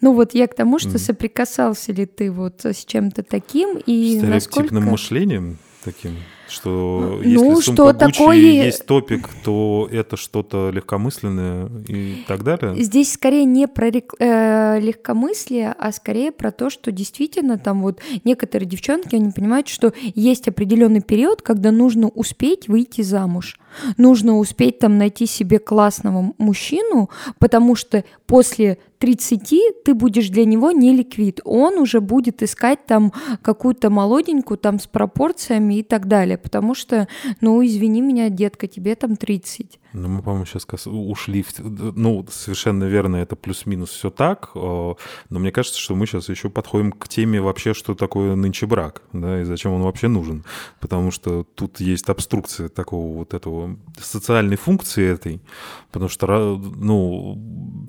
Ну 0.00 0.14
вот 0.14 0.34
я 0.34 0.48
к 0.48 0.54
тому, 0.54 0.78
что 0.78 0.98
соприкасался 0.98 1.92
ли 1.92 2.06
ты 2.06 2.30
вот 2.30 2.64
с 2.64 2.84
чем-то 2.84 3.22
таким 3.22 3.78
и 3.86 4.20
насколько... 4.20 4.74
мышлением 4.74 5.58
таким? 5.84 6.16
Что 6.52 7.18
ну, 7.18 7.22
если 7.22 7.34
ну, 7.36 7.60
сумка 7.62 7.62
что 7.62 7.90
Gucci 7.90 8.12
такое... 8.12 8.36
есть 8.36 8.84
топик, 8.84 9.30
то 9.42 9.88
это 9.90 10.18
что-то 10.18 10.68
легкомысленное 10.70 11.70
и 11.88 12.24
так 12.28 12.44
далее? 12.44 12.74
Здесь 12.82 13.14
скорее 13.14 13.46
не 13.46 13.66
про 13.66 13.88
рек... 13.88 14.12
э, 14.18 14.78
легкомыслие, 14.78 15.74
а 15.78 15.92
скорее 15.92 16.30
про 16.30 16.52
то, 16.52 16.68
что 16.68 16.92
действительно 16.92 17.58
там 17.58 17.80
вот 17.80 18.00
некоторые 18.24 18.68
девчонки, 18.68 19.14
они 19.14 19.30
понимают, 19.30 19.68
что 19.68 19.94
есть 20.14 20.46
определенный 20.46 21.00
период, 21.00 21.40
когда 21.40 21.70
нужно 21.70 22.08
успеть 22.08 22.68
выйти 22.68 23.00
замуж. 23.00 23.58
Нужно 23.96 24.38
успеть 24.38 24.78
там 24.78 24.98
найти 24.98 25.26
себе 25.26 25.58
классного 25.58 26.32
мужчину, 26.38 27.10
потому 27.38 27.74
что 27.74 28.04
после 28.26 28.78
30 28.98 29.84
ты 29.84 29.94
будешь 29.94 30.28
для 30.28 30.44
него 30.44 30.70
не 30.70 30.94
ликвид. 30.94 31.40
Он 31.44 31.78
уже 31.78 32.00
будет 32.00 32.42
искать 32.42 32.86
там 32.86 33.12
какую-то 33.42 33.90
молоденькую 33.90 34.58
там 34.58 34.78
с 34.78 34.86
пропорциями 34.86 35.78
и 35.78 35.82
так 35.82 36.06
далее. 36.06 36.38
Потому 36.38 36.74
что, 36.74 37.08
ну, 37.40 37.64
извини 37.64 38.00
меня, 38.00 38.28
детка, 38.28 38.66
тебе 38.66 38.94
там 38.94 39.16
30. 39.16 39.80
Ну, 39.92 40.08
мы, 40.08 40.22
по-моему, 40.22 40.46
сейчас 40.46 40.66
ушли 40.86 41.42
в... 41.42 41.52
Ну, 41.58 42.26
совершенно 42.30 42.84
верно, 42.84 43.16
это 43.16 43.36
плюс-минус 43.36 43.90
все 43.90 44.10
так, 44.10 44.50
но 44.54 44.96
мне 45.28 45.52
кажется, 45.52 45.78
что 45.78 45.94
мы 45.94 46.06
сейчас 46.06 46.28
еще 46.28 46.48
подходим 46.48 46.92
к 46.92 47.08
теме 47.08 47.40
вообще, 47.40 47.74
что 47.74 47.94
такое 47.94 48.34
нынче 48.34 48.66
брак, 48.66 49.02
да, 49.12 49.42
и 49.42 49.44
зачем 49.44 49.72
он 49.72 49.82
вообще 49.82 50.08
нужен. 50.08 50.44
Потому 50.80 51.10
что 51.10 51.44
тут 51.44 51.80
есть 51.80 52.08
обструкция 52.08 52.68
такого 52.68 53.18
вот 53.18 53.34
этого 53.34 53.76
социальной 54.00 54.56
функции 54.56 55.04
этой, 55.06 55.40
потому 55.90 56.08
что, 56.08 56.56
ну, 56.56 57.88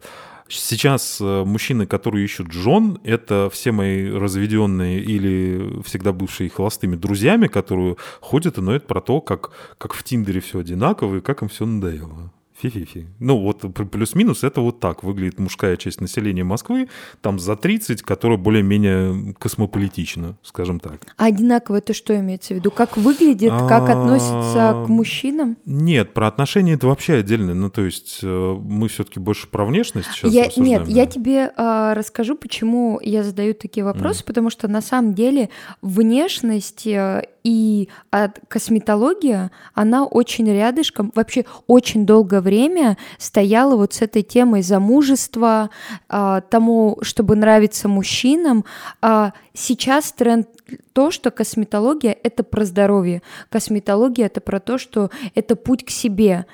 Сейчас 0.55 1.19
э, 1.21 1.43
мужчины, 1.43 1.85
которые 1.85 2.25
ищут 2.25 2.51
жен, 2.51 2.99
это 3.03 3.49
все 3.51 3.71
мои 3.71 4.09
разведенные 4.09 4.99
или 4.99 5.81
всегда 5.83 6.13
бывшие 6.13 6.49
холостыми 6.49 6.95
друзьями, 6.95 7.47
которые 7.47 7.97
ходят 8.21 8.57
и 8.57 8.61
ноют 8.61 8.87
про 8.87 9.01
то, 9.01 9.21
как, 9.21 9.51
как 9.77 9.93
в 9.93 10.03
Тиндере 10.03 10.41
все 10.41 10.59
одинаково 10.59 11.17
и 11.17 11.21
как 11.21 11.41
им 11.41 11.49
все 11.49 11.65
надоело. 11.65 12.31
Фи-фи-фи. 12.63 13.07
Ну 13.19 13.39
вот 13.39 13.61
плюс-минус 13.91 14.45
это 14.45 14.61
вот 14.61 14.79
так 14.79 15.03
выглядит 15.03 15.37
мужская 15.37 15.75
часть 15.75 15.99
населения 15.99 16.45
Москвы, 16.45 16.87
там 17.19 17.37
за 17.37 17.57
30, 17.57 18.01
которая 18.03 18.37
более-менее 18.37 19.33
космополитична, 19.33 20.37
скажем 20.43 20.79
так. 20.79 21.01
А 21.17 21.25
одинаково 21.25 21.77
это 21.77 21.93
что 21.93 22.17
имеется 22.17 22.53
в 22.53 22.57
виду? 22.57 22.71
Как 22.71 22.95
выглядит, 22.95 23.51
как 23.51 23.89
относится 23.89 24.83
к 24.85 24.87
мужчинам? 24.87 25.57
Нет, 25.65 26.13
про 26.13 26.27
отношения 26.27 26.73
это 26.73 26.87
вообще 26.87 27.15
отдельно. 27.15 27.53
Ну 27.53 27.69
то 27.69 27.81
есть 27.81 28.19
э, 28.23 28.57
мы 28.63 28.87
все-таки 28.87 29.19
больше 29.19 29.47
про 29.47 29.65
внешность 29.65 30.09
сейчас 30.13 30.31
я, 30.31 30.47
Нет, 30.55 30.85
да? 30.85 30.89
я 30.89 31.05
тебе 31.05 31.51
э, 31.55 31.93
расскажу, 31.93 32.35
почему 32.35 32.97
я 33.03 33.23
задаю 33.23 33.55
такие 33.55 33.83
вопросы, 33.83 34.23
mm. 34.23 34.27
потому 34.27 34.49
что 34.49 34.69
на 34.69 34.81
самом 34.81 35.13
деле 35.13 35.49
внешность 35.81 36.87
э, 36.87 37.23
и 37.43 37.89
косметология, 38.47 39.51
она 39.73 40.05
очень 40.05 40.49
рядышком, 40.49 41.11
вообще 41.13 41.43
очень 41.67 42.05
долгое 42.05 42.39
время 42.39 42.52
стояла 43.17 43.75
вот 43.75 43.93
с 43.93 44.01
этой 44.01 44.23
темой 44.23 44.61
замужества, 44.61 45.69
а, 46.09 46.41
тому, 46.41 46.97
чтобы 47.01 47.35
нравиться 47.35 47.87
мужчинам. 47.87 48.65
А 49.01 49.33
сейчас 49.53 50.11
тренд 50.11 50.47
то, 50.93 51.11
что 51.11 51.31
косметология— 51.31 52.15
это 52.23 52.43
про 52.43 52.65
здоровье. 52.65 53.21
Косметология— 53.49 54.25
это 54.27 54.41
про 54.41 54.59
то, 54.59 54.77
что 54.77 55.09
это 55.35 55.55
путь 55.55 55.85
к 55.85 55.89
себе. 55.89 56.45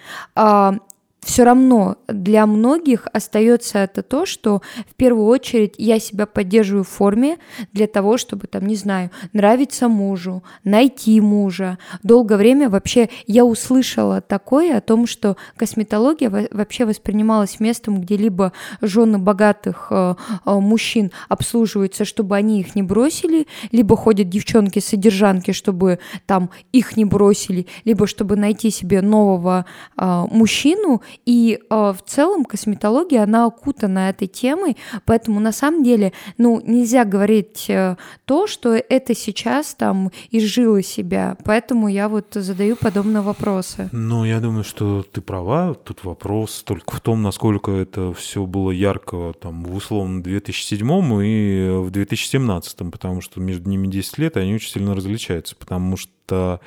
Все 1.21 1.43
равно 1.43 1.97
для 2.07 2.45
многих 2.45 3.07
остается 3.11 3.79
это 3.79 4.03
то, 4.03 4.25
что 4.25 4.61
в 4.89 4.95
первую 4.95 5.25
очередь 5.25 5.75
я 5.77 5.99
себя 5.99 6.25
поддерживаю 6.25 6.85
в 6.85 6.89
форме 6.89 7.37
для 7.73 7.87
того, 7.87 8.17
чтобы 8.17 8.47
там, 8.47 8.65
не 8.65 8.75
знаю, 8.75 9.11
нравиться 9.33 9.89
мужу, 9.89 10.43
найти 10.63 11.19
мужа. 11.19 11.77
Долгое 12.03 12.37
время 12.37 12.69
вообще 12.69 13.09
я 13.27 13.43
услышала 13.43 14.21
такое 14.21 14.77
о 14.77 14.81
том, 14.81 15.07
что 15.07 15.35
косметология 15.57 16.29
вообще 16.51 16.85
воспринималась 16.85 17.59
местом, 17.59 17.99
где 17.99 18.15
либо 18.15 18.53
жены 18.79 19.17
богатых 19.17 19.87
э, 19.91 20.15
э, 20.45 20.53
мужчин 20.53 21.11
обслуживаются, 21.27 22.05
чтобы 22.05 22.37
они 22.37 22.61
их 22.61 22.75
не 22.75 22.83
бросили, 22.83 23.47
либо 23.71 23.97
ходят 23.97 24.29
девчонки-содержанки, 24.29 25.51
чтобы 25.51 25.99
там 26.25 26.49
их 26.71 26.95
не 26.95 27.03
бросили, 27.03 27.67
либо 27.83 28.07
чтобы 28.07 28.37
найти 28.37 28.69
себе 28.71 29.01
нового 29.01 29.65
э, 29.97 30.25
мужчину, 30.31 31.01
и 31.25 31.59
э, 31.59 31.75
в 31.75 31.99
целом 32.05 32.45
косметология, 32.45 33.23
она 33.23 33.45
окутана 33.45 34.09
этой 34.09 34.27
темой, 34.27 34.77
поэтому 35.05 35.39
на 35.39 35.51
самом 35.51 35.83
деле, 35.83 36.13
ну, 36.37 36.61
нельзя 36.65 37.05
говорить 37.05 37.65
э, 37.69 37.95
то, 38.25 38.47
что 38.47 38.73
это 38.73 39.15
сейчас 39.15 39.75
там 39.75 40.11
изжило 40.31 40.81
себя, 40.81 41.37
поэтому 41.43 41.87
я 41.87 42.09
вот 42.09 42.27
задаю 42.33 42.75
подобные 42.75 43.21
вопросы. 43.21 43.89
Ну, 43.91 44.25
я 44.25 44.39
думаю, 44.39 44.63
что 44.63 45.03
ты 45.03 45.21
права, 45.21 45.73
тут 45.73 46.03
вопрос 46.03 46.63
только 46.63 46.95
в 46.95 47.01
том, 47.01 47.21
насколько 47.21 47.71
это 47.71 48.13
все 48.13 48.45
было 48.45 48.71
ярко 48.71 49.33
там 49.39 49.63
в 49.63 49.75
условно 49.75 50.23
2007 50.23 50.79
и 51.23 51.69
в 51.79 51.89
2017, 51.89 52.91
потому 52.91 53.21
что 53.21 53.39
между 53.39 53.69
ними 53.69 53.87
10 53.87 54.17
лет, 54.17 54.37
и 54.37 54.39
они 54.39 54.55
очень 54.55 54.71
сильно 54.71 54.95
различаются, 54.95 55.55
потому 55.55 55.97
что 55.97 56.59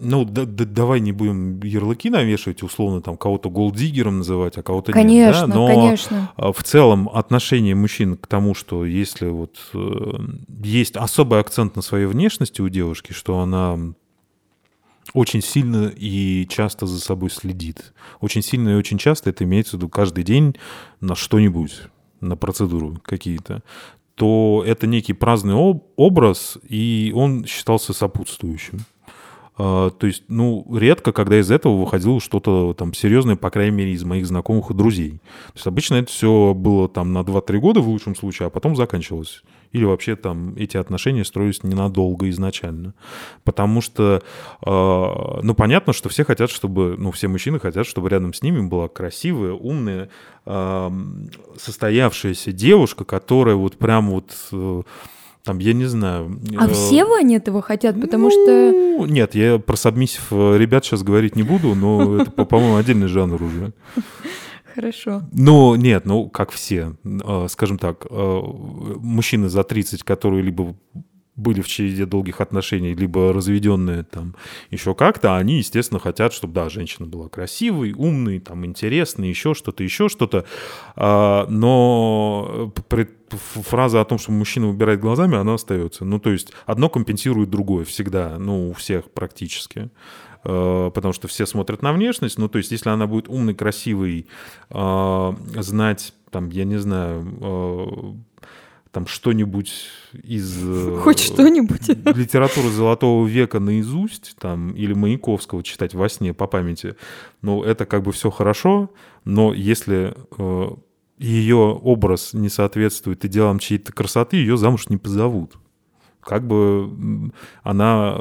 ну, 0.00 0.24
да, 0.24 0.44
да, 0.44 0.64
давай 0.64 1.00
не 1.00 1.12
будем 1.12 1.60
ярлыки 1.62 2.10
навешивать, 2.10 2.62
условно, 2.62 3.02
там, 3.02 3.16
кого-то 3.16 3.50
голдигером 3.50 4.18
называть, 4.18 4.56
а 4.56 4.62
кого-то 4.62 4.92
конечно, 4.92 5.40
нет. 5.42 5.48
Да? 5.48 5.54
Но 5.54 5.66
конечно. 5.66 6.32
А, 6.36 6.52
в 6.52 6.62
целом 6.62 7.08
отношение 7.12 7.74
мужчин 7.74 8.16
к 8.16 8.26
тому, 8.26 8.54
что 8.54 8.84
если 8.84 9.28
вот 9.28 9.58
э, 9.74 10.12
есть 10.62 10.96
особый 10.96 11.40
акцент 11.40 11.76
на 11.76 11.82
своей 11.82 12.06
внешности 12.06 12.60
у 12.60 12.68
девушки, 12.68 13.12
что 13.12 13.40
она 13.40 13.78
очень 15.12 15.42
сильно 15.42 15.92
и 15.94 16.46
часто 16.48 16.86
за 16.86 17.00
собой 17.00 17.30
следит. 17.30 17.92
Очень 18.20 18.42
сильно 18.42 18.70
и 18.70 18.74
очень 18.74 18.98
часто 18.98 19.30
это 19.30 19.44
имеется 19.44 19.72
в 19.72 19.74
виду 19.74 19.88
каждый 19.88 20.24
день 20.24 20.56
на 21.00 21.14
что-нибудь, 21.14 21.82
на 22.20 22.36
процедуру 22.36 22.98
какие-то 23.04 23.62
то 24.20 24.62
это 24.66 24.86
некий 24.86 25.14
праздный 25.14 25.54
образ, 25.54 26.58
и 26.68 27.10
он 27.16 27.46
считался 27.46 27.94
сопутствующим. 27.94 28.80
А, 29.62 29.90
то 29.90 30.06
есть, 30.06 30.24
ну, 30.28 30.66
редко, 30.74 31.12
когда 31.12 31.38
из 31.38 31.50
этого 31.50 31.76
выходило 31.76 32.18
что-то 32.18 32.72
там 32.72 32.94
серьезное, 32.94 33.36
по 33.36 33.50
крайней 33.50 33.76
мере, 33.76 33.92
из 33.92 34.04
моих 34.04 34.26
знакомых 34.26 34.70
и 34.70 34.74
друзей. 34.74 35.20
То 35.48 35.56
есть 35.56 35.66
обычно 35.66 35.96
это 35.96 36.10
все 36.10 36.54
было 36.54 36.88
там 36.88 37.12
на 37.12 37.18
2-3 37.18 37.58
года 37.58 37.80
в 37.80 37.88
лучшем 37.88 38.16
случае, 38.16 38.46
а 38.46 38.50
потом 38.50 38.74
заканчивалось. 38.74 39.42
Или 39.72 39.84
вообще 39.84 40.16
там 40.16 40.54
эти 40.56 40.78
отношения 40.78 41.26
строились 41.26 41.62
ненадолго 41.62 42.30
изначально. 42.30 42.94
Потому 43.44 43.82
что, 43.82 44.22
э, 44.64 45.40
ну, 45.42 45.54
понятно, 45.54 45.92
что 45.92 46.08
все 46.08 46.24
хотят, 46.24 46.50
чтобы, 46.50 46.96
ну, 46.96 47.10
все 47.10 47.28
мужчины 47.28 47.60
хотят, 47.60 47.86
чтобы 47.86 48.08
рядом 48.08 48.32
с 48.32 48.40
ними 48.40 48.66
была 48.66 48.88
красивая, 48.88 49.52
умная, 49.52 50.08
э, 50.46 50.90
состоявшаяся 51.58 52.52
девушка, 52.52 53.04
которая 53.04 53.56
вот 53.56 53.76
прям 53.76 54.08
вот... 54.08 54.32
Э, 55.40 55.44
там, 55.44 55.58
я 55.58 55.72
не 55.72 55.86
знаю. 55.86 56.40
А 56.56 56.66
э, 56.66 56.72
все 56.72 57.04
они 57.14 57.36
этого 57.36 57.62
хотят, 57.62 58.00
потому 58.00 58.24
ну, 58.24 58.30
что... 58.30 59.06
Нет, 59.06 59.34
я 59.34 59.58
про 59.58 59.76
сабмиссив 59.76 60.28
э, 60.30 60.58
ребят 60.58 60.84
сейчас 60.84 61.02
говорить 61.02 61.36
не 61.36 61.42
буду, 61.42 61.74
но 61.74 62.16
это, 62.22 62.30
по-моему, 62.30 62.76
отдельный 62.76 63.08
жанр 63.08 63.42
уже. 63.42 63.72
Хорошо. 64.74 65.22
Ну, 65.32 65.74
нет, 65.74 66.06
ну, 66.06 66.28
как 66.28 66.50
все. 66.50 66.94
Э, 67.04 67.46
скажем 67.48 67.78
так, 67.78 68.06
мужчины 68.10 69.48
за 69.48 69.64
30, 69.64 70.02
которые 70.02 70.42
либо 70.42 70.76
были 71.40 71.60
в 71.60 71.68
череде 71.68 72.06
долгих 72.06 72.40
отношений, 72.40 72.94
либо 72.94 73.32
разведенные 73.32 74.04
там 74.04 74.34
еще 74.70 74.94
как-то, 74.94 75.36
они, 75.36 75.58
естественно, 75.58 75.98
хотят, 75.98 76.32
чтобы, 76.32 76.54
да, 76.54 76.68
женщина 76.68 77.06
была 77.06 77.28
красивой, 77.28 77.92
умной, 77.92 78.40
там, 78.40 78.64
интересной, 78.66 79.28
еще 79.28 79.54
что-то, 79.54 79.82
еще 79.82 80.08
что-то. 80.08 80.44
А, 80.96 81.46
но 81.48 82.72
фраза 83.30 84.00
о 84.00 84.04
том, 84.04 84.18
что 84.18 84.32
мужчина 84.32 84.68
выбирает 84.68 85.00
глазами, 85.00 85.36
она 85.36 85.54
остается. 85.54 86.04
Ну, 86.04 86.18
то 86.18 86.30
есть 86.30 86.52
одно 86.66 86.88
компенсирует 86.88 87.50
другое 87.50 87.84
всегда, 87.84 88.36
ну, 88.38 88.70
у 88.70 88.72
всех 88.74 89.10
практически 89.10 89.90
а, 90.42 90.90
потому 90.90 91.12
что 91.12 91.28
все 91.28 91.46
смотрят 91.46 91.82
на 91.82 91.92
внешность. 91.92 92.38
Ну, 92.38 92.48
то 92.48 92.58
есть, 92.58 92.70
если 92.70 92.90
она 92.90 93.06
будет 93.06 93.28
умной, 93.28 93.54
красивой, 93.54 94.26
а, 94.70 95.34
знать, 95.56 96.14
там, 96.30 96.50
я 96.50 96.64
не 96.64 96.78
знаю, 96.78 98.16
там 98.92 99.06
что-нибудь 99.06 99.72
из... 100.22 100.58
Э, 100.62 100.98
Хоть 101.02 101.20
что-нибудь. 101.20 101.88
Литературы 102.16 102.68
Золотого 102.68 103.26
века 103.26 103.60
наизусть, 103.60 104.34
там, 104.38 104.72
или 104.72 104.92
Маяковского 104.94 105.62
читать 105.62 105.94
во 105.94 106.08
сне 106.08 106.34
по 106.34 106.46
памяти, 106.46 106.96
ну, 107.42 107.62
это 107.62 107.86
как 107.86 108.02
бы 108.02 108.12
все 108.12 108.30
хорошо, 108.30 108.90
но 109.24 109.54
если 109.54 110.14
э, 110.38 110.68
ее 111.18 111.56
образ 111.56 112.32
не 112.32 112.48
соответствует 112.48 113.24
идеалам 113.24 113.58
чьей-то 113.58 113.92
красоты, 113.92 114.36
ее 114.36 114.56
замуж 114.56 114.88
не 114.88 114.96
позовут. 114.96 115.56
Как 116.20 116.46
бы 116.46 117.32
она 117.62 118.20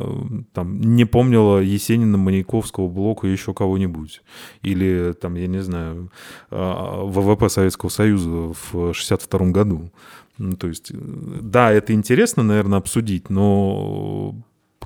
там 0.53 0.79
не 0.79 1.03
помнила 1.05 1.59
Есенина, 1.59 2.17
Маяковского, 2.17 2.87
Блока 2.87 3.27
и 3.27 3.31
еще 3.31 3.53
кого-нибудь. 3.53 4.21
Или 4.61 5.13
там, 5.13 5.35
я 5.35 5.47
не 5.47 5.61
знаю, 5.61 6.11
э, 6.49 7.01
ВВП 7.05 7.49
Советского 7.49 7.89
Союза 7.89 8.53
в 8.71 8.93
62 8.93 9.51
году. 9.51 9.91
Ну, 10.39 10.55
то 10.55 10.67
есть, 10.67 10.91
э, 10.91 10.95
да, 10.95 11.71
это 11.71 11.93
интересно, 11.93 12.43
наверное, 12.43 12.79
обсудить, 12.79 13.29
но 13.29 14.35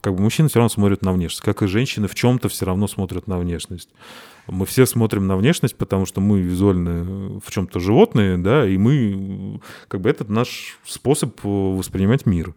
как 0.01 0.15
бы 0.15 0.21
мужчины 0.21 0.49
все 0.49 0.59
равно 0.59 0.69
смотрят 0.69 1.01
на 1.03 1.13
внешность, 1.13 1.43
как 1.43 1.61
и 1.61 1.67
женщины 1.67 2.07
в 2.07 2.15
чем-то 2.15 2.49
все 2.49 2.65
равно 2.65 2.87
смотрят 2.87 3.27
на 3.27 3.37
внешность. 3.37 3.89
Мы 4.47 4.65
все 4.65 4.85
смотрим 4.85 5.27
на 5.27 5.37
внешность, 5.37 5.77
потому 5.77 6.05
что 6.05 6.19
мы 6.19 6.41
визуально 6.41 7.39
в 7.39 7.49
чем-то 7.49 7.79
животные, 7.79 8.37
да, 8.37 8.67
и 8.67 8.77
мы, 8.77 9.61
как 9.87 10.01
бы, 10.01 10.09
это 10.09 10.29
наш 10.29 10.77
способ 10.83 11.39
воспринимать 11.43 12.25
мир. 12.25 12.53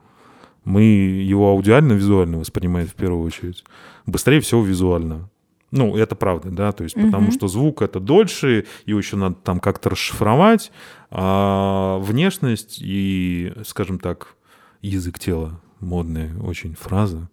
Мы 0.65 0.83
его 0.83 1.51
аудиально, 1.51 1.93
визуально 1.93 2.39
воспринимаем 2.39 2.89
в 2.89 2.95
первую 2.95 3.23
очередь. 3.23 3.63
Быстрее 4.07 4.41
всего 4.41 4.65
визуально. 4.65 5.31
Ну, 5.77 5.97
это 5.97 6.17
правда, 6.17 6.51
да, 6.51 6.73
то 6.73 6.85
есть 6.85 6.97
угу. 6.97 7.07
потому 7.07 7.31
что 7.33 7.49
звук 7.49 7.83
это 7.83 8.01
дольше, 8.01 8.67
его 8.87 8.99
еще 8.99 9.17
надо 9.17 9.37
там 9.37 9.61
как-то 9.61 9.91
расшифровать, 9.91 10.73
а 11.11 11.99
внешность 11.99 12.79
и, 12.81 13.53
скажем 13.65 13.99
так, 13.99 14.35
язык 14.81 15.19
тела, 15.19 15.61
модная 15.81 16.35
очень 16.39 16.75
фраза, 16.75 17.29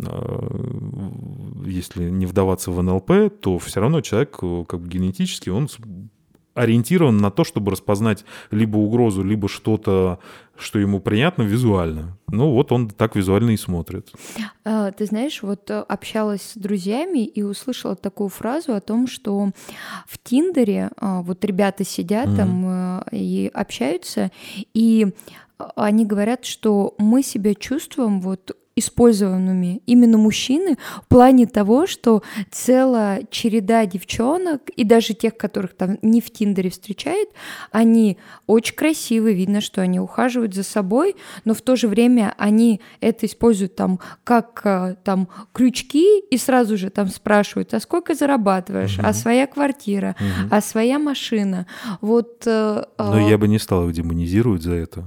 а, 0.00 1.62
если 1.66 2.08
не 2.08 2.26
вдаваться 2.26 2.70
в 2.70 2.82
НЛП, 2.82 3.12
то 3.40 3.58
все 3.58 3.80
равно 3.80 4.00
человек 4.00 4.38
как 4.68 4.80
бы 4.80 4.88
генетически, 4.88 5.50
он 5.50 5.68
ориентирован 6.56 7.18
на 7.18 7.30
то, 7.30 7.44
чтобы 7.44 7.70
распознать 7.70 8.24
либо 8.50 8.78
угрозу, 8.78 9.22
либо 9.22 9.48
что-то, 9.48 10.18
что 10.58 10.78
ему 10.78 11.00
приятно 11.00 11.42
визуально. 11.42 12.16
Ну 12.28 12.52
вот 12.52 12.72
он 12.72 12.88
так 12.88 13.16
визуально 13.16 13.50
и 13.50 13.56
смотрит. 13.56 14.10
А, 14.64 14.90
ты 14.92 15.06
знаешь, 15.06 15.42
вот 15.42 15.70
э, 15.70 15.78
общалась 15.80 16.42
с 16.42 16.56
друзьями 16.56 17.24
и 17.24 17.42
услышала 17.42 17.94
такую 17.96 18.28
фразу 18.28 18.74
о 18.74 18.80
том, 18.80 19.06
что 19.06 19.50
в 20.06 20.18
Тиндере 20.22 20.90
а, 20.96 21.22
вот 21.22 21.44
ребята 21.44 21.84
сидят 21.84 22.28
mm-hmm. 22.28 22.36
там 22.36 22.64
э, 22.66 23.02
и 23.12 23.50
общаются, 23.52 24.30
и 24.74 25.08
они 25.74 26.04
говорят, 26.04 26.44
что 26.44 26.94
мы 26.98 27.22
себя 27.22 27.54
чувствуем 27.54 28.20
вот 28.20 28.56
использованными 28.76 29.80
именно 29.86 30.18
мужчины 30.18 30.76
в 31.02 31.08
плане 31.08 31.46
того, 31.46 31.86
что 31.86 32.22
целая 32.50 33.22
череда 33.30 33.86
девчонок, 33.86 34.68
и 34.76 34.84
даже 34.84 35.14
тех, 35.14 35.36
которых 35.36 35.74
там 35.74 35.98
не 36.02 36.20
в 36.20 36.30
Тиндере 36.30 36.70
встречает, 36.70 37.30
они 37.72 38.18
очень 38.46 38.74
красивые, 38.74 39.34
видно, 39.34 39.62
что 39.62 39.80
они 39.80 39.98
ухаживают 39.98 40.54
за 40.54 40.62
собой, 40.62 41.16
но 41.44 41.54
в 41.54 41.62
то 41.62 41.74
же 41.74 41.88
время 41.88 42.34
они 42.36 42.82
это 43.00 43.24
используют 43.24 43.74
там 43.76 43.98
как 44.24 44.60
э, 44.64 44.96
там 45.04 45.28
крючки 45.52 46.20
и 46.20 46.36
сразу 46.36 46.76
же 46.76 46.90
там 46.90 47.08
спрашивают, 47.08 47.72
а 47.72 47.80
сколько 47.80 48.14
зарабатываешь, 48.14 48.98
угу. 48.98 49.06
а 49.06 49.14
своя 49.14 49.46
квартира, 49.46 50.16
угу. 50.20 50.48
а 50.50 50.60
своя 50.60 50.98
машина. 50.98 51.66
Вот. 52.02 52.42
Э, 52.46 52.84
но 52.98 53.18
э... 53.18 53.30
я 53.30 53.38
бы 53.38 53.48
не 53.48 53.58
стал 53.58 53.82
его 53.82 53.90
демонизировать 53.90 54.62
за 54.62 54.74
это. 54.74 55.04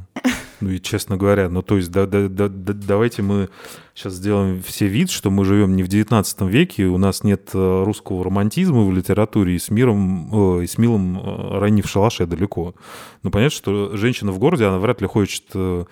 Ну 0.61 0.69
и 0.71 0.79
честно 0.79 1.17
говоря, 1.17 1.49
ну 1.49 1.61
то 1.61 1.77
есть 1.77 1.91
да, 1.91 2.05
да, 2.05 2.27
да, 2.27 2.49
да, 2.49 2.73
давайте 2.73 3.21
мы 3.21 3.49
сейчас 3.95 4.13
сделаем 4.13 4.61
все 4.61 4.87
вид, 4.87 5.09
что 5.09 5.31
мы 5.31 5.45
живем 5.45 5.75
не 5.75 5.83
в 5.83 5.87
19 5.87 6.41
веке, 6.41 6.85
у 6.85 6.97
нас 6.97 7.23
нет 7.23 7.49
э, 7.53 7.83
русского 7.83 8.23
романтизма 8.23 8.83
в 8.83 8.93
литературе, 8.93 9.55
и 9.55 9.59
с 9.59 9.69
миром, 9.69 10.59
э, 10.59 10.63
и 10.63 10.67
с 10.67 10.77
милым 10.77 11.17
э, 11.17 11.59
раннив 11.59 11.87
шалаше 11.87 12.25
далеко. 12.25 12.75
Ну 13.23 13.31
понятно, 13.31 13.55
что 13.55 13.95
женщина 13.95 14.31
в 14.31 14.39
городе, 14.39 14.65
она 14.65 14.79
вряд 14.79 15.01
ли 15.01 15.07
хочет 15.07 15.43
э, 15.53 15.85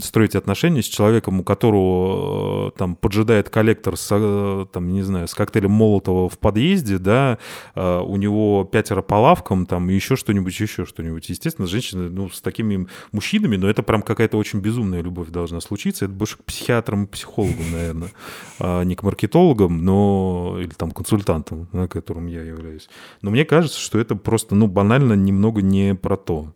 строить 0.00 0.36
отношения 0.36 0.82
с 0.82 0.86
человеком, 0.86 1.40
у 1.40 1.44
которого 1.44 2.68
э, 2.68 2.70
там 2.78 2.94
поджидает 2.94 3.50
коллектор 3.50 3.96
с, 3.96 4.08
э, 4.10 4.66
там, 4.72 4.92
не 4.92 5.02
знаю, 5.02 5.26
с 5.26 5.34
коктейлем 5.34 5.72
Молотова 5.72 6.28
в 6.28 6.38
подъезде, 6.38 6.98
да, 6.98 7.38
э, 7.74 8.00
у 8.00 8.16
него 8.16 8.64
пятеро 8.64 9.02
по 9.02 9.14
лавкам, 9.14 9.66
там, 9.66 9.88
еще 9.88 10.16
что-нибудь, 10.16 10.58
еще 10.58 10.84
что-нибудь. 10.84 11.28
Естественно, 11.28 11.66
женщины, 11.66 12.08
ну, 12.10 12.30
с 12.30 12.40
такими 12.40 12.86
мужчинами, 13.12 13.56
но 13.56 13.68
это 13.68 13.82
прям 13.82 14.02
какая-то 14.02 14.36
очень 14.36 14.60
безумная 14.60 15.02
любовь 15.02 15.30
должна 15.30 15.60
случиться. 15.60 16.04
Это 16.04 16.14
больше 16.14 16.38
к 16.38 16.44
психиатрам 16.44 17.04
и 17.04 17.06
психологам, 17.08 17.72
наверное, 17.72 18.12
а 18.58 18.82
не 18.84 18.94
к 18.94 19.02
маркетологам, 19.02 19.84
но, 19.84 20.58
или 20.60 20.70
там 20.70 20.92
консультантам, 20.92 21.68
на 21.72 21.88
которым 21.88 22.26
я 22.26 22.42
являюсь. 22.42 22.88
Но 23.22 23.30
мне 23.30 23.44
кажется, 23.44 23.80
что 23.80 23.98
это 23.98 24.14
просто, 24.14 24.54
ну, 24.54 24.68
банально 24.68 25.14
немного 25.14 25.60
не 25.60 25.94
про 25.94 26.16
то. 26.16 26.52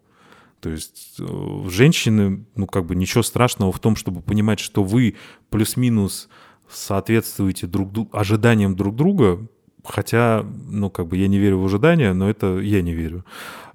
То 0.64 0.70
есть 0.70 1.16
э, 1.18 1.68
женщины, 1.68 2.46
ну 2.56 2.66
как 2.66 2.86
бы 2.86 2.96
ничего 2.96 3.22
страшного 3.22 3.70
в 3.70 3.78
том, 3.78 3.96
чтобы 3.96 4.22
понимать, 4.22 4.60
что 4.60 4.82
вы 4.82 5.16
плюс-минус 5.50 6.30
соответствуете 6.70 7.66
друг 7.66 7.90
ожиданиям 8.12 8.74
друг 8.74 8.96
друга, 8.96 9.46
хотя, 9.84 10.42
ну, 10.42 10.88
как 10.88 11.08
бы 11.08 11.18
я 11.18 11.28
не 11.28 11.36
верю 11.36 11.58
в 11.58 11.66
ожидания, 11.66 12.14
но 12.14 12.30
это 12.30 12.60
я 12.60 12.80
не 12.80 12.94
верю. 12.94 13.26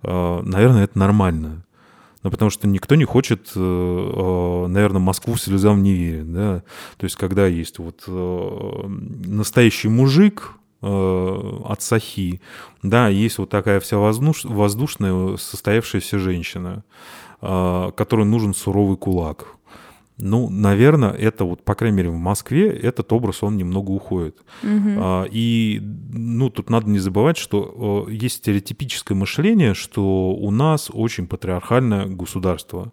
А, 0.02 0.41
наверное, 0.41 0.86
это 0.86 0.97
нормально. 0.97 1.63
Ну, 2.23 2.32
потому 2.32 2.49
что 2.49 2.67
никто 2.67 2.95
не 2.95 3.06
хочет, 3.06 3.52
э, 3.56 3.60
э, 3.60 4.67
наверное, 4.67 4.99
Москву 4.99 5.36
слезам 5.36 5.84
не 5.84 5.93
верит, 5.93 6.34
да. 6.34 6.63
То 6.97 7.04
есть, 7.04 7.17
когда 7.17 7.45
есть 7.45 7.78
вот 7.78 8.02
э, 8.08 8.88
настоящий 8.88 9.89
мужик, 9.89 10.54
от 10.82 11.82
Сахи, 11.82 12.42
да, 12.84 13.10
есть 13.10 13.38
вот 13.38 13.50
такая 13.50 13.80
вся 13.80 13.98
воздуш, 13.98 14.46
воздушная 14.46 15.38
состоявшаяся 15.38 16.20
женщина, 16.20 16.84
которой 17.42 18.26
нужен 18.26 18.54
суровый 18.54 18.98
кулак, 18.98 19.60
ну, 20.22 20.50
наверное, 20.50 21.12
это 21.12 21.46
вот, 21.46 21.63
по 21.63 21.76
крайней 21.76 21.98
мере, 21.98 22.10
в 22.10 22.18
Москве 22.18 22.68
этот 22.70 23.13
образ, 23.13 23.42
он 23.42 23.56
немного 23.56 23.92
уходит. 23.92 24.38
Угу. 24.63 25.28
И, 25.32 25.82
ну, 25.82 26.50
тут 26.50 26.70
надо 26.70 26.89
не 26.89 27.00
забывать, 27.00 27.38
что 27.38 28.06
э, 28.10 28.12
есть 28.12 28.38
стереотипическое 28.38 29.18
мышление, 29.18 29.74
что 29.74 30.32
у 30.32 30.52
нас 30.52 30.89
очень 30.92 31.26
патриархальное 31.26 32.06
государство. 32.06 32.92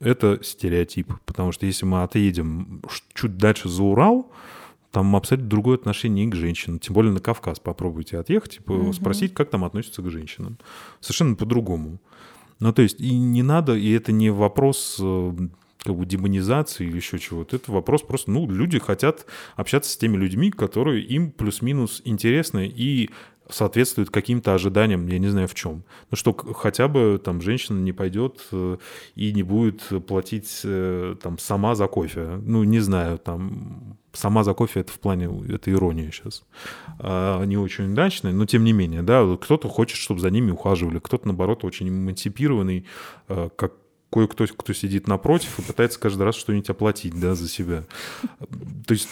Это 0.00 0.42
стереотип, 0.42 1.12
потому 1.26 1.52
что 1.52 1.66
если 1.66 1.84
мы 1.84 2.02
отъедем 2.02 2.82
чуть 3.12 3.36
дальше 3.36 3.68
за 3.68 3.82
Урал, 3.82 4.30
там 4.94 5.16
абсолютно 5.16 5.50
другое 5.50 5.76
отношение 5.76 6.24
и 6.24 6.30
к 6.30 6.36
женщинам. 6.36 6.78
Тем 6.78 6.94
более 6.94 7.12
на 7.12 7.18
Кавказ 7.18 7.58
попробуйте 7.58 8.16
отъехать, 8.16 8.52
типа, 8.52 8.72
угу. 8.72 8.92
спросить, 8.92 9.34
как 9.34 9.50
там 9.50 9.64
относятся 9.64 10.02
к 10.02 10.08
женщинам. 10.08 10.56
Совершенно 11.00 11.34
по-другому. 11.34 11.98
Ну, 12.60 12.72
то 12.72 12.80
есть, 12.80 13.00
и 13.00 13.10
не 13.10 13.42
надо, 13.42 13.74
и 13.74 13.90
это 13.90 14.12
не 14.12 14.30
вопрос 14.30 14.98
э, 15.00 15.32
как 15.82 15.96
бы 15.96 16.06
демонизации 16.06 16.86
или 16.86 16.96
еще 16.96 17.18
чего-то. 17.18 17.56
Это 17.56 17.72
вопрос 17.72 18.02
просто, 18.02 18.30
ну, 18.30 18.48
люди 18.48 18.78
хотят 18.78 19.26
общаться 19.56 19.90
с 19.90 19.96
теми 19.96 20.16
людьми, 20.16 20.52
которые 20.52 21.02
им 21.02 21.32
плюс-минус 21.32 22.00
интересны 22.04 22.72
и 22.72 23.10
соответствуют 23.48 24.10
каким-то 24.10 24.54
ожиданиям, 24.54 25.06
я 25.06 25.18
не 25.18 25.28
знаю 25.28 25.48
в 25.48 25.54
чем. 25.54 25.84
Ну 26.10 26.16
что, 26.16 26.32
хотя 26.32 26.88
бы 26.88 27.20
там 27.22 27.40
женщина 27.40 27.78
не 27.78 27.92
пойдет 27.92 28.40
э, 28.52 28.78
и 29.14 29.32
не 29.32 29.42
будет 29.42 29.82
платить 30.06 30.60
э, 30.64 31.16
там 31.22 31.38
сама 31.38 31.74
за 31.74 31.86
кофе. 31.86 32.40
Ну, 32.42 32.64
не 32.64 32.80
знаю, 32.80 33.18
там 33.18 33.98
сама 34.12 34.44
за 34.44 34.54
кофе 34.54 34.80
это 34.80 34.92
в 34.92 34.98
плане, 34.98 35.28
это 35.48 35.70
ирония 35.70 36.10
сейчас. 36.10 36.44
А, 36.98 37.44
не 37.44 37.56
очень 37.56 37.92
удачная, 37.92 38.32
но 38.32 38.46
тем 38.46 38.64
не 38.64 38.72
менее, 38.72 39.02
да, 39.02 39.36
кто-то 39.36 39.68
хочет, 39.68 39.98
чтобы 39.98 40.20
за 40.20 40.30
ними 40.30 40.50
ухаживали, 40.50 40.98
кто-то, 40.98 41.26
наоборот, 41.26 41.64
очень 41.64 41.88
эмансипированный, 41.88 42.86
э, 43.28 43.48
как 43.56 43.72
кое-кто, 44.14 44.46
кто 44.46 44.72
сидит 44.72 45.08
напротив 45.08 45.58
и 45.58 45.62
пытается 45.62 45.98
каждый 45.98 46.22
раз 46.22 46.36
что-нибудь 46.36 46.70
оплатить, 46.70 47.18
да, 47.18 47.34
за 47.34 47.48
себя. 47.48 47.82
То 48.86 48.94
есть, 48.94 49.08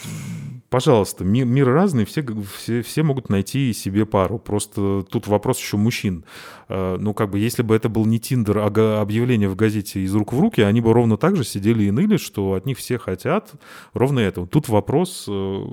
пожалуйста, 0.69 1.25
мир, 1.25 1.45
мир 1.45 1.67
разный, 1.67 2.05
все, 2.05 2.25
все, 2.57 2.81
все 2.81 3.03
могут 3.03 3.27
найти 3.27 3.73
себе 3.73 4.05
пару. 4.05 4.39
Просто 4.39 5.05
тут 5.09 5.27
вопрос 5.27 5.59
еще 5.59 5.75
мужчин. 5.75 6.23
А, 6.69 6.97
ну, 6.97 7.13
как 7.13 7.31
бы, 7.31 7.39
если 7.39 7.63
бы 7.63 7.75
это 7.75 7.89
был 7.89 8.05
не 8.05 8.17
Тиндер, 8.17 8.59
а 8.59 9.01
объявление 9.01 9.49
в 9.49 9.57
газете 9.57 9.99
из 9.99 10.15
рук 10.15 10.31
в 10.31 10.39
руки, 10.39 10.61
они 10.61 10.79
бы 10.79 10.93
ровно 10.93 11.17
так 11.17 11.35
же 11.35 11.43
сидели 11.43 11.83
и 11.83 11.91
ныли, 11.91 12.15
что 12.15 12.53
от 12.53 12.65
них 12.65 12.77
все 12.77 12.97
хотят 12.97 13.51
ровно 13.93 14.21
этого. 14.21 14.47
Тут 14.47 14.69
вопрос 14.69 15.25
э, 15.27 15.63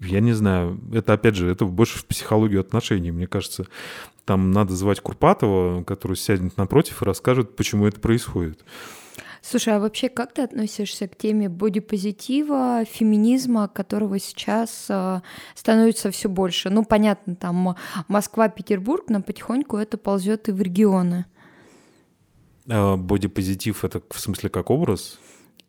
я 0.00 0.20
не 0.20 0.32
знаю, 0.32 0.80
это 0.92 1.12
опять 1.12 1.34
же, 1.34 1.50
это 1.50 1.64
больше 1.64 1.98
в 1.98 2.06
психологию 2.06 2.60
отношений, 2.60 3.10
мне 3.10 3.26
кажется. 3.26 3.66
Там 4.24 4.50
надо 4.50 4.74
звать 4.74 5.00
Курпатова, 5.00 5.82
который 5.84 6.16
сядет 6.16 6.56
напротив 6.56 7.02
и 7.02 7.04
расскажет, 7.04 7.56
почему 7.56 7.86
это 7.86 7.98
происходит. 7.98 8.64
Слушай, 9.40 9.76
а 9.76 9.80
вообще 9.80 10.08
как 10.08 10.34
ты 10.34 10.42
относишься 10.42 11.08
к 11.08 11.16
теме 11.16 11.48
бодипозитива, 11.48 12.84
феминизма, 12.84 13.68
которого 13.68 14.18
сейчас 14.18 14.86
э, 14.88 15.20
становится 15.54 16.10
все 16.10 16.28
больше? 16.28 16.70
Ну, 16.70 16.84
понятно, 16.84 17.36
там 17.36 17.76
Москва, 18.08 18.48
Петербург, 18.48 19.04
но 19.08 19.22
потихоньку 19.22 19.76
это 19.76 19.96
ползет 19.96 20.48
и 20.48 20.52
в 20.52 20.60
регионы. 20.60 21.24
А, 22.68 22.96
бодипозитив 22.96 23.84
это 23.84 24.02
в 24.10 24.20
смысле 24.20 24.50
как 24.50 24.70
образ? 24.70 25.18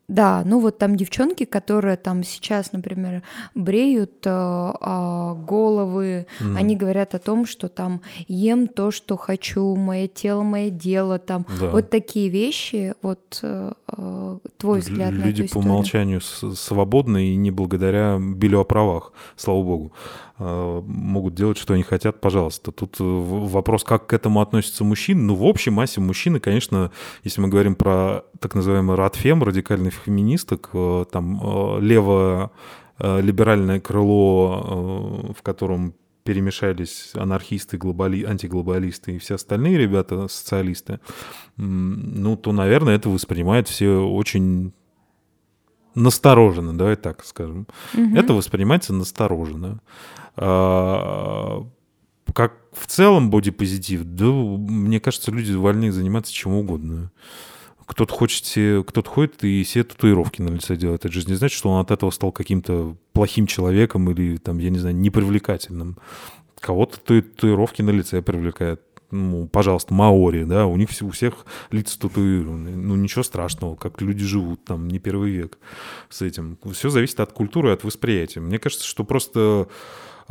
Да, 0.09 0.41
ну 0.43 0.59
вот 0.59 0.79
там 0.79 0.95
девчонки, 0.95 1.45
которые 1.45 1.95
там 1.95 2.23
сейчас, 2.23 2.71
например, 2.71 3.21
бреют 3.53 4.25
э, 4.25 4.29
э, 4.29 5.35
головы, 5.47 6.25
mm. 6.39 6.57
они 6.57 6.75
говорят 6.75 7.13
о 7.13 7.19
том, 7.19 7.45
что 7.45 7.69
там 7.69 8.01
ем 8.27 8.67
то, 8.67 8.89
что 8.89 9.17
хочу, 9.17 9.75
мое 9.75 10.07
тело, 10.07 10.41
мое 10.41 10.71
дело, 10.71 11.19
там 11.19 11.45
да. 11.59 11.69
вот 11.69 11.91
такие 11.91 12.29
вещи. 12.29 12.95
Вот 13.03 13.39
э, 13.43 13.71
э 13.87 14.37
твой 14.57 14.79
взгляд 14.79 15.11
Люди 15.11 15.41
на 15.41 15.45
эту 15.45 15.53
по 15.53 15.59
умолчанию 15.59 16.21
свободны 16.21 17.29
и 17.29 17.35
не 17.35 17.51
благодаря 17.51 18.19
билю 18.19 18.61
о 18.61 18.63
правах, 18.63 19.13
слава 19.35 19.61
богу. 19.61 19.93
Э, 20.39 20.81
могут 20.85 21.35
делать, 21.35 21.57
что 21.57 21.73
они 21.73 21.83
хотят, 21.83 22.21
пожалуйста. 22.21 22.71
Тут 22.71 22.95
э, 22.99 23.03
вопрос, 23.03 23.83
как 23.83 24.07
к 24.07 24.13
этому 24.13 24.41
относятся 24.41 24.83
мужчины. 24.85 25.21
Ну, 25.21 25.35
в 25.35 25.43
общей 25.43 25.69
массе 25.69 25.99
мужчины, 25.99 26.39
конечно, 26.39 26.91
если 27.23 27.41
мы 27.41 27.49
говорим 27.49 27.75
про 27.75 28.23
так 28.39 28.55
называемый 28.55 28.95
радфем, 28.95 29.43
радикальных 29.43 29.93
феминисток, 29.93 30.69
э, 30.73 31.05
там 31.11 31.79
левое 31.81 32.51
либеральное 33.01 33.79
крыло, 33.79 35.33
в 35.33 35.41
котором 35.41 35.93
перемешались 36.25 37.11
анархисты, 37.13 37.77
глобали... 37.77 38.25
антиглобалисты 38.25 39.15
и 39.15 39.19
все 39.19 39.35
остальные 39.35 39.77
ребята, 39.77 40.27
социалисты, 40.27 40.99
ну, 41.55 42.35
то, 42.35 42.51
наверное, 42.51 42.97
это 42.97 43.07
воспринимают 43.07 43.69
все 43.69 44.05
очень 44.05 44.73
настороженно, 45.95 46.77
давай 46.77 46.95
так 46.95 47.23
скажем. 47.25 47.67
Угу. 47.93 48.15
Это 48.15 48.33
воспринимается 48.33 48.93
настороженно. 48.93 49.79
А, 50.35 51.65
как 52.33 52.53
в 52.71 52.87
целом 52.87 53.29
бодипозитив, 53.29 54.03
да, 54.03 54.25
мне 54.25 54.99
кажется, 54.99 55.31
люди 55.31 55.51
вольны 55.53 55.91
заниматься 55.91 56.33
чем 56.33 56.53
угодно. 56.53 57.11
Кто-то 57.85 58.13
хочет 58.13 58.45
кто-то 58.87 59.09
ходит 59.09 59.43
и 59.43 59.63
себе 59.63 59.83
татуировки 59.83 60.43
на 60.43 60.49
лице 60.49 60.75
делает. 60.75 61.05
Это 61.05 61.13
же 61.13 61.27
не 61.27 61.33
значит, 61.33 61.57
что 61.57 61.71
он 61.71 61.81
от 61.81 61.89
этого 61.89 62.11
стал 62.11 62.31
каким-то 62.31 62.95
плохим 63.13 63.47
человеком 63.47 64.09
или, 64.11 64.37
там, 64.37 64.59
я 64.59 64.69
не 64.69 64.77
знаю, 64.77 64.95
непривлекательным. 64.95 65.97
Кого-то 66.59 66.99
татуировки 66.99 67.81
на 67.81 67.89
лице 67.89 68.21
привлекает 68.21 68.81
ну, 69.11 69.47
пожалуйста, 69.47 69.93
маори, 69.93 70.43
да, 70.43 70.65
у 70.65 70.75
них 70.75 70.89
у 71.01 71.09
всех 71.09 71.45
лица 71.71 71.99
татуированы. 71.99 72.71
Ну, 72.71 72.95
ничего 72.95 73.23
страшного, 73.23 73.75
как 73.75 74.01
люди 74.01 74.23
живут 74.23 74.63
там, 74.65 74.87
не 74.87 74.99
первый 74.99 75.31
век 75.31 75.57
с 76.09 76.21
этим. 76.21 76.57
Все 76.73 76.89
зависит 76.89 77.19
от 77.19 77.33
культуры, 77.33 77.71
от 77.71 77.83
восприятия. 77.83 78.39
Мне 78.39 78.59
кажется, 78.59 78.85
что 78.85 79.03
просто 79.03 79.67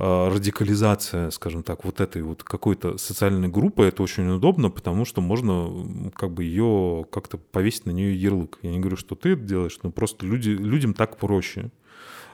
а, 0.01 0.31
радикализация, 0.31 1.31
скажем 1.31 1.65
так, 1.65 1.85
вот 1.85 2.01
этой 2.01 2.23
вот 2.23 2.45
какой-то 2.45 2.99
социальной 2.99 3.49
группы, 3.49 3.83
это 3.83 4.05
очень 4.05 4.29
удобно, 4.29 4.71
потому 4.71 5.05
что 5.05 5.21
можно 5.21 6.11
как 6.15 6.33
бы 6.33 6.45
ее 6.45 7.05
как-то 7.11 7.37
повесить 7.37 7.87
на 7.87 7.91
нее 7.91 8.15
ярлык. 8.15 8.61
Я 8.63 8.71
не 8.71 8.79
говорю, 8.79 8.97
что 8.97 9.17
ты 9.17 9.31
это 9.31 9.43
делаешь, 9.43 9.79
но 9.83 9.91
просто 9.91 10.25
люди, 10.25 10.51
людям 10.51 10.95
так 10.95 11.17
проще. 11.17 11.73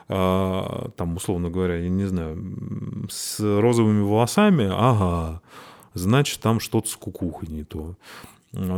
А, 0.07 0.91
там, 0.95 1.15
условно 1.15 1.49
говоря, 1.49 1.77
я 1.77 1.89
не 1.89 2.05
знаю, 2.05 3.07
с 3.09 3.39
розовыми 3.39 4.03
волосами, 4.03 4.69
ага, 4.71 5.41
значит, 5.95 6.39
там 6.41 6.59
что-то 6.59 6.89
с 6.89 6.95
кукухой 6.95 7.49
не 7.49 7.63
то. 7.63 7.95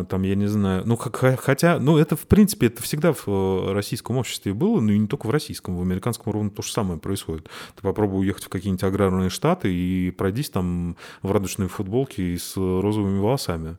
Там, 0.10 0.24
я 0.24 0.34
не 0.34 0.48
знаю, 0.48 0.84
ну, 0.86 0.96
хотя, 0.96 1.80
ну, 1.80 1.98
это, 1.98 2.16
в 2.16 2.26
принципе, 2.26 2.68
это 2.68 2.82
всегда 2.82 3.14
в 3.14 3.28
э, 3.28 3.74
российском 3.74 4.18
обществе 4.18 4.54
было, 4.54 4.80
но 4.80 4.92
и 4.92 4.98
не 4.98 5.08
только 5.08 5.28
в 5.28 5.30
российском, 5.30 5.78
в 5.78 5.82
американском 5.82 6.34
ровно 6.34 6.50
то 6.50 6.64
же 6.64 6.72
самое 6.72 7.00
происходит. 7.00 7.50
Ты 7.76 7.84
попробуй 7.84 8.22
уехать 8.22 8.46
в 8.46 8.50
какие-нибудь 8.50 8.84
аграрные 8.84 9.30
штаты 9.30 9.72
и 9.72 10.10
пройдись 10.10 10.50
там 10.50 10.98
в 11.22 11.32
радужной 11.32 11.68
футболке 11.68 12.24
и 12.24 12.38
с 12.38 12.56
розовыми 12.56 13.20
волосами. 13.20 13.78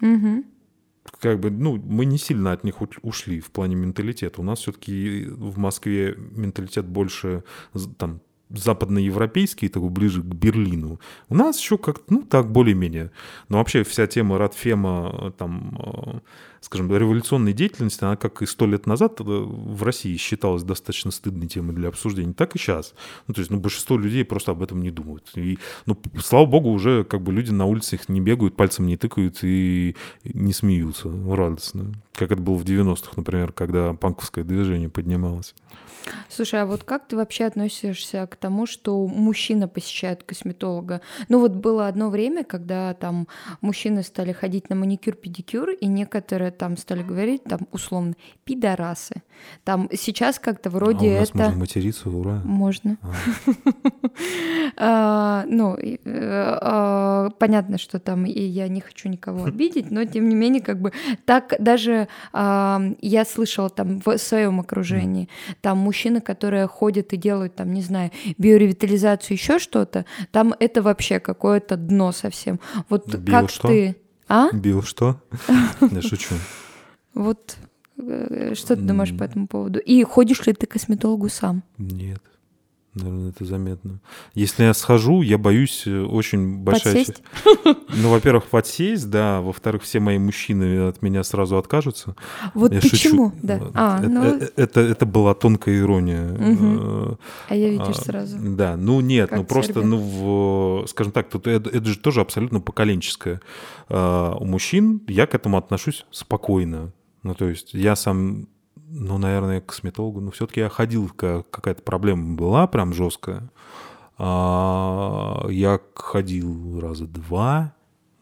Угу. 0.00 0.44
Как 1.20 1.40
бы, 1.40 1.50
ну, 1.50 1.76
мы 1.76 2.06
не 2.06 2.16
сильно 2.16 2.52
от 2.52 2.64
них 2.64 2.76
ушли 3.02 3.40
в 3.40 3.50
плане 3.50 3.74
менталитета. 3.76 4.40
У 4.40 4.44
нас 4.44 4.60
все-таки 4.60 5.26
в 5.28 5.58
Москве 5.58 6.14
менталитет 6.16 6.86
больше 6.86 7.44
там 7.98 8.20
западноевропейский, 8.50 9.68
такой 9.68 9.90
ближе 9.90 10.22
к 10.22 10.26
Берлину. 10.26 11.00
У 11.28 11.34
нас 11.34 11.58
еще 11.58 11.78
как 11.78 12.00
ну, 12.08 12.22
так, 12.22 12.50
более-менее. 12.50 13.10
Но 13.48 13.58
вообще 13.58 13.84
вся 13.84 14.06
тема 14.06 14.38
Радфема, 14.38 15.10
э, 15.12 15.30
там, 15.36 15.78
э, 15.78 16.18
скажем, 16.60 16.94
революционной 16.94 17.52
деятельности, 17.52 18.04
она 18.04 18.16
как 18.16 18.42
и 18.42 18.46
сто 18.46 18.66
лет 18.66 18.86
назад 18.86 19.20
э, 19.20 19.24
в 19.24 19.82
России 19.82 20.16
считалась 20.16 20.62
достаточно 20.62 21.10
стыдной 21.10 21.48
темой 21.48 21.74
для 21.74 21.88
обсуждения, 21.88 22.32
так 22.32 22.54
и 22.56 22.58
сейчас. 22.58 22.94
Ну, 23.26 23.34
то 23.34 23.40
есть, 23.40 23.50
ну, 23.50 23.58
большинство 23.58 23.96
людей 23.96 24.24
просто 24.24 24.52
об 24.52 24.62
этом 24.62 24.82
не 24.82 24.90
думают. 24.90 25.30
И, 25.34 25.58
ну, 25.86 25.96
слава 26.22 26.46
богу, 26.46 26.70
уже 26.70 27.04
как 27.04 27.22
бы 27.22 27.32
люди 27.32 27.50
на 27.50 27.66
улицах 27.66 28.08
не 28.08 28.20
бегают, 28.20 28.56
пальцем 28.56 28.86
не 28.86 28.96
тыкают 28.96 29.38
и 29.42 29.96
не 30.24 30.52
смеются 30.52 31.10
радостно. 31.28 31.94
как 32.14 32.32
это 32.32 32.40
было 32.40 32.54
в 32.54 32.64
90-х, 32.64 33.12
например, 33.16 33.52
когда 33.52 33.94
панковское 33.94 34.44
движение 34.44 34.88
поднималось. 34.88 35.54
Слушай, 36.28 36.62
а 36.62 36.66
вот 36.66 36.84
как 36.84 37.06
ты 37.06 37.16
вообще 37.16 37.44
относишься 37.44 38.26
к 38.26 38.36
тому, 38.36 38.66
что 38.66 39.06
мужчина 39.06 39.68
посещает 39.68 40.22
косметолога? 40.22 41.00
Ну 41.28 41.40
вот 41.40 41.52
было 41.52 41.88
одно 41.88 42.10
время, 42.10 42.44
когда 42.44 42.94
там 42.94 43.28
мужчины 43.60 44.02
стали 44.02 44.32
ходить 44.32 44.70
на 44.70 44.76
маникюр-педикюр, 44.76 45.70
и 45.70 45.86
некоторые 45.86 46.47
там 46.50 46.76
стали 46.76 47.02
говорить, 47.02 47.44
там 47.44 47.60
условно, 47.72 48.14
пидорасы. 48.44 49.22
Там 49.64 49.88
сейчас 49.92 50.38
как-то 50.38 50.70
вроде 50.70 51.10
а 51.10 51.16
у 51.16 51.20
нас 51.20 51.30
это... 51.30 51.38
можно 51.38 51.58
материться, 51.58 52.10
ура. 52.10 52.40
Можно. 52.44 52.98
А, 54.76 55.44
ну, 55.48 55.76
э, 55.76 55.98
а, 56.04 57.30
понятно, 57.38 57.78
что 57.78 57.98
там 57.98 58.26
и 58.26 58.40
я 58.40 58.68
не 58.68 58.80
хочу 58.80 59.08
никого 59.08 59.44
обидеть, 59.46 59.90
но 59.90 60.04
тем 60.04 60.28
не 60.28 60.34
менее, 60.34 60.62
как 60.62 60.80
бы 60.80 60.92
так 61.24 61.54
даже 61.58 62.08
я 62.32 63.24
слышала 63.26 63.70
там 63.70 64.00
в 64.04 64.18
своем 64.18 64.60
окружении, 64.60 65.28
там 65.60 65.78
мужчины, 65.78 66.20
которые 66.20 66.66
ходят 66.66 67.12
и 67.12 67.16
делают 67.16 67.56
там, 67.56 67.72
не 67.72 67.82
знаю, 67.82 68.10
биоревитализацию, 68.38 69.36
еще 69.36 69.58
что-то, 69.58 70.04
там 70.30 70.54
это 70.58 70.82
вообще 70.82 71.20
какое-то 71.20 71.76
дно 71.76 72.12
совсем. 72.12 72.60
Вот 72.88 73.06
как 73.26 73.50
ты... 73.52 73.96
А? 74.28 74.50
Бил 74.52 74.82
что? 74.82 75.20
Я 75.80 76.02
шучу. 76.02 76.34
Вот 77.14 77.56
э, 77.96 78.54
что 78.54 78.76
ты 78.76 78.82
думаешь 78.82 79.16
по 79.16 79.24
этому 79.24 79.46
поводу? 79.48 79.78
И 79.78 80.02
ходишь 80.04 80.46
ли 80.46 80.52
ты 80.52 80.66
к 80.66 80.72
косметологу 80.72 81.28
сам? 81.28 81.62
Нет. 81.78 82.22
Наверное, 82.98 83.30
это 83.30 83.44
заметно. 83.44 84.00
Если 84.34 84.64
я 84.64 84.74
схожу, 84.74 85.22
я 85.22 85.38
боюсь 85.38 85.84
э, 85.86 86.00
очень 86.02 86.58
большая... 86.58 86.94
Подсесть? 86.94 87.22
Ну, 87.94 88.10
во-первых, 88.10 88.44
подсесть, 88.46 89.08
да. 89.10 89.40
Во-вторых, 89.40 89.82
все 89.82 90.00
мои 90.00 90.18
мужчины 90.18 90.88
от 90.88 91.02
меня 91.02 91.22
сразу 91.24 91.56
откажутся. 91.56 92.16
Вот 92.54 92.72
Я 92.72 92.80
почему? 92.80 93.30
шучу. 93.30 93.38
Да. 93.42 93.60
А, 93.74 93.98
это, 94.00 94.08
ну, 94.08 94.24
э- 94.24 94.50
это, 94.56 94.80
это 94.80 95.06
была 95.06 95.34
тонкая 95.34 95.78
ирония. 95.78 96.36
Э, 96.38 97.14
а 97.48 97.54
я 97.54 97.70
видишь 97.70 97.86
а, 97.88 98.04
сразу. 98.04 98.36
Да, 98.40 98.76
ну 98.76 99.00
нет, 99.00 99.30
Как 99.30 99.38
ну 99.38 99.44
просто, 99.44 99.74
терпит. 99.74 99.88
ну, 99.90 99.98
в, 99.98 100.86
скажем 100.88 101.12
так, 101.12 101.28
тут 101.28 101.46
это, 101.46 101.70
это 101.70 101.84
же 101.86 101.98
тоже 101.98 102.20
абсолютно 102.20 102.60
поколенческое. 102.60 103.40
А, 103.88 104.34
у 104.38 104.44
мужчин 104.44 105.02
я 105.08 105.26
к 105.26 105.34
этому 105.34 105.56
отношусь 105.56 106.04
спокойно. 106.10 106.92
Ну, 107.22 107.34
то 107.34 107.48
есть 107.48 107.74
я 107.74 107.96
сам, 107.96 108.48
ну, 108.90 109.18
наверное, 109.18 109.60
к 109.60 109.66
косметологу, 109.66 110.20
но 110.20 110.30
все-таки 110.30 110.60
я 110.60 110.68
ходил, 110.68 111.08
ка- 111.08 111.44
какая-то 111.50 111.82
проблема 111.82 112.36
была 112.36 112.66
прям 112.66 112.92
жесткая. 112.92 113.50
А, 114.16 115.46
я 115.48 115.80
ходил 115.94 116.80
раза 116.80 117.06
два, 117.06 117.74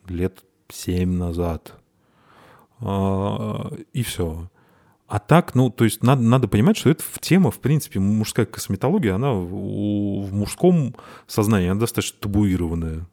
лет 0.08 0.44
семь 0.68 1.12
назад. 1.12 1.74
А, 2.80 3.72
и 3.92 4.02
все. 4.02 4.50
А 5.08 5.20
так, 5.20 5.54
ну, 5.54 5.70
то 5.70 5.84
есть 5.84 6.02
надо, 6.02 6.22
надо 6.22 6.48
понимать, 6.48 6.76
что 6.76 6.90
это 6.90 7.04
тема, 7.20 7.52
в 7.52 7.60
принципе, 7.60 8.00
мужская 8.00 8.44
косметология, 8.44 9.14
она 9.14 9.32
в, 9.32 9.46
в 10.26 10.34
мужском 10.34 10.96
сознании, 11.28 11.68
она 11.68 11.80
достаточно 11.80 12.18
табуированная. 12.20 13.06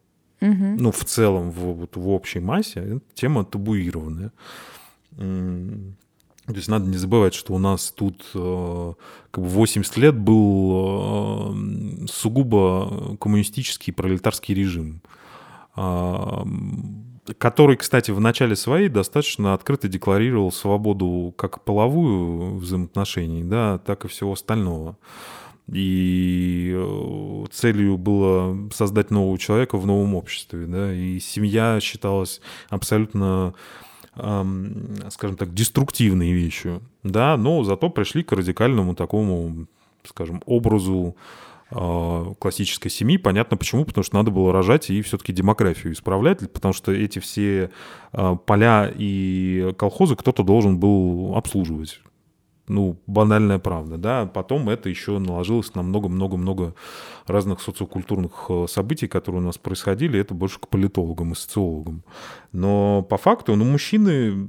Ну, 0.80 0.91
в 0.91 1.06
целом, 1.06 1.51
в, 1.51 1.60
вот 1.74 1.95
в 1.95 2.10
общей 2.10 2.39
массе, 2.39 2.99
тема 3.14 3.45
табуированная. 3.45 4.32
То 6.46 6.54
есть 6.54 6.68
надо 6.68 6.89
не 6.89 6.98
забывать, 6.98 7.34
что 7.34 7.54
у 7.54 7.58
нас 7.58 7.91
тут 7.91 8.26
э, 8.34 8.94
как 9.32 9.44
бы 9.44 9.50
80 9.50 9.96
лет 9.98 10.18
был 10.18 11.54
э, 11.54 12.08
сугубо 12.08 13.16
коммунистический 13.18 13.94
пролетарский 13.94 14.54
режим, 14.54 15.02
а, 15.76 16.46
который, 17.38 17.78
кстати, 17.78 18.12
в 18.12 18.20
начале 18.20 18.58
своей 18.58 18.89
достаточно 18.89 19.54
открыто 19.54 19.88
декларировал 19.88 20.52
свободу 20.52 21.34
как 21.38 21.64
половую 21.64 22.58
взаимоотношений, 22.58 23.44
да, 23.44 23.78
так 23.78 24.04
и 24.04 24.10
всего 24.10 24.34
остального. 24.34 24.98
И 25.72 26.74
э, 26.76 27.46
целью 27.52 27.98
было 27.98 28.70
создать 28.74 29.12
нового 29.12 29.39
человека 29.39 29.78
в 29.78 29.86
новом 29.86 30.14
обществе, 30.16 30.66
да, 30.66 30.94
и 30.94 31.20
семья 31.20 31.80
считалась 31.80 32.41
абсолютно, 32.70 33.54
скажем 34.16 35.38
так, 35.38 35.53
деструктивной 35.53 36.32
вещью, 36.32 36.82
да, 37.03 37.36
но 37.38 37.64
зато 37.64 37.89
пришли 37.89 38.24
к 38.24 38.32
радикальному 38.32 38.95
такому, 38.95 39.66
скажем, 40.05 40.43
образу 40.45 41.16
э, 41.72 42.34
классической 42.39 42.89
семьи. 42.89 43.18
Понятно 43.18 43.57
почему, 43.57 43.86
потому 43.86 44.03
что 44.03 44.16
надо 44.16 44.30
было 44.30 44.53
рожать 44.53 44.89
и 44.89 45.01
все-таки 45.01 45.34
демографию 45.34 45.93
исправлять, 45.93 46.51
потому 46.51 46.74
что 46.74 46.91
эти 46.91 47.20
все 47.20 47.72
э, 48.11 48.36
поля 48.45 48.91
и 48.95 49.74
колхозы 49.78 50.16
кто-то 50.16 50.43
должен 50.43 50.78
был 50.78 51.34
обслуживать 51.36 51.99
ну, 52.68 52.97
банальная 53.07 53.59
правда, 53.59 53.97
да, 53.97 54.26
потом 54.26 54.70
это 54.70 54.89
еще 54.89 55.20
наложилось 55.20 55.76
на 55.76 55.82
много-много-много 55.82 56.76
разных 57.28 57.61
социокультурных 57.61 58.45
э, 58.49 58.66
событий, 58.70 59.07
которые 59.07 59.41
у 59.41 59.45
нас 59.45 59.57
происходили, 59.57 60.20
это 60.20 60.34
больше 60.34 60.59
к 60.59 60.70
политологам 60.70 61.34
и 61.34 61.36
социологам. 61.36 62.03
Но 62.53 63.01
по 63.01 63.18
факту, 63.18 63.55
ну, 63.55 63.66
мужчины, 63.66 64.47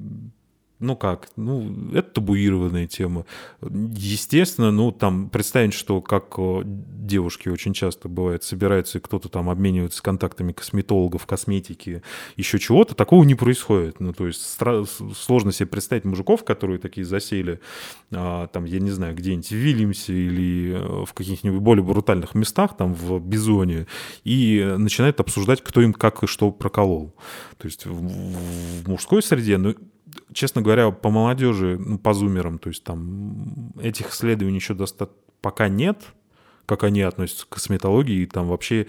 ну 0.84 0.96
как, 0.96 1.28
ну, 1.36 1.90
это 1.92 2.10
табуированная 2.10 2.86
тема. 2.86 3.24
Естественно, 3.62 4.70
ну, 4.70 4.92
там, 4.92 5.30
представить, 5.30 5.74
что 5.74 6.00
как 6.00 6.34
э, 6.38 6.62
девушки 6.64 7.48
очень 7.48 7.72
часто 7.72 8.08
бывает, 8.08 8.44
собираются 8.44 8.98
и 8.98 9.00
кто-то 9.00 9.28
там 9.28 9.50
обменивается 9.50 10.02
контактами 10.02 10.52
косметологов, 10.52 11.26
косметики, 11.26 12.02
еще 12.36 12.58
чего-то, 12.58 12.94
такого 12.94 13.24
не 13.24 13.34
происходит. 13.34 14.00
Ну, 14.00 14.12
то 14.12 14.26
есть 14.26 14.40
стра- 14.42 14.86
сложно 15.14 15.52
себе 15.52 15.66
представить 15.66 16.04
мужиков, 16.04 16.44
которые 16.44 16.78
такие 16.78 17.04
засели, 17.04 17.60
а, 18.12 18.46
там, 18.48 18.64
я 18.64 18.80
не 18.80 18.90
знаю, 18.90 19.14
где-нибудь 19.14 19.48
в 19.48 19.54
Вильямсе 19.54 20.12
или 20.12 20.74
э, 20.74 21.04
в 21.04 21.12
каких-нибудь 21.14 21.60
более 21.60 21.84
брутальных 21.84 22.34
местах, 22.34 22.76
там, 22.76 22.94
в 22.94 23.18
Бизоне, 23.20 23.86
и 24.24 24.74
начинают 24.78 25.20
обсуждать, 25.20 25.62
кто 25.62 25.80
им 25.80 25.94
как 25.94 26.22
и 26.22 26.26
что 26.26 26.50
проколол. 26.50 27.14
То 27.58 27.66
есть 27.66 27.86
в, 27.86 27.92
в 27.92 28.88
мужской 28.88 29.22
среде, 29.22 29.56
ну, 29.56 29.74
честно 30.32 30.62
говоря, 30.62 30.90
по 30.90 31.10
молодежи, 31.10 31.78
ну, 31.78 31.98
по 31.98 32.14
зумерам, 32.14 32.58
то 32.58 32.68
есть 32.68 32.84
там 32.84 33.72
этих 33.80 34.10
исследований 34.10 34.56
еще 34.56 34.74
доста- 34.74 35.10
пока 35.40 35.68
нет, 35.68 35.98
как 36.66 36.84
они 36.84 37.02
относятся 37.02 37.46
к 37.46 37.50
косметологии, 37.50 38.22
и 38.22 38.26
там 38.26 38.48
вообще 38.48 38.86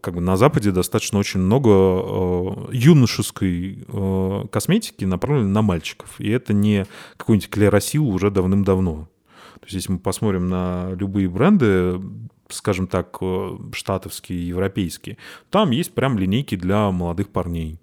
как 0.00 0.14
бы 0.14 0.20
на 0.20 0.36
Западе 0.36 0.70
достаточно 0.70 1.18
очень 1.18 1.40
много 1.40 1.70
э, 1.70 2.68
юношеской 2.72 3.84
э, 3.86 4.44
косметики 4.50 5.04
направленной 5.04 5.50
на 5.50 5.62
мальчиков, 5.62 6.20
и 6.20 6.28
это 6.30 6.52
не 6.52 6.86
какой-нибудь 7.16 7.50
клеросил 7.50 8.08
уже 8.08 8.30
давным-давно. 8.30 9.08
То 9.54 9.64
есть 9.64 9.74
если 9.74 9.92
мы 9.92 9.98
посмотрим 9.98 10.48
на 10.48 10.92
любые 10.92 11.28
бренды, 11.28 12.00
скажем 12.48 12.86
так, 12.86 13.18
э, 13.20 13.58
штатовские, 13.72 14.46
европейские, 14.46 15.18
там 15.50 15.70
есть 15.70 15.92
прям 15.92 16.18
линейки 16.18 16.54
для 16.54 16.90
молодых 16.90 17.28
парней. 17.30 17.78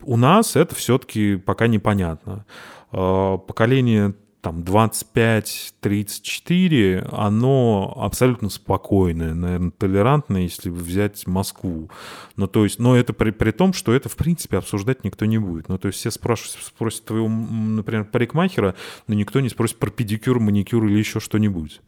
А, 0.00 0.04
У 0.04 0.16
нас 0.16 0.56
это 0.56 0.74
все-таки 0.74 1.36
пока 1.36 1.66
непонятно. 1.66 2.44
А, 2.92 3.38
Поколение 3.38 4.14
там 4.40 4.60
25-34, 4.60 7.08
оно 7.12 7.92
абсолютно 7.96 8.48
спокойное, 8.48 9.34
наверное, 9.34 9.70
толерантное, 9.70 10.42
если 10.42 10.70
взять 10.70 11.26
Москву. 11.26 11.90
Ну, 12.36 12.46
то 12.46 12.64
есть, 12.64 12.78
но 12.78 12.96
это 12.96 13.12
при, 13.12 13.32
при 13.32 13.50
том, 13.50 13.74
что 13.74 13.92
это, 13.92 14.08
в 14.08 14.16
принципе, 14.16 14.56
обсуждать 14.56 15.04
никто 15.04 15.26
не 15.26 15.36
будет. 15.36 15.68
Ну, 15.68 15.76
то 15.78 15.88
есть 15.88 15.98
все 15.98 16.10
спрашивают, 16.10 16.64
спросят 16.64 17.04
твоего, 17.04 17.28
например, 17.28 18.06
парикмахера, 18.06 18.74
но 19.06 19.14
никто 19.14 19.40
не 19.40 19.50
спросит 19.50 19.76
про 19.76 19.90
педикюр, 19.90 20.40
маникюр 20.40 20.86
или 20.86 20.98
еще 20.98 21.20
что-нибудь. 21.20 21.82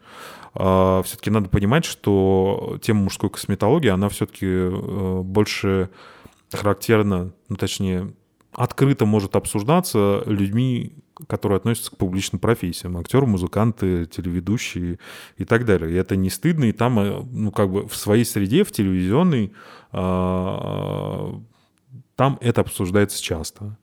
все-таки 0.53 1.31
надо 1.31 1.49
понимать, 1.49 1.87
что 1.87 2.79
тема 2.83 3.05
мужской 3.05 3.31
косметологии, 3.31 3.89
она 3.89 4.11
все-таки 4.11 4.69
больше 5.23 5.89
характерна, 6.57 7.33
ну, 7.49 7.57
точнее, 7.57 8.15
открыто 8.53 9.07
может 9.07 9.37
обсуждаться 9.37 10.23
людьми, 10.27 10.93
которые 11.27 11.57
относятся 11.57 11.91
к 11.91 11.97
публичным 11.97 12.41
профессиям. 12.41 12.97
Актеры, 12.97 13.27
музыканты, 13.27 14.07
телеведущие 14.07 14.99
и 15.37 15.45
так 15.45 15.65
далее. 15.65 15.91
И 15.91 15.95
это 15.95 16.17
не 16.17 16.31
стыдно, 16.31 16.65
и 16.65 16.73
там, 16.73 16.99
э, 16.99 17.23
ну, 17.31 17.51
как 17.51 17.71
бы 17.71 17.87
в 17.87 17.97
своей 17.97 18.25
среде, 18.25 18.65
в 18.65 18.73
телевизионной, 18.73 19.53
а, 19.93 21.41
там 22.17 22.39
это 22.41 22.61
обсуждается 22.61 23.23
часто. 23.23 23.79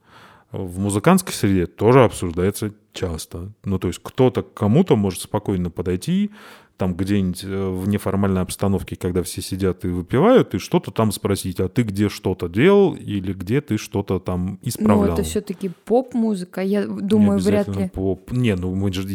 В 0.51 0.79
музыкантской 0.79 1.33
среде 1.33 1.67
тоже 1.67 2.03
обсуждается 2.03 2.73
часто. 2.93 3.53
Ну, 3.63 3.77
то 3.77 3.87
есть 3.87 3.99
кто-то 4.01 4.41
кому-то 4.41 4.95
может 4.95 5.21
спокойно 5.21 5.69
подойти, 5.69 6.31
там 6.79 6.93
где-нибудь 6.95 7.43
э, 7.43 7.69
в 7.69 7.89
неформальной 7.89 8.41
обстановке, 8.41 8.95
когда 8.95 9.21
все 9.21 9.41
сидят 9.41 9.83
и 9.83 9.89
выпивают, 9.89 10.55
и 10.55 10.59
что-то 10.59 10.91
там 10.91 11.11
спросить, 11.11 11.59
а 11.59 11.67
ты 11.67 11.83
где 11.83 12.07
что-то 12.07 12.47
делал 12.47 12.95
или 12.95 13.33
где 13.33 13.59
ты 13.59 13.77
что-то 13.77 14.19
там 14.19 14.59
исправлял? 14.61 15.07
Ну, 15.07 15.13
это 15.13 15.23
все-таки 15.23 15.71
поп-музыка. 15.83 16.61
Я 16.61 16.85
Не 16.85 17.01
думаю, 17.01 17.39
вряд 17.39 17.67
обязательно 17.67 17.83
ли. 17.83 17.89
Поп. 17.89 18.31
Не, 18.31 18.55
ну 18.55 18.73
мы 18.73 18.93
же 18.93 19.05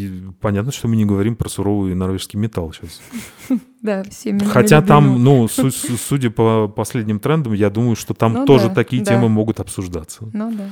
понятно, 0.40 0.72
что 0.72 0.88
мы 0.88 0.96
не 0.96 1.06
говорим 1.06 1.36
про 1.36 1.48
суровый 1.48 1.94
норвежский 1.94 2.38
металл 2.38 2.72
сейчас. 2.72 3.00
Да, 3.80 4.02
нами 4.24 4.38
Хотя 4.44 4.80
там, 4.80 5.22
ну, 5.22 5.46
су- 5.48 5.70
су- 5.70 5.96
судя 5.98 6.30
по 6.30 6.68
последним 6.68 7.18
трендам, 7.20 7.52
я 7.52 7.68
думаю, 7.68 7.96
что 7.96 8.14
там 8.14 8.32
Ну 8.32 8.46
тоже 8.46 8.68
да, 8.68 8.74
такие 8.74 9.02
да. 9.02 9.12
темы 9.12 9.28
могут 9.28 9.60
обсуждаться. 9.60 10.26
Ну 10.32 10.52
да. 10.52 10.70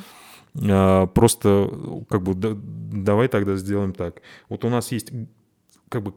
А, 0.70 1.06
просто 1.08 1.70
как 2.08 2.22
бы 2.22 2.34
да, 2.34 2.50
давай 2.54 3.28
тогда 3.28 3.56
сделаем 3.56 3.92
так. 3.92 4.22
Вот 4.48 4.64
у 4.64 4.70
нас 4.70 4.92
есть 4.92 5.10
как 5.90 6.02
бы 6.02 6.14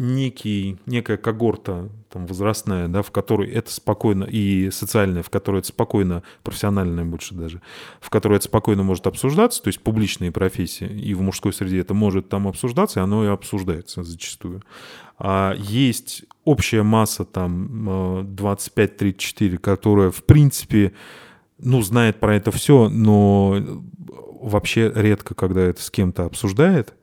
некий, 0.00 0.78
некая 0.86 1.16
когорта 1.16 1.88
там, 2.10 2.26
возрастная, 2.26 2.88
да, 2.88 3.02
в 3.02 3.10
которой 3.10 3.48
это 3.50 3.70
спокойно, 3.70 4.24
и 4.24 4.70
социальная, 4.70 5.22
в 5.22 5.30
которой 5.30 5.58
это 5.58 5.68
спокойно, 5.68 6.22
профессиональная 6.42 7.04
больше 7.04 7.34
даже, 7.34 7.62
в 8.00 8.10
которой 8.10 8.36
это 8.36 8.46
спокойно 8.46 8.82
может 8.82 9.06
обсуждаться, 9.06 9.62
то 9.62 9.68
есть 9.68 9.80
публичные 9.80 10.32
профессии, 10.32 10.86
и 10.86 11.14
в 11.14 11.20
мужской 11.20 11.52
среде 11.52 11.80
это 11.80 11.94
может 11.94 12.28
там 12.28 12.48
обсуждаться, 12.48 13.00
и 13.00 13.02
оно 13.02 13.24
и 13.24 13.28
обсуждается 13.28 14.02
зачастую. 14.02 14.62
А 15.18 15.54
есть 15.56 16.24
общая 16.44 16.82
масса 16.82 17.24
там 17.24 18.24
25-34, 18.24 19.58
которая 19.58 20.10
в 20.10 20.24
принципе, 20.24 20.92
ну, 21.58 21.82
знает 21.82 22.18
про 22.18 22.34
это 22.34 22.50
все, 22.50 22.88
но 22.88 23.82
вообще 24.40 24.90
редко, 24.94 25.34
когда 25.34 25.60
это 25.60 25.82
с 25.82 25.90
кем-то 25.90 26.24
обсуждает, 26.24 26.94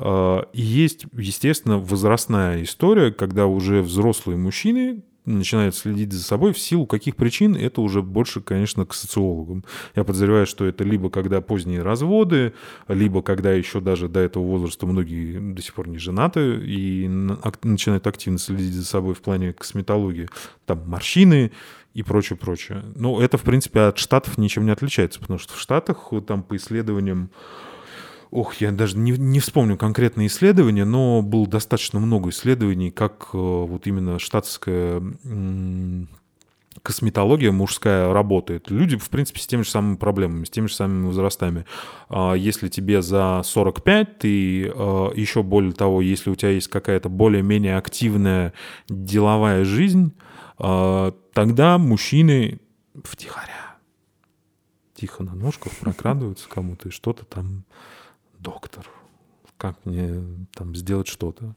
и 0.00 0.62
есть, 0.62 1.04
естественно, 1.12 1.78
возрастная 1.78 2.62
история, 2.62 3.12
когда 3.12 3.46
уже 3.46 3.82
взрослые 3.82 4.38
мужчины 4.38 5.02
начинают 5.26 5.74
следить 5.74 6.12
за 6.12 6.22
собой, 6.22 6.52
в 6.52 6.58
силу 6.58 6.86
каких 6.86 7.14
причин, 7.14 7.54
это 7.54 7.82
уже 7.82 8.02
больше, 8.02 8.40
конечно, 8.40 8.86
к 8.86 8.94
социологам. 8.94 9.64
Я 9.94 10.04
подозреваю, 10.04 10.46
что 10.46 10.64
это 10.64 10.82
либо 10.82 11.10
когда 11.10 11.40
поздние 11.42 11.82
разводы, 11.82 12.54
либо 12.88 13.22
когда 13.22 13.52
еще 13.52 13.80
даже 13.80 14.08
до 14.08 14.20
этого 14.20 14.42
возраста 14.42 14.86
многие 14.86 15.38
до 15.38 15.60
сих 15.62 15.74
пор 15.74 15.88
не 15.88 15.98
женаты 15.98 16.58
и 16.64 17.06
начинают 17.62 18.06
активно 18.06 18.38
следить 18.38 18.72
за 18.72 18.84
собой 18.84 19.14
в 19.14 19.20
плане 19.20 19.52
косметологии, 19.52 20.28
там 20.64 20.88
морщины 20.88 21.52
и 21.92 22.02
прочее, 22.02 22.38
прочее. 22.38 22.82
Но 22.94 23.20
это, 23.20 23.36
в 23.36 23.42
принципе, 23.42 23.80
от 23.80 23.98
Штатов 23.98 24.38
ничем 24.38 24.64
не 24.64 24.70
отличается, 24.70 25.20
потому 25.20 25.38
что 25.38 25.52
в 25.52 25.60
Штатах 25.60 26.12
там 26.26 26.42
по 26.42 26.56
исследованиям 26.56 27.30
Ох, 28.30 28.54
я 28.56 28.70
даже 28.70 28.96
не, 28.96 29.12
не 29.12 29.40
вспомню 29.40 29.76
конкретные 29.76 30.28
исследования, 30.28 30.84
но 30.84 31.20
было 31.20 31.46
достаточно 31.48 31.98
много 31.98 32.30
исследований, 32.30 32.92
как 32.92 33.30
э, 33.32 33.36
вот 33.36 33.86
именно 33.86 34.18
штатская 34.20 35.02
косметология 36.82 37.50
мужская 37.50 38.12
работает. 38.12 38.70
Люди, 38.70 38.96
в 38.96 39.10
принципе, 39.10 39.40
с 39.40 39.46
теми 39.46 39.62
же 39.62 39.70
самыми 39.70 39.96
проблемами, 39.96 40.44
с 40.44 40.50
теми 40.50 40.68
же 40.68 40.74
самыми 40.74 41.06
возрастами. 41.06 41.66
А 42.08 42.34
если 42.34 42.68
тебе 42.68 43.02
за 43.02 43.42
45, 43.44 44.18
ты 44.18 44.66
э, 44.66 44.70
еще 45.16 45.42
более 45.42 45.72
того, 45.72 46.00
если 46.00 46.30
у 46.30 46.36
тебя 46.36 46.50
есть 46.50 46.68
какая-то 46.68 47.08
более-менее 47.08 47.76
активная 47.76 48.52
деловая 48.88 49.64
жизнь, 49.64 50.14
э, 50.60 51.12
тогда 51.32 51.78
мужчины 51.78 52.60
втихаря, 53.02 53.76
тихо 54.94 55.24
на 55.24 55.34
ножках 55.34 55.72
прокрадываются 55.80 56.48
кому-то 56.48 56.88
и 56.88 56.92
что-то 56.92 57.24
там 57.24 57.64
доктор, 58.40 58.86
как 59.56 59.76
мне 59.84 60.22
там 60.54 60.74
сделать 60.74 61.06
что-то. 61.08 61.54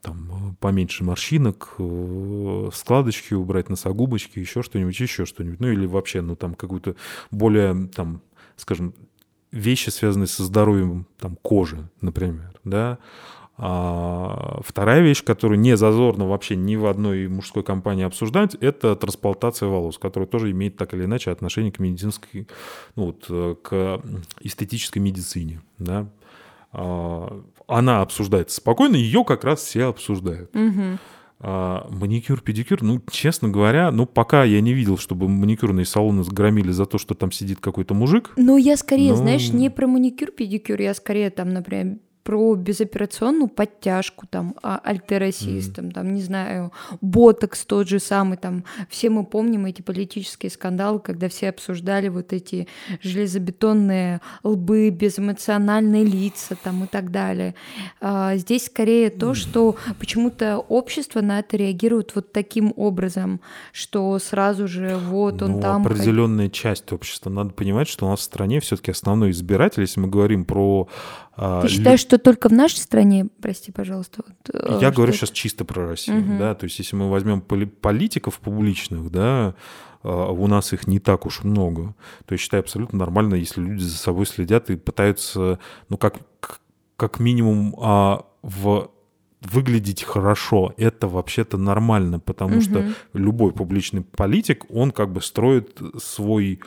Там 0.00 0.30
э, 0.30 0.54
поменьше 0.60 1.04
морщинок, 1.04 1.74
э, 1.78 2.70
складочки 2.72 3.34
убрать, 3.34 3.68
носогубочки, 3.68 4.38
еще 4.38 4.62
что-нибудь, 4.62 4.98
еще 4.98 5.26
что-нибудь. 5.26 5.60
Ну 5.60 5.68
или 5.68 5.86
вообще, 5.86 6.20
ну 6.20 6.36
там 6.36 6.54
какую-то 6.54 6.96
более, 7.30 7.88
там, 7.88 8.22
скажем, 8.56 8.94
вещи, 9.52 9.90
связанные 9.90 10.26
со 10.26 10.44
здоровьем 10.44 11.06
там, 11.18 11.36
кожи, 11.36 11.88
например, 12.00 12.58
да. 12.64 12.98
А 13.58 14.60
вторая 14.62 15.00
вещь, 15.00 15.24
которую 15.24 15.58
не 15.58 15.76
зазорно 15.76 16.28
вообще 16.28 16.56
ни 16.56 16.76
в 16.76 16.86
одной 16.86 17.26
мужской 17.28 17.62
компании 17.62 18.04
обсуждать, 18.04 18.54
это 18.56 18.94
трансплантация 18.96 19.68
волос, 19.68 19.96
которая 19.96 20.28
тоже 20.28 20.50
имеет 20.50 20.76
так 20.76 20.92
или 20.92 21.04
иначе 21.04 21.30
отношение 21.30 21.72
к 21.72 21.78
медицинской, 21.78 22.48
ну 22.96 23.06
вот, 23.06 23.24
э, 23.30 23.54
к 23.62 24.02
эстетической 24.40 24.98
медицине. 24.98 25.62
Да? 25.78 26.06
А, 26.72 27.42
она 27.66 28.02
обсуждается 28.02 28.56
спокойно, 28.56 28.96
ее 28.96 29.24
как 29.24 29.44
раз 29.44 29.60
все 29.60 29.84
обсуждают. 29.84 30.54
Угу. 30.54 30.98
А, 31.40 31.86
маникюр, 31.90 32.42
педикюр, 32.42 32.82
ну, 32.82 33.00
честно 33.10 33.48
говоря, 33.48 33.90
ну, 33.90 34.04
пока 34.04 34.44
я 34.44 34.60
не 34.60 34.74
видел, 34.74 34.98
чтобы 34.98 35.28
маникюрные 35.28 35.86
салоны 35.86 36.24
громили 36.24 36.72
за 36.72 36.84
то, 36.84 36.98
что 36.98 37.14
там 37.14 37.32
сидит 37.32 37.60
какой-то 37.60 37.94
мужик. 37.94 38.32
Ну, 38.36 38.58
я 38.58 38.76
скорее, 38.76 39.10
но... 39.10 39.16
знаешь, 39.16 39.50
не 39.50 39.70
про 39.70 39.86
маникюр, 39.86 40.30
педикюр, 40.30 40.78
я 40.80 40.92
скорее 40.92 41.30
там, 41.30 41.50
например, 41.50 41.98
про 42.26 42.56
безоперационную 42.56 43.46
подтяжку, 43.46 44.26
там, 44.26 44.56
а, 44.60 44.80
альтеросист, 44.82 45.78
mm-hmm. 45.78 45.92
там, 45.92 46.12
не 46.12 46.22
знаю, 46.22 46.72
ботокс 47.00 47.64
тот 47.64 47.86
же 47.86 48.00
самый, 48.00 48.36
там, 48.36 48.64
все 48.90 49.10
мы 49.10 49.24
помним 49.24 49.64
эти 49.64 49.80
политические 49.80 50.50
скандалы, 50.50 50.98
когда 50.98 51.28
все 51.28 51.50
обсуждали 51.50 52.08
вот 52.08 52.32
эти 52.32 52.66
железобетонные 53.00 54.20
лбы, 54.42 54.90
безэмоциональные 54.90 56.02
лица, 56.02 56.56
там, 56.60 56.82
и 56.82 56.86
так 56.88 57.12
далее. 57.12 57.54
А, 58.00 58.34
здесь 58.34 58.66
скорее 58.66 59.10
то, 59.10 59.34
что 59.34 59.76
почему-то 60.00 60.58
общество 60.58 61.20
на 61.20 61.38
это 61.38 61.56
реагирует 61.56 62.10
вот 62.16 62.32
таким 62.32 62.72
образом, 62.74 63.40
что 63.70 64.18
сразу 64.18 64.66
же 64.66 64.96
вот 64.96 65.42
он 65.42 65.52
ну, 65.52 65.60
там... 65.60 65.86
определенная 65.86 66.48
часть 66.48 66.92
общества. 66.92 67.30
Надо 67.30 67.50
понимать, 67.50 67.86
что 67.86 68.06
у 68.06 68.10
нас 68.10 68.18
в 68.18 68.24
стране 68.24 68.58
все-таки 68.58 68.90
основной 68.90 69.30
избиратель, 69.30 69.82
если 69.82 70.00
мы 70.00 70.08
говорим 70.08 70.44
про 70.44 70.88
Ты 71.36 71.68
считаешь, 71.68 72.00
что 72.00 72.18
только 72.18 72.48
в 72.48 72.52
нашей 72.52 72.78
стране, 72.78 73.28
прости, 73.42 73.70
пожалуйста? 73.70 74.22
Вот, 74.26 74.54
э, 74.54 74.78
Я 74.80 74.90
говорю 74.90 75.12
сейчас 75.12 75.30
чисто 75.30 75.66
про 75.66 75.86
Россию, 75.86 76.22
угу. 76.22 76.38
да, 76.38 76.54
то 76.54 76.64
есть 76.64 76.78
если 76.78 76.96
мы 76.96 77.10
возьмем 77.10 77.42
политиков 77.42 78.38
публичных, 78.38 79.10
да, 79.10 79.54
а, 80.02 80.30
у 80.30 80.46
нас 80.46 80.72
их 80.72 80.86
не 80.86 80.98
так 80.98 81.26
уж 81.26 81.44
много, 81.44 81.94
то 82.24 82.34
я 82.34 82.38
считаю 82.38 82.62
абсолютно 82.62 82.98
нормально, 82.98 83.34
если 83.34 83.60
люди 83.60 83.82
за 83.82 83.98
собой 83.98 84.24
следят 84.24 84.70
и 84.70 84.76
пытаются, 84.76 85.58
ну, 85.88 85.98
как, 85.98 86.16
как 86.96 87.20
минимум 87.20 87.76
а, 87.80 88.24
в 88.42 88.90
выглядеть 89.42 90.02
хорошо, 90.02 90.72
это 90.76 91.06
вообще-то 91.06 91.56
нормально, 91.56 92.18
потому 92.18 92.56
угу. 92.56 92.60
что 92.62 92.84
любой 93.12 93.52
публичный 93.52 94.02
политик, 94.02 94.64
он 94.70 94.90
как 94.90 95.12
бы 95.12 95.20
строит 95.20 95.78
свой 95.98 96.60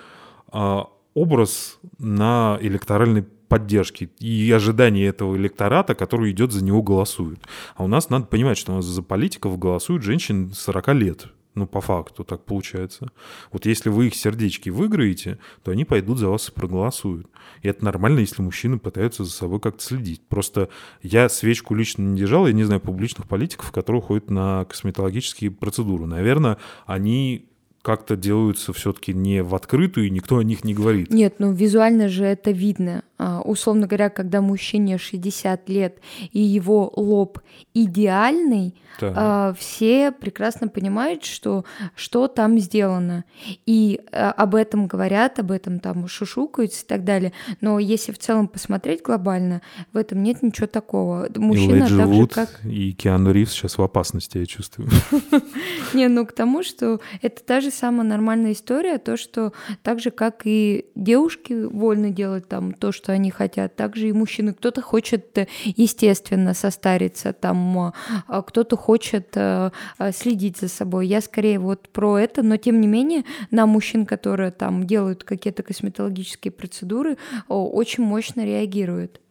а, 0.52 0.88
образ 1.14 1.80
на 1.98 2.58
электоральной 2.62 3.26
поддержки 3.50 4.10
и 4.20 4.52
ожидания 4.52 5.08
этого 5.08 5.36
электората, 5.36 5.96
который 5.96 6.32
идет 6.32 6.54
за 6.54 6.64
него 6.64 6.82
голосует. 6.82 7.40
А 7.76 7.84
у 7.84 7.88
нас 7.88 8.10
надо 8.10 8.26
понимать, 8.28 8.58
что 8.58 8.72
у 8.72 8.76
нас 8.76 8.86
за 8.86 9.04
политиков 9.04 9.58
голосуют 9.60 10.04
женщины 10.04 10.54
40 10.54 10.88
лет. 10.94 11.28
Ну, 11.56 11.66
по 11.68 11.82
факту 11.82 12.24
так 12.24 12.46
получается. 12.46 13.12
Вот 13.52 13.66
если 13.66 13.90
вы 13.90 14.08
их 14.08 14.16
сердечки 14.16 14.70
выиграете, 14.70 15.40
то 15.64 15.72
они 15.72 15.84
пойдут 15.84 16.20
за 16.20 16.30
вас 16.30 16.48
и 16.48 16.52
проголосуют. 16.52 17.28
И 17.64 17.68
это 17.68 17.84
нормально, 17.84 18.20
если 18.20 18.42
мужчины 18.42 18.78
пытаются 18.78 19.26
за 19.26 19.32
собой 19.32 19.60
как-то 19.60 19.84
следить. 19.84 20.22
Просто 20.30 20.70
я 21.02 21.28
свечку 21.28 21.74
лично 21.74 22.04
не 22.04 22.18
держал, 22.18 22.48
я 22.48 22.54
не 22.54 22.64
знаю 22.64 22.80
публичных 22.80 23.28
политиков, 23.28 23.72
которые 23.72 24.02
ходят 24.02 24.30
на 24.30 24.64
косметологические 24.66 25.52
процедуры. 25.52 26.06
Наверное, 26.06 26.60
они 26.86 27.50
как-то 27.82 28.16
делаются 28.16 28.72
все-таки 28.72 29.14
не 29.14 29.42
в 29.42 29.56
открытую, 29.56 30.08
и 30.08 30.12
никто 30.12 30.38
о 30.38 30.44
них 30.44 30.64
не 30.64 30.74
говорит. 30.74 31.12
Нет, 31.12 31.36
ну 31.40 31.52
визуально 31.52 32.08
же 32.10 32.26
это 32.26 32.52
видно. 32.52 33.04
А, 33.22 33.42
условно 33.42 33.86
говоря, 33.86 34.10
когда 34.10 34.40
мужчине 34.40 34.98
60 34.98 35.68
лет 35.68 36.00
и 36.32 36.40
его 36.40 36.92
лоб 36.96 37.40
идеальный, 37.74 38.74
да. 39.00 39.56
Все 39.58 40.12
прекрасно 40.12 40.68
понимают, 40.68 41.24
что 41.24 41.64
что 41.96 42.28
там 42.28 42.60
сделано. 42.60 43.24
И 43.66 44.02
а, 44.12 44.32
об 44.32 44.56
этом 44.56 44.88
говорят, 44.88 45.40
об 45.40 45.52
этом 45.52 45.80
там 45.80 46.08
шушукаются 46.08 46.84
и 46.84 46.88
так 46.88 47.04
далее. 47.04 47.32
Но 47.62 47.80
если 47.80 48.12
в 48.12 48.18
целом 48.18 48.48
посмотреть 48.48 49.02
глобально, 49.02 49.62
в 49.94 49.98
этом 49.98 50.24
нет 50.24 50.42
ничего 50.42 50.68
такого. 50.68 51.30
Мужчина 51.36 51.76
и 51.76 51.80
так 51.80 51.90
же, 51.90 52.28
как... 52.28 52.60
И 52.66 52.94
Киану 52.94 53.32
Ривз 53.32 53.52
сейчас 53.52 53.78
в 53.78 53.82
опасности, 53.82 54.38
я 54.38 54.46
чувствую. 54.46 54.90
Не, 55.94 56.08
ну 56.08 56.26
к 56.26 56.34
тому, 56.34 56.64
что 56.64 57.00
это 57.22 57.44
та 57.44 57.62
же 57.62 57.72
самая 57.72 58.08
нормальная 58.08 58.52
история, 58.52 58.98
то, 58.98 59.18
что 59.18 59.54
так 59.84 60.00
же, 60.00 60.12
как 60.12 60.42
и 60.46 60.86
девушки 60.96 61.54
вольны 61.54 62.12
делать 62.12 62.48
там 62.48 62.74
то, 62.74 62.92
что 62.92 63.09
они 63.12 63.32
хотят, 63.32 63.76
также 63.76 64.10
и 64.10 64.14
мужчины. 64.14 64.54
Кто-то 64.54 64.82
хочет, 64.82 65.38
э, 65.38 65.48
естественно, 65.64 66.54
состариться, 66.54 67.34
там, 67.34 67.94
а 68.28 68.42
кто-то 68.42 68.78
хочет 68.78 69.32
э, 69.36 69.72
э, 69.98 70.12
следить 70.12 70.58
за 70.58 70.68
собой. 70.68 71.08
Я 71.08 71.22
скорее 71.22 71.60
вот 71.60 71.90
про 71.90 72.18
это, 72.18 72.44
но 72.44 72.58
тем 72.58 72.82
не 72.82 72.88
менее 72.88 73.24
на 73.52 73.66
мужчин, 73.66 74.06
которые 74.06 74.52
там 74.52 74.86
делают 74.86 75.24
какие-то 75.24 75.64
косметологические 75.64 76.52
процедуры, 76.52 77.18
очень 77.48 78.04
мощно 78.04 78.46
реагируют. 78.46 79.22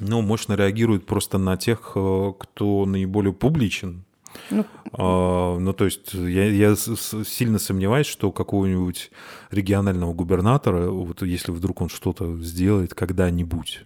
Ну, 0.00 0.22
мощно 0.22 0.54
реагируют 0.54 1.06
просто 1.06 1.38
на 1.38 1.56
тех, 1.56 1.80
кто 1.90 2.86
наиболее 2.86 3.32
публичен, 3.32 4.04
ну, 4.50 4.64
а, 4.92 5.58
ну, 5.58 5.72
то 5.72 5.84
есть 5.84 6.14
я, 6.14 6.44
я 6.46 6.76
сильно 6.76 7.58
сомневаюсь, 7.58 8.06
что 8.06 8.32
какого-нибудь 8.32 9.10
регионального 9.50 10.12
губернатора, 10.12 10.90
вот 10.90 11.22
если 11.22 11.52
вдруг 11.52 11.80
он 11.80 11.88
что-то 11.88 12.36
сделает 12.42 12.94
когда-нибудь, 12.94 13.84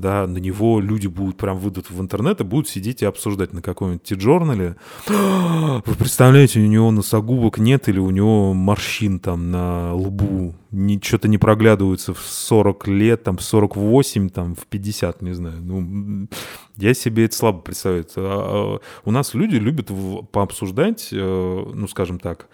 да, 0.00 0.26
на 0.26 0.38
него 0.38 0.80
люди 0.80 1.06
будут 1.06 1.36
прям 1.36 1.58
выйдут 1.58 1.90
в 1.90 2.00
интернет 2.00 2.40
и 2.40 2.44
будут 2.44 2.68
сидеть 2.68 3.02
и 3.02 3.06
обсуждать 3.06 3.52
на 3.52 3.62
каком-нибудь 3.62 4.02
ти-журнале. 4.02 4.76
Вы 5.06 5.94
представляете, 5.98 6.60
у 6.60 6.66
него 6.66 6.90
носогубок 6.90 7.58
нет 7.58 7.88
или 7.88 7.98
у 7.98 8.10
него 8.10 8.54
морщин 8.54 9.18
там 9.18 9.50
на 9.50 9.94
лбу, 9.94 10.54
что-то 11.02 11.28
не 11.28 11.38
проглядываются 11.38 12.14
в 12.14 12.20
40 12.20 12.88
лет, 12.88 13.22
там, 13.22 13.36
в 13.36 13.42
48, 13.42 14.28
там, 14.28 14.54
в 14.54 14.66
50, 14.66 15.22
не 15.22 15.34
знаю. 15.34 15.62
Ну, 15.62 16.28
я 16.76 16.94
себе 16.94 17.24
это 17.24 17.34
слабо 17.34 17.60
представляю. 17.60 18.06
А, 18.16 18.78
а, 18.78 18.80
у 19.04 19.10
нас 19.10 19.34
люди 19.34 19.56
любят 19.56 19.90
пообсуждать, 20.30 21.08
э, 21.12 21.64
ну, 21.74 21.88
скажем 21.88 22.18
так, 22.18 22.48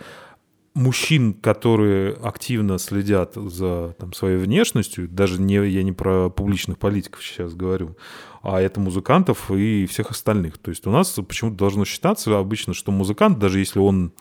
мужчин, 0.74 1.34
которые 1.34 2.14
активно 2.14 2.78
следят 2.78 3.34
за 3.34 3.94
там, 3.98 4.12
своей 4.12 4.36
внешностью, 4.36 5.08
даже 5.08 5.40
не, 5.40 5.54
я 5.54 5.82
не 5.82 5.92
про 5.92 6.30
публичных 6.30 6.78
политиков 6.78 7.24
сейчас 7.24 7.54
говорю, 7.54 7.96
а 8.42 8.60
это 8.60 8.80
музыкантов 8.80 9.50
и 9.50 9.86
всех 9.86 10.10
остальных. 10.10 10.58
То 10.58 10.70
есть 10.70 10.86
у 10.86 10.90
нас 10.90 11.10
почему-то 11.26 11.56
должно 11.56 11.84
считаться 11.84 12.36
обычно, 12.38 12.74
что 12.74 12.90
музыкант, 12.92 13.38
даже 13.38 13.60
если 13.60 13.78
он 13.78 14.12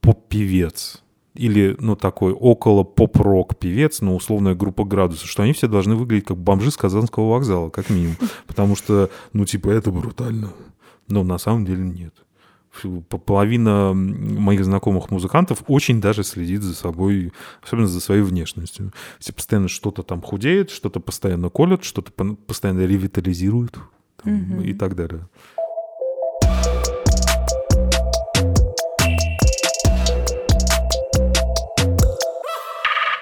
поп-певец, 0.00 1.02
или, 1.34 1.76
ну, 1.80 1.96
такой 1.96 2.32
около 2.32 2.84
поп-рок 2.84 3.58
певец, 3.58 4.00
ну, 4.00 4.14
условная 4.14 4.54
группа 4.54 4.84
градусов, 4.84 5.28
что 5.28 5.42
они 5.42 5.52
все 5.52 5.66
должны 5.66 5.96
выглядеть 5.96 6.28
как 6.28 6.36
бомжи 6.36 6.70
с 6.70 6.76
Казанского 6.76 7.30
вокзала, 7.30 7.70
как 7.70 7.90
минимум. 7.90 8.16
Потому 8.46 8.76
что, 8.76 9.10
ну, 9.32 9.44
типа, 9.44 9.70
это 9.70 9.90
брутально. 9.90 10.52
Но 11.08 11.24
на 11.24 11.38
самом 11.38 11.64
деле 11.64 11.82
нет 11.82 12.23
половина 13.24 13.92
моих 13.94 14.64
знакомых 14.64 15.10
музыкантов 15.10 15.62
очень 15.68 16.00
даже 16.00 16.24
следит 16.24 16.62
за 16.62 16.74
собой, 16.74 17.32
особенно 17.62 17.86
за 17.86 18.00
своей 18.00 18.22
внешностью. 18.22 18.92
Все 19.18 19.32
постоянно 19.32 19.68
что-то 19.68 20.02
там 20.02 20.20
худеет, 20.20 20.70
что-то 20.70 21.00
постоянно 21.00 21.50
колят, 21.50 21.84
что-то 21.84 22.12
постоянно 22.12 22.84
ревитализируют 22.86 23.78
там, 24.22 24.56
угу. 24.56 24.62
и 24.62 24.74
так 24.74 24.96
далее. 24.96 25.28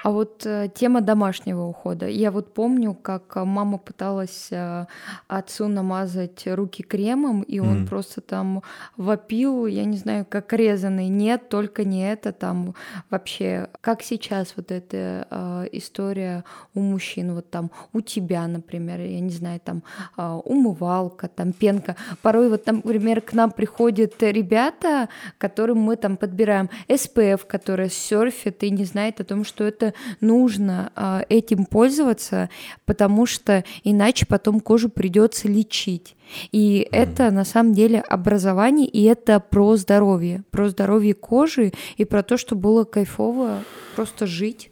А 0.03 0.11
вот 0.11 0.45
э, 0.45 0.69
тема 0.75 0.99
домашнего 0.99 1.61
ухода. 1.61 2.07
Я 2.07 2.29
вот 2.31 2.53
помню, 2.53 2.93
как 2.93 3.37
э, 3.37 3.43
мама 3.45 3.77
пыталась 3.77 4.49
э, 4.51 4.85
отцу 5.29 5.69
намазать 5.69 6.43
руки 6.45 6.83
кремом, 6.83 7.41
и 7.41 7.59
он 7.59 7.83
mm. 7.83 7.87
просто 7.87 8.19
там 8.19 8.63
вопил, 8.97 9.65
я 9.65 9.85
не 9.85 9.95
знаю, 9.95 10.25
как 10.29 10.51
резанный. 10.51 11.07
Нет, 11.07 11.47
только 11.47 11.85
не 11.85 12.11
это 12.11 12.33
там 12.33 12.75
вообще. 13.09 13.69
Как 13.79 14.01
сейчас 14.03 14.55
вот 14.57 14.71
эта 14.71 15.25
э, 15.29 15.67
история 15.71 16.43
у 16.73 16.81
мужчин, 16.81 17.33
вот 17.33 17.49
там 17.49 17.71
у 17.93 18.01
тебя, 18.01 18.45
например, 18.47 18.99
я 18.99 19.21
не 19.21 19.31
знаю, 19.31 19.61
там 19.63 19.83
э, 20.17 20.39
умывалка, 20.43 21.29
там 21.29 21.53
пенка. 21.53 21.95
Порой 22.21 22.49
вот 22.49 22.65
там, 22.65 22.81
например, 22.83 23.21
к 23.21 23.31
нам 23.31 23.51
приходят 23.51 24.21
ребята, 24.21 25.07
которым 25.37 25.77
мы 25.77 25.95
там 25.95 26.17
подбираем 26.17 26.69
SPF, 26.89 27.47
который 27.47 27.89
серфит 27.89 28.63
и 28.63 28.69
не 28.69 28.83
знает 28.83 29.21
о 29.21 29.23
том, 29.23 29.45
что 29.45 29.63
это 29.63 29.92
нужно 30.21 30.91
э, 30.95 31.21
этим 31.29 31.65
пользоваться, 31.65 32.49
потому 32.85 33.25
что 33.25 33.63
иначе 33.83 34.25
потом 34.25 34.59
кожу 34.59 34.89
придется 34.89 35.47
лечить. 35.47 36.15
И 36.51 36.81
mm. 36.81 36.87
это 36.91 37.31
на 37.31 37.45
самом 37.45 37.73
деле 37.73 37.99
образование, 37.99 38.87
и 38.87 39.03
это 39.03 39.39
про 39.39 39.75
здоровье, 39.75 40.43
про 40.51 40.69
здоровье 40.69 41.13
кожи 41.13 41.73
и 41.97 42.05
про 42.05 42.23
то, 42.23 42.37
что 42.37 42.55
было 42.55 42.83
кайфово 42.83 43.63
просто 43.95 44.25
жить. 44.25 44.71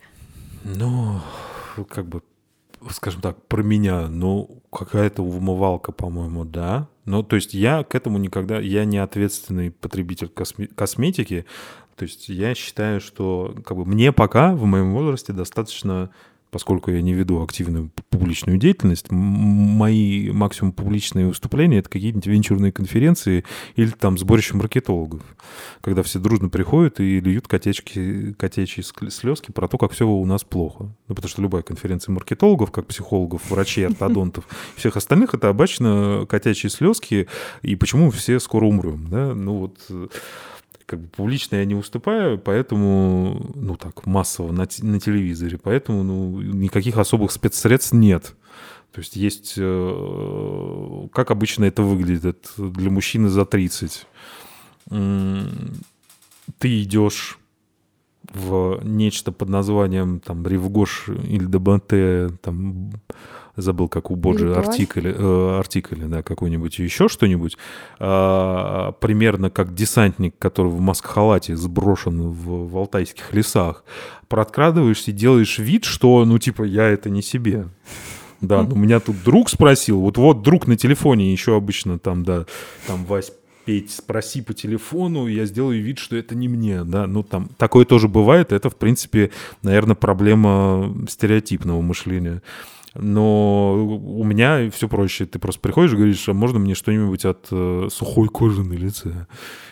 Ну, 0.63 1.19
как 1.89 2.07
бы, 2.07 2.21
скажем 2.89 3.21
так, 3.21 3.47
про 3.47 3.63
меня, 3.63 4.07
ну, 4.07 4.61
какая-то 4.71 5.23
умывалка, 5.23 5.91
по-моему, 5.91 6.45
да. 6.45 6.87
Ну, 7.05 7.23
то 7.23 7.35
есть 7.35 7.53
я 7.53 7.83
к 7.83 7.95
этому 7.95 8.19
никогда, 8.19 8.59
я 8.59 8.85
не 8.85 8.99
ответственный 8.99 9.71
потребитель 9.71 10.31
косме- 10.33 10.67
косметики, 10.67 11.45
то 11.95 12.03
есть 12.03 12.29
я 12.29 12.55
считаю, 12.55 13.01
что 13.01 13.55
как 13.65 13.77
бы, 13.77 13.85
мне 13.85 14.11
пока 14.11 14.55
в 14.55 14.65
моем 14.65 14.93
возрасте 14.93 15.33
достаточно 15.33 16.09
поскольку 16.51 16.91
я 16.91 17.01
не 17.01 17.13
веду 17.13 17.41
активную 17.41 17.89
публичную 18.09 18.57
деятельность, 18.57 19.09
мои 19.09 20.29
максимум 20.31 20.73
публичные 20.73 21.25
выступления— 21.27 21.77
это 21.79 21.89
какие-нибудь 21.89 22.27
венчурные 22.27 22.71
конференции 22.73 23.45
или 23.75 23.89
там 23.89 24.17
сборище 24.17 24.55
маркетологов, 24.55 25.21
когда 25.79 26.03
все 26.03 26.19
дружно 26.19 26.49
приходят 26.49 26.99
и 26.99 27.21
льют 27.21 27.47
котячки, 27.47 28.33
котячьи 28.33 28.83
слезки 29.09 29.51
про 29.51 29.67
то, 29.67 29.77
как 29.77 29.93
все 29.93 30.07
у 30.07 30.25
нас 30.25 30.43
плохо. 30.43 30.93
Ну, 31.07 31.15
потому 31.15 31.29
что 31.29 31.41
любая 31.41 31.63
конференция 31.63 32.13
маркетологов, 32.13 32.71
как 32.71 32.85
психологов, 32.85 33.49
врачей, 33.49 33.87
ортодонтов, 33.87 34.47
всех 34.75 34.97
остальных— 34.97 35.33
это 35.33 35.49
обычно 35.49 36.25
котячьи 36.29 36.69
слезки, 36.69 37.27
и 37.61 37.75
почему 37.75 38.11
все 38.11 38.39
скоро 38.39 38.65
умрем, 38.65 39.07
да? 39.09 39.33
Ну 39.33 39.57
вот 39.57 40.11
как 40.91 40.99
бы 40.99 41.07
публично 41.07 41.55
я 41.55 41.63
не 41.65 41.73
выступаю, 41.73 42.37
поэтому, 42.37 43.49
ну 43.55 43.77
так, 43.77 44.05
массово 44.05 44.51
на, 44.51 44.67
на 44.81 44.99
телевизоре, 44.99 45.57
поэтому 45.57 46.03
ну, 46.03 46.41
никаких 46.41 46.97
особых 46.97 47.31
спецсредств 47.31 47.93
нет. 47.93 48.35
То 48.91 48.99
есть 48.99 49.15
есть, 49.15 49.53
э, 49.55 51.07
как 51.13 51.31
обычно 51.31 51.63
это 51.63 51.81
выглядит 51.81 52.51
для 52.57 52.91
мужчины 52.91 53.29
за 53.29 53.45
30. 53.45 54.05
Ты 56.59 56.81
идешь 56.83 57.39
в 58.33 58.81
нечто 58.83 59.31
под 59.31 59.47
названием 59.47 60.19
там 60.19 60.45
Ривгош 60.45 61.07
или 61.07 61.45
ДБТ, 61.45 62.41
там 62.41 62.91
забыл, 63.55 63.87
как 63.87 64.11
у 64.11 64.15
Боджи 64.15 64.53
артикль, 64.53 65.07
э, 65.07 65.57
артикль, 65.59 66.03
да, 66.05 66.23
какой-нибудь 66.23 66.79
еще 66.79 67.07
что-нибудь, 67.07 67.57
э, 67.99 68.91
примерно 68.99 69.49
как 69.49 69.73
десантник, 69.73 70.35
который 70.39 70.71
в 70.71 70.79
маскхалате 70.79 71.55
сброшен 71.55 72.29
в, 72.29 72.69
в 72.69 72.77
алтайских 72.77 73.33
лесах, 73.33 73.83
проткрадываешься 74.27 75.11
и 75.11 75.13
делаешь 75.13 75.59
вид, 75.59 75.83
что, 75.83 76.23
ну, 76.25 76.39
типа, 76.39 76.63
я 76.63 76.87
это 76.87 77.09
не 77.09 77.21
себе. 77.21 77.67
Да, 78.41 78.63
но 78.63 78.75
меня 78.75 78.99
тут 78.99 79.17
друг 79.23 79.49
спросил, 79.49 79.99
вот 79.99 80.17
вот 80.17 80.41
друг 80.41 80.65
на 80.65 80.75
телефоне 80.75 81.31
еще 81.31 81.55
обычно 81.55 81.99
там, 81.99 82.23
да, 82.23 82.45
там, 82.87 83.05
Вась, 83.05 83.31
Петь, 83.65 83.91
спроси 83.91 84.41
по 84.41 84.55
телефону, 84.55 85.27
я 85.27 85.45
сделаю 85.45 85.83
вид, 85.83 85.99
что 85.99 86.15
это 86.15 86.33
не 86.33 86.47
мне, 86.47 86.83
да, 86.83 87.05
ну 87.05 87.21
там 87.21 87.49
такое 87.57 87.85
тоже 87.85 88.07
бывает, 88.07 88.51
это, 88.51 88.71
в 88.71 88.75
принципе, 88.75 89.29
наверное, 89.61 89.95
проблема 89.95 90.95
стереотипного 91.07 91.81
мышления. 91.81 92.41
Но 92.93 93.85
у 93.85 94.23
меня 94.23 94.69
все 94.69 94.89
проще. 94.89 95.25
Ты 95.25 95.39
просто 95.39 95.61
приходишь 95.61 95.93
и 95.93 95.95
говоришь, 95.95 96.27
а 96.27 96.33
можно 96.33 96.59
мне 96.59 96.75
что-нибудь 96.75 97.23
от 97.25 97.47
э, 97.51 97.87
сухой 97.89 98.27
кожи 98.27 98.63
на 98.63 98.73
лице? 98.73 99.27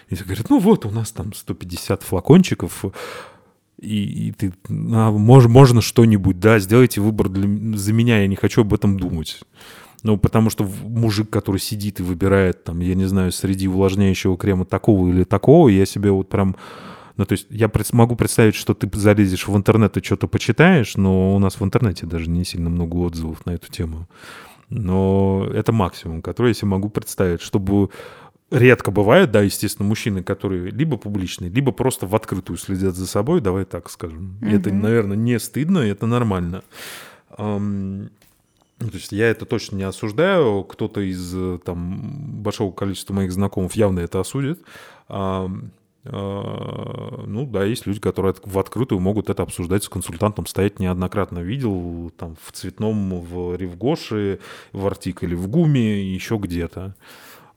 И 0.08 0.16
тебе 0.16 0.26
говорят, 0.26 0.50
ну 0.50 0.60
вот, 0.60 0.86
у 0.86 0.92
нас 0.92 1.12
там 1.12 1.34
150 1.34 2.04
флакончиков, 2.04 2.86
и, 3.78 4.28
и 4.28 4.32
ты, 4.32 4.54
а, 4.70 5.12
мож, 5.12 5.48
можно 5.48 5.82
что-нибудь, 5.82 6.40
да, 6.40 6.60
сделайте 6.60 7.02
выбор 7.02 7.30
для, 7.30 7.78
за 7.78 7.94
меня, 7.94 8.22
я 8.22 8.28
не 8.28 8.36
хочу 8.36 8.62
об 8.62 8.74
этом 8.74 9.00
думать. 9.00 9.42
Ну, 10.04 10.18
потому 10.18 10.50
что 10.50 10.68
мужик, 10.84 11.30
который 11.30 11.60
сидит 11.60 12.00
и 12.00 12.04
выбирает, 12.04 12.64
там, 12.64 12.80
я 12.80 12.96
не 12.96 13.06
знаю, 13.06 13.32
среди 13.32 13.68
увлажняющего 13.68 14.38
крема 14.38 14.66
такого 14.66 15.10
или 15.10 15.26
такого, 15.26 15.68
я 15.68 15.86
себе 15.86 16.12
вот 16.12 16.30
прям 16.30 16.56
ну, 17.20 17.26
то 17.26 17.34
есть 17.34 17.48
я 17.50 17.70
могу 17.92 18.16
представить, 18.16 18.56
что 18.56 18.74
ты 18.74 18.90
залезешь 18.98 19.50
в 19.50 19.58
интернет 19.58 19.98
и 19.98 20.02
что-то 20.02 20.30
почитаешь, 20.30 20.96
но 20.96 21.36
у 21.36 21.40
нас 21.40 21.60
в 21.60 21.66
интернете 21.66 22.06
даже 22.06 22.30
не 22.30 22.46
сильно 22.46 22.70
много 22.70 22.96
отзывов 22.96 23.46
на 23.46 23.52
эту 23.52 23.70
тему. 23.70 24.08
Но 24.70 25.46
это 25.54 25.74
максимум, 25.74 26.22
который 26.22 26.52
я 26.52 26.54
себе 26.54 26.70
могу 26.70 26.88
представить, 26.88 27.42
чтобы 27.42 27.90
редко 28.50 28.92
бывает, 28.92 29.32
да, 29.32 29.42
естественно, 29.42 29.86
мужчины, 29.86 30.24
которые 30.24 30.72
либо 30.72 30.96
публичные, 30.96 31.52
либо 31.52 31.74
просто 31.74 32.08
в 32.08 32.16
открытую 32.16 32.56
следят 32.56 32.96
за 32.96 33.06
собой, 33.06 33.42
давай 33.42 33.66
так 33.66 33.90
скажем. 33.90 34.38
Mm-hmm. 34.40 34.58
Это, 34.58 34.74
наверное, 34.74 35.18
не 35.18 35.38
стыдно, 35.40 35.80
это 35.80 36.06
нормально. 36.06 36.64
Um, 37.38 38.12
то 38.78 38.94
есть 38.94 39.12
я 39.12 39.28
это 39.28 39.46
точно 39.46 39.76
не 39.76 39.84
осуждаю. 39.84 40.64
Кто-то 40.64 41.02
из 41.02 41.36
там 41.66 42.42
большого 42.42 42.72
количества 42.72 43.14
моих 43.14 43.34
знакомых 43.34 43.74
явно 43.74 44.00
это 44.00 44.22
осудит. 44.22 44.62
А, 46.06 47.24
ну 47.26 47.46
да, 47.46 47.64
есть 47.64 47.86
люди, 47.86 48.00
которые 48.00 48.36
в 48.44 48.58
открытую 48.58 49.00
могут 49.00 49.30
это 49.30 49.44
обсуждать 49.44 49.84
с 49.84 49.90
консультантом, 49.90 50.46
стоять 50.46 50.80
неоднократно 50.80 51.40
видел, 51.40 52.12
там 52.18 52.36
в 52.42 52.52
цветном, 52.52 53.22
в 53.22 53.56
Ревгоше, 53.56 54.40
в 54.72 54.88
артикле, 54.88 55.36
в 55.36 55.48
ГУМе, 55.48 56.14
еще 56.14 56.38
где-то, 56.38 56.96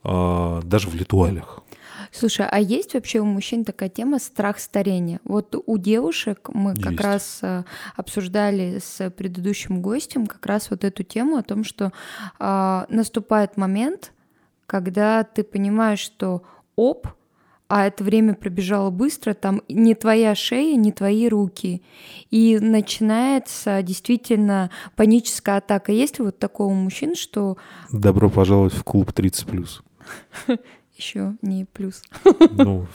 а, 0.03 0.61
даже 0.63 0.89
в 0.89 0.95
литуалях. 0.95 1.63
Слушай, 2.11 2.47
а 2.49 2.59
есть 2.59 2.93
вообще 2.93 3.19
у 3.19 3.25
мужчин 3.25 3.65
такая 3.65 3.89
тема 3.89 4.19
страх 4.19 4.59
старения? 4.59 5.19
Вот 5.23 5.55
у 5.65 5.77
девушек 5.77 6.49
мы 6.53 6.71
есть. 6.71 6.83
как 6.83 6.99
раз 6.99 7.39
а, 7.41 7.65
обсуждали 7.95 8.79
с 8.83 9.09
предыдущим 9.09 9.81
гостем 9.81 10.27
как 10.27 10.45
раз 10.45 10.69
вот 10.69 10.83
эту 10.83 11.03
тему 11.03 11.37
о 11.37 11.43
том, 11.43 11.63
что 11.63 11.91
э, 12.39 12.85
наступает 12.89 13.57
момент, 13.57 14.11
когда 14.65 15.23
ты 15.23 15.43
понимаешь, 15.43 15.99
что 15.99 16.43
оп, 16.75 17.07
а 17.75 17.87
это 17.87 18.03
время 18.03 18.35
пробежало 18.35 18.91
быстро, 18.91 19.33
там 19.33 19.63
не 19.67 19.95
твоя 19.95 20.35
шея, 20.35 20.75
не 20.75 20.91
твои 20.91 21.27
руки. 21.27 21.81
И 22.29 22.59
начинается 22.61 23.81
действительно 23.81 24.69
паническая 24.95 25.57
атака. 25.57 25.91
Есть 25.91 26.19
ли 26.19 26.25
вот 26.25 26.37
такого 26.37 26.71
мужчин, 26.71 27.15
что... 27.15 27.57
Добро 27.91 28.29
пожаловать 28.29 28.73
в 28.73 28.83
клуб 28.83 29.09
30+. 29.09 29.81
еще 30.97 31.35
не 31.41 31.65
плюс. 31.65 32.01
Ну, 32.51 32.87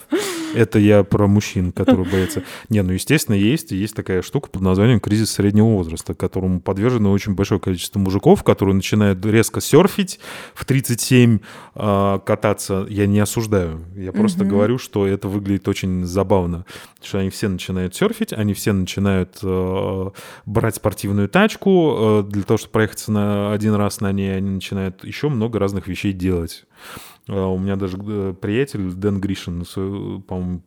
это 0.53 0.79
я 0.79 1.03
про 1.03 1.27
мужчин, 1.27 1.71
которые 1.71 2.09
боятся. 2.09 2.43
Не, 2.69 2.81
ну, 2.81 2.93
естественно, 2.93 3.35
есть. 3.35 3.71
Есть 3.71 3.95
такая 3.95 4.21
штука 4.21 4.49
под 4.49 4.61
названием 4.61 4.99
кризис 4.99 5.31
среднего 5.31 5.67
возраста, 5.67 6.13
которому 6.13 6.61
подвержено 6.61 7.11
очень 7.11 7.35
большое 7.35 7.59
количество 7.59 7.99
мужиков, 7.99 8.43
которые 8.43 8.75
начинают 8.75 9.23
резко 9.25 9.61
серфить 9.61 10.19
в 10.53 10.65
37, 10.65 11.39
э, 11.75 12.19
кататься. 12.25 12.85
Я 12.89 13.05
не 13.05 13.19
осуждаю. 13.19 13.85
Я 13.95 14.11
просто 14.11 14.43
угу. 14.43 14.51
говорю, 14.51 14.77
что 14.77 15.05
это 15.05 15.27
выглядит 15.27 15.67
очень 15.67 16.05
забавно. 16.05 16.65
Что 17.01 17.19
они 17.19 17.29
все 17.29 17.47
начинают 17.49 17.95
серфить, 17.95 18.33
они 18.33 18.53
все 18.53 18.71
начинают 18.71 19.39
э, 19.43 20.09
брать 20.45 20.75
спортивную 20.75 21.29
тачку. 21.29 22.23
Э, 22.23 22.23
для 22.27 22.43
того, 22.43 22.57
чтобы 22.57 22.71
проехаться 22.71 23.11
на 23.11 23.51
один 23.53 23.73
раз 23.73 24.01
на 24.01 24.11
ней, 24.11 24.35
они 24.35 24.49
начинают 24.51 25.03
еще 25.03 25.29
много 25.29 25.59
разных 25.59 25.87
вещей 25.87 26.13
делать. 26.13 26.65
А, 27.27 27.47
у 27.47 27.57
меня 27.57 27.75
даже 27.75 27.97
э, 27.99 28.33
приятель 28.39 28.91
Дэн 28.93 29.19
Гришин, 29.19 29.63
по-моему, 30.27 30.61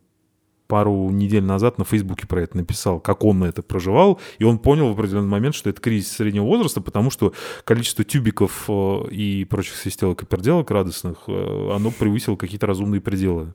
пару 0.72 1.10
недель 1.10 1.44
назад 1.44 1.76
на 1.76 1.84
Фейсбуке 1.84 2.26
про 2.26 2.40
это 2.40 2.56
написал, 2.56 2.98
как 2.98 3.24
он 3.24 3.44
это 3.44 3.60
проживал, 3.62 4.18
и 4.38 4.44
он 4.44 4.58
понял 4.58 4.88
в 4.88 4.92
определенный 4.92 5.28
момент, 5.28 5.54
что 5.54 5.68
это 5.68 5.82
кризис 5.82 6.12
среднего 6.12 6.44
возраста, 6.44 6.80
потому 6.80 7.10
что 7.10 7.34
количество 7.64 8.04
тюбиков 8.04 8.64
э, 8.68 9.08
и 9.10 9.44
прочих 9.44 9.76
свистелок 9.76 10.22
и 10.22 10.26
перделок 10.26 10.70
радостных, 10.70 11.24
э, 11.26 11.70
оно 11.74 11.90
превысило 11.90 12.36
какие-то 12.36 12.66
разумные 12.66 13.02
пределы, 13.02 13.52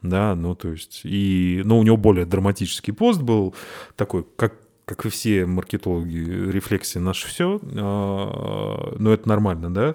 да, 0.00 0.36
ну, 0.36 0.54
то 0.54 0.68
есть, 0.68 1.00
и, 1.02 1.60
ну, 1.64 1.76
у 1.76 1.82
него 1.82 1.96
более 1.96 2.24
драматический 2.24 2.92
пост 2.92 3.20
был 3.20 3.52
такой, 3.96 4.24
как 4.36 4.54
как 4.90 5.06
и 5.06 5.08
все 5.08 5.46
маркетологи, 5.46 6.50
рефлексия 6.50 7.00
наше 7.00 7.28
все, 7.28 7.60
а, 7.62 8.96
но 8.98 9.12
это 9.12 9.28
нормально, 9.28 9.72
да. 9.72 9.94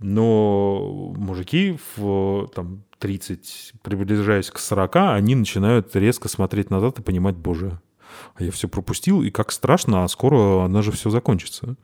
Но 0.00 1.12
мужики 1.16 1.78
в 1.94 2.48
там, 2.52 2.82
30, 2.98 3.74
приближаясь 3.82 4.50
к 4.50 4.58
40, 4.58 4.96
они 4.96 5.36
начинают 5.36 5.94
резко 5.94 6.28
смотреть 6.28 6.70
назад 6.70 6.98
и 6.98 7.02
понимать, 7.02 7.36
боже, 7.36 7.80
я 8.40 8.50
все 8.50 8.66
пропустил, 8.66 9.22
и 9.22 9.30
как 9.30 9.52
страшно, 9.52 10.02
а 10.02 10.08
скоро 10.08 10.64
она 10.64 10.82
же 10.82 10.90
все 10.90 11.08
закончится. 11.08 11.76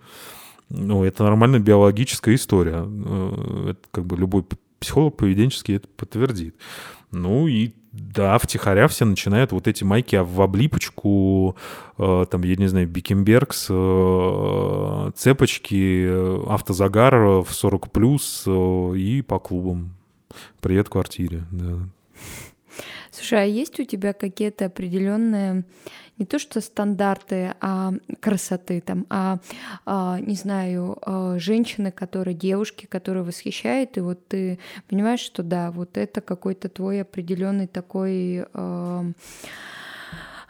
Ну, 0.69 1.05
это 1.05 1.23
нормальная 1.23 1.61
биологическая 1.61 2.35
история. 2.35 2.85
Э, 2.85 3.71
это 3.71 3.81
как 3.93 4.05
бы 4.05 4.17
любой 4.17 4.45
психолог 4.81 5.17
поведенческий 5.17 5.77
это 5.77 5.87
подтвердит. 5.87 6.57
Ну 7.13 7.47
и 7.47 7.73
да, 7.99 8.39
втихаря 8.39 8.89
все 8.89 9.05
начинают 9.05 9.53
вот 9.53 9.69
эти 9.69 9.85
майки 9.85 10.17
в 10.17 10.41
облипочку, 10.41 11.57
э, 11.99 12.27
там, 12.31 12.43
я 12.43 12.57
не 12.57 12.67
знаю, 12.67 12.89
Бикенбергс, 12.89 13.67
э, 13.71 15.11
цепочки, 15.15 16.07
э, 16.09 16.45
автозагар 16.49 17.15
в 17.43 17.49
40 17.51 17.91
плюс 17.91 18.45
и 18.47 19.23
по 19.27 19.39
клубам. 19.39 19.95
Привет 20.61 20.89
квартире, 20.89 21.45
да. 21.51 21.79
Слушай, 23.11 23.43
а 23.43 23.45
есть 23.45 23.79
у 23.81 23.85
тебя 23.85 24.12
какие-то 24.12 24.66
определенные 24.66 25.64
не 26.18 26.26
то 26.26 26.39
что 26.39 26.61
стандарты 26.61 27.55
а 27.61 27.93
красоты, 28.20 28.81
там, 28.81 29.07
а, 29.09 29.39
а 29.87 30.18
не 30.20 30.35
знаю, 30.35 30.99
а, 31.03 31.39
женщины, 31.39 31.93
которые, 31.93 32.35
девушки, 32.35 32.87
которые 32.87 33.22
восхищают, 33.22 33.97
и 33.97 34.01
вот 34.01 34.26
ты 34.29 34.59
понимаешь, 34.89 35.20
что 35.20 35.43
да, 35.43 35.70
вот 35.70 35.97
это 35.97 36.20
какой-то 36.20 36.68
твой 36.68 37.03
определенный 37.03 37.66
такой... 37.66 38.45
А, 38.53 39.05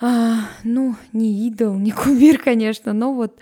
а, 0.00 0.48
ну, 0.62 0.94
не 1.12 1.48
идол, 1.48 1.74
не 1.74 1.90
кумир, 1.90 2.38
конечно, 2.44 2.92
но 2.92 3.12
вот 3.12 3.40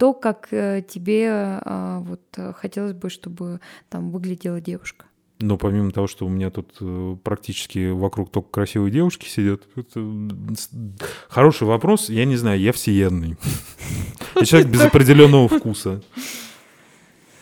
то, 0.00 0.12
как 0.14 0.48
э, 0.50 0.82
тебе 0.82 1.28
а, 1.30 2.00
вот 2.00 2.56
хотелось 2.56 2.92
бы, 2.92 3.08
чтобы 3.08 3.60
там 3.88 4.10
выглядела 4.10 4.60
девушка. 4.60 5.04
Но 5.42 5.56
помимо 5.56 5.90
того, 5.90 6.06
что 6.06 6.24
у 6.24 6.28
меня 6.28 6.50
тут 6.50 6.76
э, 6.80 7.16
практически 7.24 7.90
вокруг 7.90 8.30
только 8.30 8.48
красивые 8.48 8.92
девушки 8.92 9.28
сидят, 9.28 9.62
это 9.74 10.00
хороший 11.28 11.66
вопрос. 11.66 12.08
Я 12.08 12.24
не 12.24 12.36
знаю, 12.36 12.60
я 12.60 12.72
всеядный. 12.72 13.36
Я 14.36 14.46
человек 14.46 14.70
без 14.70 14.80
определенного 14.80 15.48
вкуса. 15.48 16.02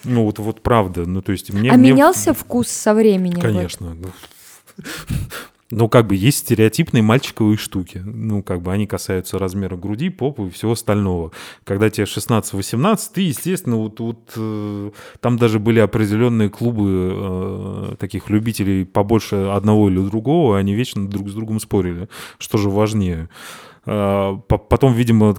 Ну 0.05 0.24
вот, 0.24 0.38
вот 0.38 0.62
правда. 0.62 1.05
Ну 1.07 1.20
то 1.20 1.32
есть 1.32 1.53
мне. 1.53 1.70
А 1.70 1.76
мне... 1.76 1.92
менялся 1.92 2.32
вкус 2.32 2.68
со 2.68 2.94
временем? 2.94 3.40
Конечно. 3.40 3.94
Вот. 3.94 4.86
Ну, 5.71 5.89
как 5.89 6.09
бы 6.09 6.16
есть 6.16 6.39
стереотипные 6.39 7.03
мальчиковые 7.03 7.57
штуки. 7.57 8.03
Ну, 8.05 8.43
как 8.43 8.61
бы 8.61 8.73
они 8.73 8.89
касаются 8.89 9.39
размера 9.39 9.77
груди, 9.77 10.11
попы 10.11 10.49
и 10.49 10.51
всего 10.51 10.73
остального. 10.73 11.31
Когда 11.62 11.89
тебе 11.91 12.07
16-18, 12.07 12.99
ты, 13.14 13.21
естественно, 13.21 13.77
вот, 13.77 14.01
вот 14.01 14.33
э, 14.37 14.91
там 15.21 15.37
даже 15.37 15.61
были 15.61 15.79
определенные 15.79 16.49
клубы 16.49 17.12
э, 17.12 17.95
таких 18.01 18.31
любителей 18.31 18.85
побольше 18.85 19.37
одного 19.37 19.89
или 19.89 20.01
другого, 20.01 20.59
они 20.59 20.75
вечно 20.75 21.09
друг 21.09 21.29
с 21.29 21.35
другом 21.35 21.61
спорили, 21.61 22.09
что 22.39 22.59
же 22.59 22.68
важнее. 22.68 23.29
Э, 23.87 24.37
потом, 24.49 24.95
видимо, 24.95 25.37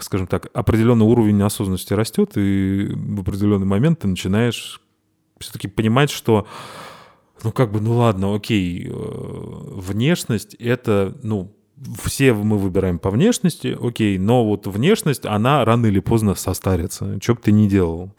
скажем 0.00 0.28
так, 0.28 0.46
определенный 0.54 1.06
уровень 1.06 1.42
осознанности 1.42 1.92
растет, 1.92 2.32
и 2.36 2.88
в 2.94 3.20
определенный 3.20 3.66
момент 3.66 3.98
ты 4.00 4.06
начинаешь 4.06 4.80
все-таки 5.40 5.66
понимать, 5.66 6.10
что 6.10 6.46
ну 7.44 7.52
как 7.52 7.70
бы, 7.70 7.80
ну 7.80 7.96
ладно, 7.98 8.34
окей, 8.34 8.88
э, 8.88 8.92
внешность 8.92 10.54
это, 10.54 11.16
ну, 11.22 11.54
все 12.02 12.32
мы 12.32 12.58
выбираем 12.58 12.98
по 12.98 13.10
внешности, 13.10 13.76
окей, 13.80 14.18
но 14.18 14.44
вот 14.44 14.66
внешность, 14.66 15.26
она 15.26 15.64
рано 15.64 15.86
или 15.86 16.00
поздно 16.00 16.34
состарится, 16.34 17.18
что 17.22 17.34
бы 17.34 17.40
ты 17.42 17.52
ни 17.52 17.68
делал. 17.68 18.14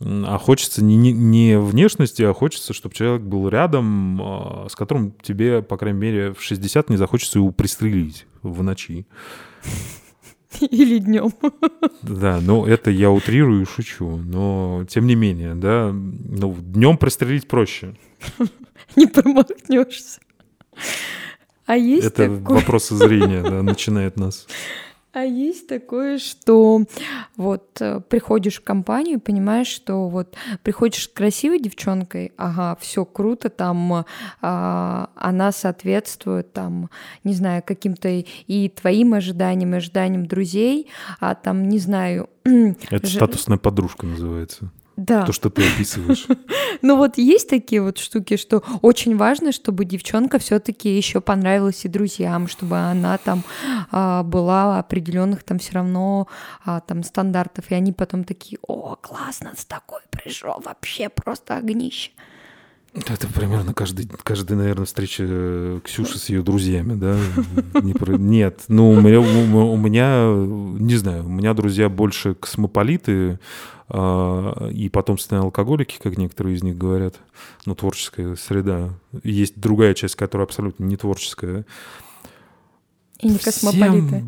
А 0.00 0.38
хочется 0.38 0.82
не, 0.84 1.12
не 1.12 1.58
внешности, 1.58 2.22
а 2.22 2.32
хочется, 2.32 2.72
чтобы 2.72 2.94
человек 2.94 3.22
был 3.22 3.48
рядом, 3.48 4.20
а, 4.22 4.66
с 4.70 4.76
которым 4.76 5.12
тебе, 5.22 5.60
по 5.60 5.76
крайней 5.76 5.98
мере, 5.98 6.32
в 6.34 6.42
60 6.42 6.88
не 6.90 6.96
захочется 6.96 7.40
его 7.40 7.50
пристрелить 7.50 8.26
в 8.42 8.62
ночи. 8.62 9.06
Или 10.60 10.98
днем. 10.98 11.32
Да, 12.02 12.40
ну 12.40 12.64
это 12.64 12.90
я 12.90 13.10
утрирую 13.10 13.62
и 13.62 13.66
шучу, 13.66 14.16
но 14.16 14.84
тем 14.88 15.06
не 15.06 15.14
менее, 15.14 15.54
да, 15.54 15.90
ну 15.92 16.56
днем 16.58 16.96
пристрелить 16.96 17.48
проще. 17.48 17.96
Не 18.96 19.06
промахнешься. 19.06 20.20
А 21.66 21.76
есть 21.76 22.06
Это 22.06 22.28
такое... 22.28 22.58
вопросы 22.60 22.94
зрения, 22.94 23.42
да, 23.42 23.62
начинает 23.62 24.16
нас. 24.16 24.46
А 25.12 25.24
есть 25.24 25.66
такое, 25.66 26.18
что 26.18 26.84
вот 27.36 27.80
э, 27.80 28.00
приходишь 28.08 28.58
в 28.58 28.62
компанию 28.62 29.18
понимаешь, 29.18 29.66
что 29.66 30.08
вот 30.08 30.36
приходишь 30.62 31.04
с 31.04 31.08
красивой 31.08 31.60
девчонкой, 31.60 32.32
ага, 32.36 32.76
все 32.80 33.04
круто, 33.04 33.48
там 33.48 34.04
а, 34.40 35.10
она 35.16 35.50
соответствует 35.50 36.52
там, 36.52 36.90
не 37.24 37.32
знаю, 37.32 37.62
каким-то 37.66 38.08
и 38.08 38.68
твоим 38.68 39.14
ожиданиям, 39.14 39.74
и 39.74 39.78
ожиданиям 39.78 40.26
друзей, 40.26 40.88
а 41.20 41.34
там, 41.34 41.68
не 41.68 41.78
знаю... 41.78 42.28
Это 42.44 43.06
ж... 43.06 43.14
статусная 43.14 43.58
подружка 43.58 44.06
называется. 44.06 44.70
Да. 44.98 45.24
То, 45.24 45.32
что 45.32 45.48
ты 45.48 45.64
описываешь. 45.66 46.26
Ну 46.80 46.96
вот 46.96 47.18
есть 47.18 47.48
такие 47.48 47.82
вот 47.82 47.98
штуки, 47.98 48.36
что 48.36 48.62
очень 48.82 49.16
важно, 49.16 49.50
чтобы 49.50 49.84
девчонка 49.84 50.38
все-таки 50.38 50.96
еще 50.96 51.20
понравилась 51.20 51.84
и 51.84 51.88
друзьям, 51.88 52.46
чтобы 52.46 52.78
она 52.78 53.18
там 53.18 53.42
а, 53.90 54.22
была 54.22 54.78
определенных 54.78 55.42
там 55.42 55.58
все 55.58 55.72
равно 55.72 56.28
а, 56.64 56.80
там 56.80 57.02
стандартов, 57.02 57.70
и 57.70 57.74
они 57.74 57.92
потом 57.92 58.22
такие, 58.22 58.58
о, 58.62 58.94
классно, 58.94 59.54
с 59.56 59.64
такой 59.64 60.00
пришел, 60.10 60.60
вообще 60.64 61.08
просто 61.08 61.56
огнище. 61.56 62.12
Это 62.94 63.28
примерно 63.28 63.74
каждый, 63.74 64.08
каждый, 64.22 64.56
наверное, 64.56 64.86
встреча 64.86 65.24
э, 65.26 65.80
Ксюши 65.84 66.18
с 66.18 66.28
ее 66.30 66.42
друзьями, 66.42 66.94
да? 66.94 67.18
Не 67.82 67.92
про... 67.92 68.16
Нет, 68.16 68.64
ну 68.68 68.90
у 68.90 69.00
меня, 69.00 69.20
у 69.20 69.76
меня, 69.76 70.32
не 70.82 70.96
знаю, 70.96 71.26
у 71.26 71.28
меня 71.28 71.54
друзья 71.54 71.88
больше 71.88 72.34
космополиты, 72.34 73.38
а, 73.90 74.68
и 74.68 74.88
потомственные 74.90 75.42
алкоголики, 75.42 75.98
как 76.02 76.18
некоторые 76.18 76.56
из 76.56 76.62
них 76.62 76.76
говорят, 76.76 77.16
ну, 77.64 77.74
творческая 77.74 78.36
среда. 78.36 78.90
Есть 79.22 79.58
другая 79.58 79.94
часть, 79.94 80.14
которая 80.14 80.46
абсолютно 80.46 80.84
не 80.84 80.96
творческая. 80.96 81.64
И 83.20 83.28
не 83.28 83.38
космополиты. 83.38 84.24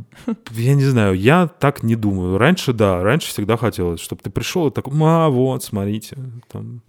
я 0.50 0.74
не 0.74 0.84
знаю, 0.84 1.14
я 1.14 1.46
так 1.46 1.84
не 1.84 1.94
думаю. 1.94 2.38
Раньше, 2.38 2.72
да, 2.72 3.02
раньше 3.02 3.28
всегда 3.28 3.56
хотелось, 3.56 4.00
чтобы 4.00 4.22
ты 4.22 4.30
пришел 4.30 4.66
и 4.66 4.72
такой, 4.72 4.92
а, 5.02 5.28
вот, 5.28 5.62
смотрите, 5.62 6.16
там, 6.48 6.82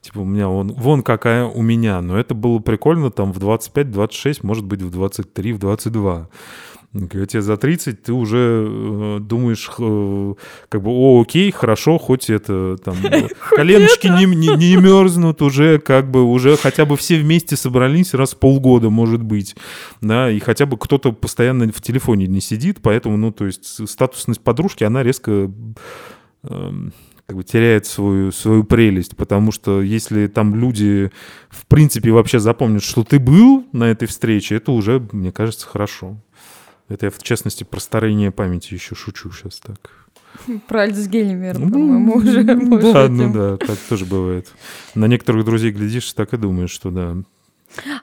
типа, 0.00 0.20
у 0.20 0.24
меня 0.24 0.48
вон, 0.48 0.72
вон 0.72 1.02
какая 1.02 1.46
у 1.46 1.60
меня. 1.62 2.00
Но 2.00 2.16
это 2.16 2.34
было 2.34 2.60
прикольно 2.60 3.10
там 3.10 3.32
в 3.32 3.38
25-26, 3.38 4.40
может 4.42 4.64
быть, 4.64 4.82
в 4.82 4.90
23, 4.90 5.52
в 5.52 5.58
22. 5.58 6.28
Когда 7.06 7.26
тебе 7.26 7.42
за 7.42 7.56
30, 7.56 8.02
ты 8.02 8.12
уже 8.12 8.66
э, 8.66 9.18
думаешь, 9.20 9.70
э, 9.78 10.34
как 10.68 10.82
бы, 10.82 10.90
о, 10.90 11.22
окей, 11.22 11.50
хорошо, 11.52 11.98
хоть 11.98 12.28
это 12.28 12.76
там 12.78 12.96
коленочки 13.50 14.08
не, 14.08 14.24
не, 14.24 14.56
не 14.56 14.76
мерзнут 14.76 15.40
уже, 15.42 15.78
как 15.78 16.10
бы 16.10 16.24
уже 16.24 16.56
хотя 16.56 16.84
бы 16.86 16.96
все 16.96 17.20
вместе 17.20 17.56
собрались 17.56 18.14
раз 18.14 18.34
в 18.34 18.38
полгода, 18.38 18.90
может 18.90 19.22
быть, 19.22 19.54
да, 20.00 20.30
и 20.30 20.40
хотя 20.40 20.66
бы 20.66 20.76
кто-то 20.76 21.12
постоянно 21.12 21.70
в 21.70 21.80
телефоне 21.80 22.26
не 22.26 22.40
сидит, 22.40 22.78
поэтому, 22.82 23.16
ну, 23.16 23.30
то 23.30 23.46
есть 23.46 23.88
статусность 23.88 24.40
подружки, 24.40 24.82
она 24.82 25.02
резко 25.02 25.50
э, 26.42 26.70
как 27.28 27.36
бы 27.36 27.44
теряет 27.44 27.86
свою, 27.86 28.32
свою 28.32 28.64
прелесть, 28.64 29.14
потому 29.14 29.52
что 29.52 29.82
если 29.82 30.28
там 30.28 30.54
люди, 30.54 31.10
в 31.50 31.66
принципе, 31.66 32.10
вообще 32.10 32.38
запомнят, 32.38 32.82
что 32.82 33.04
ты 33.04 33.18
был 33.18 33.66
на 33.72 33.84
этой 33.84 34.08
встрече, 34.08 34.56
это 34.56 34.72
уже, 34.72 35.06
мне 35.12 35.30
кажется, 35.30 35.66
хорошо. 35.66 36.16
Это 36.88 37.06
я, 37.06 37.10
в 37.10 37.22
частности, 37.22 37.64
про 37.64 37.80
старение 37.80 38.30
памяти 38.30 38.74
еще 38.74 38.94
шучу 38.94 39.30
сейчас 39.30 39.60
так. 39.60 39.90
Про 40.66 40.82
Альцгеймер, 40.82 41.58
ну, 41.58 41.70
по-моему, 41.70 42.14
уже. 42.16 42.44
Да, 42.44 43.08
ну 43.08 43.32
да, 43.32 43.56
так 43.56 43.78
тоже 43.88 44.04
бывает. 44.04 44.46
На 44.94 45.06
некоторых 45.06 45.44
друзей 45.44 45.72
глядишь, 45.72 46.12
так 46.12 46.32
и 46.34 46.36
думаешь, 46.36 46.70
что 46.70 46.90
да, 46.90 47.16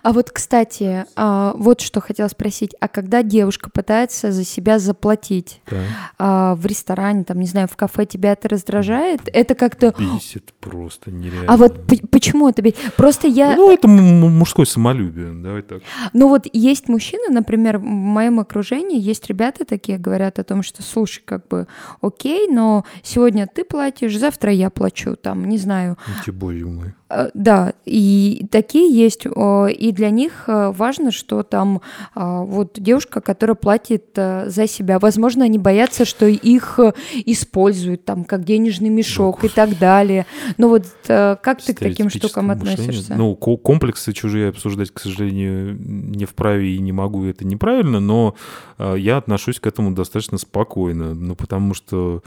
а 0.04 0.14
вот, 0.14 0.32
кстати, 0.32 1.06
а, 1.16 1.54
вот 1.56 1.82
что 1.82 2.02
хотела 2.02 2.28
спросить. 2.28 2.76
А 2.80 2.88
когда 2.88 3.24
девушка 3.24 3.70
пытается 3.70 4.32
за 4.32 4.44
себя 4.44 4.80
заплатить 4.80 5.62
да. 5.70 5.78
А, 6.18 6.56
в 6.56 6.66
ресторане, 6.66 7.24
там, 7.24 7.40
не 7.40 7.48
знаю, 7.48 7.68
в 7.68 7.76
кафе, 7.76 8.06
тебя 8.06 8.34
это 8.34 8.50
раздражает? 8.50 9.22
Это 9.34 9.56
как-то... 9.56 9.94
Бесит 9.98 10.54
просто 10.60 11.12
нереально. 11.12 11.54
А 11.54 11.58
вот 11.58 11.86
почему 12.12 12.50
это 12.50 12.62
бесит? 12.62 12.94
Просто 12.96 13.28
я... 13.28 13.56
Ну, 13.56 13.72
это 13.72 13.88
мужское 13.88 14.66
самолюбие, 14.66 15.32
давай 15.34 15.62
так. 15.62 15.82
Ну 16.14 16.30
вот 16.30 16.48
есть 16.54 16.88
мужчины, 16.88 17.30
например, 17.30 17.78
в 17.78 17.84
моем 17.84 18.40
окружении 18.40 19.00
есть 19.00 19.28
ребята 19.28 19.66
такие, 19.66 19.98
говорят 19.98 20.40
о 20.40 20.44
том, 20.44 20.64
что, 20.64 20.82
слушай, 20.82 21.22
как 21.24 21.48
бы, 21.48 21.68
окей, 22.02 22.48
но 22.48 22.86
сегодня 23.04 23.48
ты 23.48 23.64
платишь, 23.64 24.18
завтра 24.18 24.52
я 24.52 24.70
плачу, 24.70 25.16
там, 25.16 25.46
не 25.46 25.58
знаю. 25.58 25.98
Тем 26.26 26.36
более 26.36 26.66
мы. 26.66 26.94
Э, 27.08 27.30
да, 27.34 27.74
и 27.86 28.48
такие 28.50 28.92
есть, 28.92 29.26
и 29.26 29.92
для 29.92 30.10
них 30.10 30.46
э, 30.48 30.72
важно, 30.72 31.12
что 31.12 31.44
там 31.44 31.82
вот 32.16 32.74
девушка, 32.78 33.22
которая 33.22 33.56
платит 33.56 34.06
э, 34.16 34.50
за 34.50 34.68
себя, 34.68 34.98
возможно, 34.98 35.46
они 35.46 35.60
боятся, 35.60 36.06
что 36.06 36.26
их 36.26 36.80
используют 37.14 38.06
там 38.06 38.24
как 38.24 38.44
денежный 38.44 38.90
мешок 38.90 39.44
ну, 39.44 39.50
и 39.50 39.52
так 39.52 39.78
далее. 39.78 40.26
Ну 40.58 40.70
вот 40.70 40.86
как 41.06 41.62
ты 41.62 41.74
к 41.74 41.80
таким 41.80 42.10
штукам 42.10 42.52
относишься? 42.52 43.16
Ну, 43.16 43.36
комплексы 43.36 44.14
чужие 44.14 44.50
обсуждать, 44.50 44.92
к 44.92 45.00
сожалению, 45.00 45.78
не 45.80 46.26
вправе 46.26 46.76
и 46.76 46.80
не 46.80 46.92
могу, 46.92 47.26
это 47.26 47.46
неправильно, 47.46 48.00
но 48.00 48.36
я 48.80 49.18
отношусь 49.18 49.60
к 49.60 49.68
этому 49.68 49.92
достаточно 49.92 50.38
спокойно, 50.38 51.14
ну 51.14 51.36
потому 51.36 51.74
что 51.74 52.24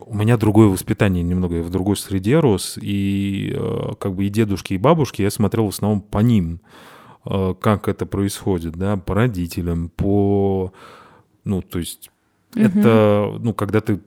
у 0.00 0.14
меня 0.14 0.36
другое 0.36 0.68
воспитание 0.68 1.22
немного, 1.22 1.56
я 1.56 1.62
в 1.62 1.70
другой 1.70 1.96
среде 1.96 2.38
рос, 2.38 2.78
и 2.80 3.54
э, 3.54 3.94
как 3.98 4.14
бы 4.14 4.26
и 4.26 4.28
дедушки, 4.28 4.74
и 4.74 4.78
бабушки 4.78 5.22
я 5.22 5.30
смотрел 5.30 5.66
в 5.66 5.70
основном 5.70 6.00
по 6.00 6.18
ним, 6.18 6.60
э, 7.24 7.54
как 7.60 7.88
это 7.88 8.06
происходит, 8.06 8.74
да, 8.76 8.96
по 8.96 9.14
родителям, 9.14 9.90
по, 9.90 10.72
ну, 11.44 11.62
то 11.62 11.78
есть 11.78 12.10
угу. 12.54 12.64
это, 12.64 13.36
ну, 13.40 13.54
когда 13.54 13.80
ты 13.80 14.00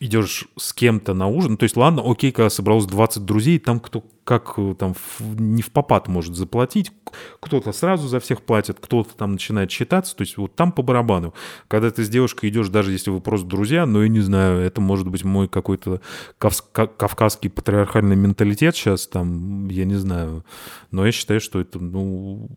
идешь 0.00 0.48
с 0.56 0.72
кем-то 0.72 1.12
на 1.12 1.26
ужин, 1.26 1.58
то 1.58 1.64
есть 1.64 1.76
ладно, 1.76 2.02
окей, 2.04 2.32
когда 2.32 2.48
собралось 2.48 2.86
20 2.86 3.24
друзей, 3.24 3.58
там 3.58 3.78
кто 3.80 4.02
как 4.24 4.54
э, 4.56 4.74
там 4.78 4.94
не 5.20 5.60
в 5.60 5.70
попад 5.70 6.08
может 6.08 6.36
заплатить, 6.36 6.90
кто-то 7.38 7.72
сразу 7.72 8.08
за 8.08 8.18
всех 8.18 8.40
платит, 8.40 8.78
кто-то 8.80 9.14
там 9.14 9.32
начинает 9.32 9.70
считаться, 9.70 10.16
то 10.16 10.22
есть 10.22 10.38
вот 10.38 10.56
там 10.56 10.72
по 10.72 10.82
барабану. 10.82 11.34
Когда 11.68 11.90
ты 11.90 12.02
с 12.02 12.08
девушкой 12.08 12.48
идешь, 12.48 12.70
даже 12.70 12.92
если 12.92 13.10
вы 13.10 13.20
просто 13.20 13.46
друзья, 13.46 13.84
ну 13.84 14.02
я 14.02 14.08
не 14.08 14.20
знаю, 14.20 14.60
это 14.60 14.80
может 14.80 15.06
быть 15.06 15.22
мой 15.22 15.48
какой-то 15.48 16.00
кавказский 16.38 17.50
патриархальный 17.50 18.16
менталитет 18.16 18.74
сейчас 18.74 19.06
там, 19.06 19.68
я 19.68 19.84
не 19.84 19.96
знаю, 19.96 20.46
но 20.90 21.04
я 21.04 21.12
считаю, 21.12 21.40
что 21.40 21.60
это, 21.60 21.78
ну, 21.78 22.48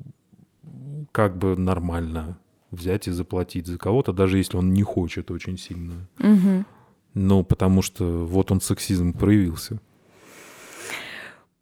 как 1.11 1.37
бы 1.37 1.57
нормально 1.57 2.37
взять 2.71 3.07
и 3.07 3.11
заплатить 3.11 3.67
за 3.67 3.77
кого-то, 3.77 4.13
даже 4.13 4.37
если 4.37 4.57
он 4.57 4.71
не 4.73 4.83
хочет 4.83 5.29
очень 5.29 5.57
сильно. 5.57 6.07
Угу. 6.19 6.65
Ну, 7.13 7.43
потому 7.43 7.81
что 7.81 8.25
вот 8.25 8.51
он 8.51 8.61
сексизм 8.61 9.13
проявился. 9.13 9.79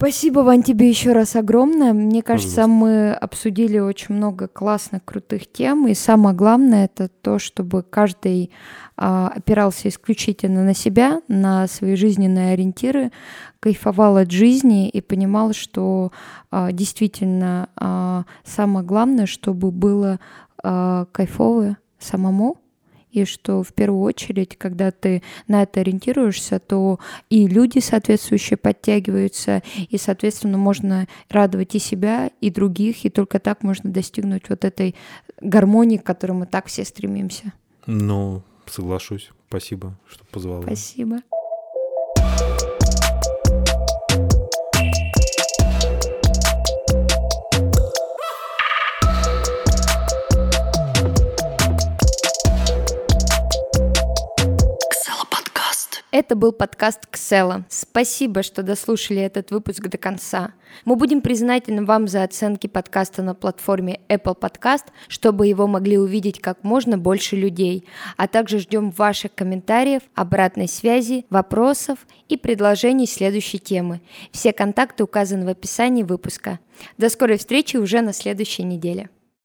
Спасибо, 0.01 0.39
Вань, 0.39 0.63
тебе 0.63 0.89
еще 0.89 1.11
раз 1.11 1.35
огромное. 1.35 1.93
Мне 1.93 2.23
кажется, 2.23 2.65
мы 2.65 3.13
обсудили 3.13 3.77
очень 3.77 4.15
много 4.15 4.47
классных, 4.47 5.05
крутых 5.05 5.51
тем. 5.51 5.85
И 5.85 5.93
самое 5.93 6.35
главное 6.35 6.85
это 6.85 7.07
то, 7.07 7.37
чтобы 7.37 7.83
каждый 7.83 8.49
а, 8.97 9.27
опирался 9.27 9.89
исключительно 9.89 10.63
на 10.63 10.73
себя, 10.73 11.21
на 11.27 11.67
свои 11.67 11.93
жизненные 11.93 12.53
ориентиры, 12.53 13.11
кайфовал 13.59 14.17
от 14.17 14.31
жизни 14.31 14.89
и 14.89 15.01
понимал, 15.01 15.53
что 15.53 16.11
а, 16.49 16.71
действительно 16.71 17.69
а, 17.75 18.25
самое 18.43 18.83
главное, 18.83 19.27
чтобы 19.27 19.69
было 19.69 20.19
а, 20.63 21.05
кайфово 21.11 21.77
самому, 21.99 22.57
и 23.11 23.25
что 23.25 23.63
в 23.63 23.73
первую 23.73 24.01
очередь, 24.01 24.57
когда 24.57 24.91
ты 24.91 25.21
на 25.47 25.63
это 25.63 25.81
ориентируешься, 25.81 26.59
то 26.59 26.99
и 27.29 27.47
люди 27.47 27.79
соответствующие 27.79 28.57
подтягиваются, 28.57 29.63
и, 29.89 29.97
соответственно, 29.97 30.57
можно 30.57 31.07
радовать 31.29 31.75
и 31.75 31.79
себя, 31.79 32.31
и 32.41 32.49
других, 32.49 33.05
и 33.05 33.09
только 33.09 33.39
так 33.39 33.63
можно 33.63 33.91
достигнуть 33.91 34.49
вот 34.49 34.65
этой 34.65 34.95
гармонии, 35.39 35.97
к 35.97 36.03
которой 36.03 36.33
мы 36.33 36.45
так 36.45 36.67
все 36.67 36.85
стремимся. 36.85 37.53
Ну, 37.85 38.43
соглашусь. 38.65 39.31
Спасибо, 39.49 39.97
что 40.07 40.23
позвала. 40.25 40.63
Спасибо. 40.63 41.17
Это 56.13 56.35
был 56.35 56.51
подкаст 56.51 57.07
Ксела. 57.09 57.63
Спасибо, 57.69 58.43
что 58.43 58.63
дослушали 58.63 59.21
этот 59.21 59.49
выпуск 59.49 59.87
до 59.87 59.97
конца. 59.97 60.51
Мы 60.83 60.97
будем 60.97 61.21
признательны 61.21 61.85
вам 61.85 62.09
за 62.09 62.23
оценки 62.23 62.67
подкаста 62.67 63.23
на 63.23 63.33
платформе 63.33 64.01
Apple 64.09 64.37
Podcast, 64.37 64.87
чтобы 65.07 65.47
его 65.47 65.67
могли 65.67 65.97
увидеть 65.97 66.41
как 66.41 66.65
можно 66.65 66.97
больше 66.97 67.37
людей, 67.37 67.85
а 68.17 68.27
также 68.27 68.59
ждем 68.59 68.91
ваших 68.91 69.33
комментариев, 69.33 70.01
обратной 70.13 70.67
связи, 70.67 71.25
вопросов 71.29 71.99
и 72.27 72.35
предложений 72.35 73.07
следующей 73.07 73.59
темы. 73.59 74.01
Все 74.33 74.51
контакты 74.51 75.05
указаны 75.05 75.45
в 75.45 75.49
описании 75.49 76.03
выпуска. 76.03 76.59
До 76.97 77.07
скорой 77.07 77.37
встречи 77.37 77.77
уже 77.77 78.01
на 78.01 78.11
следующей 78.11 78.63
неделе. 78.63 79.09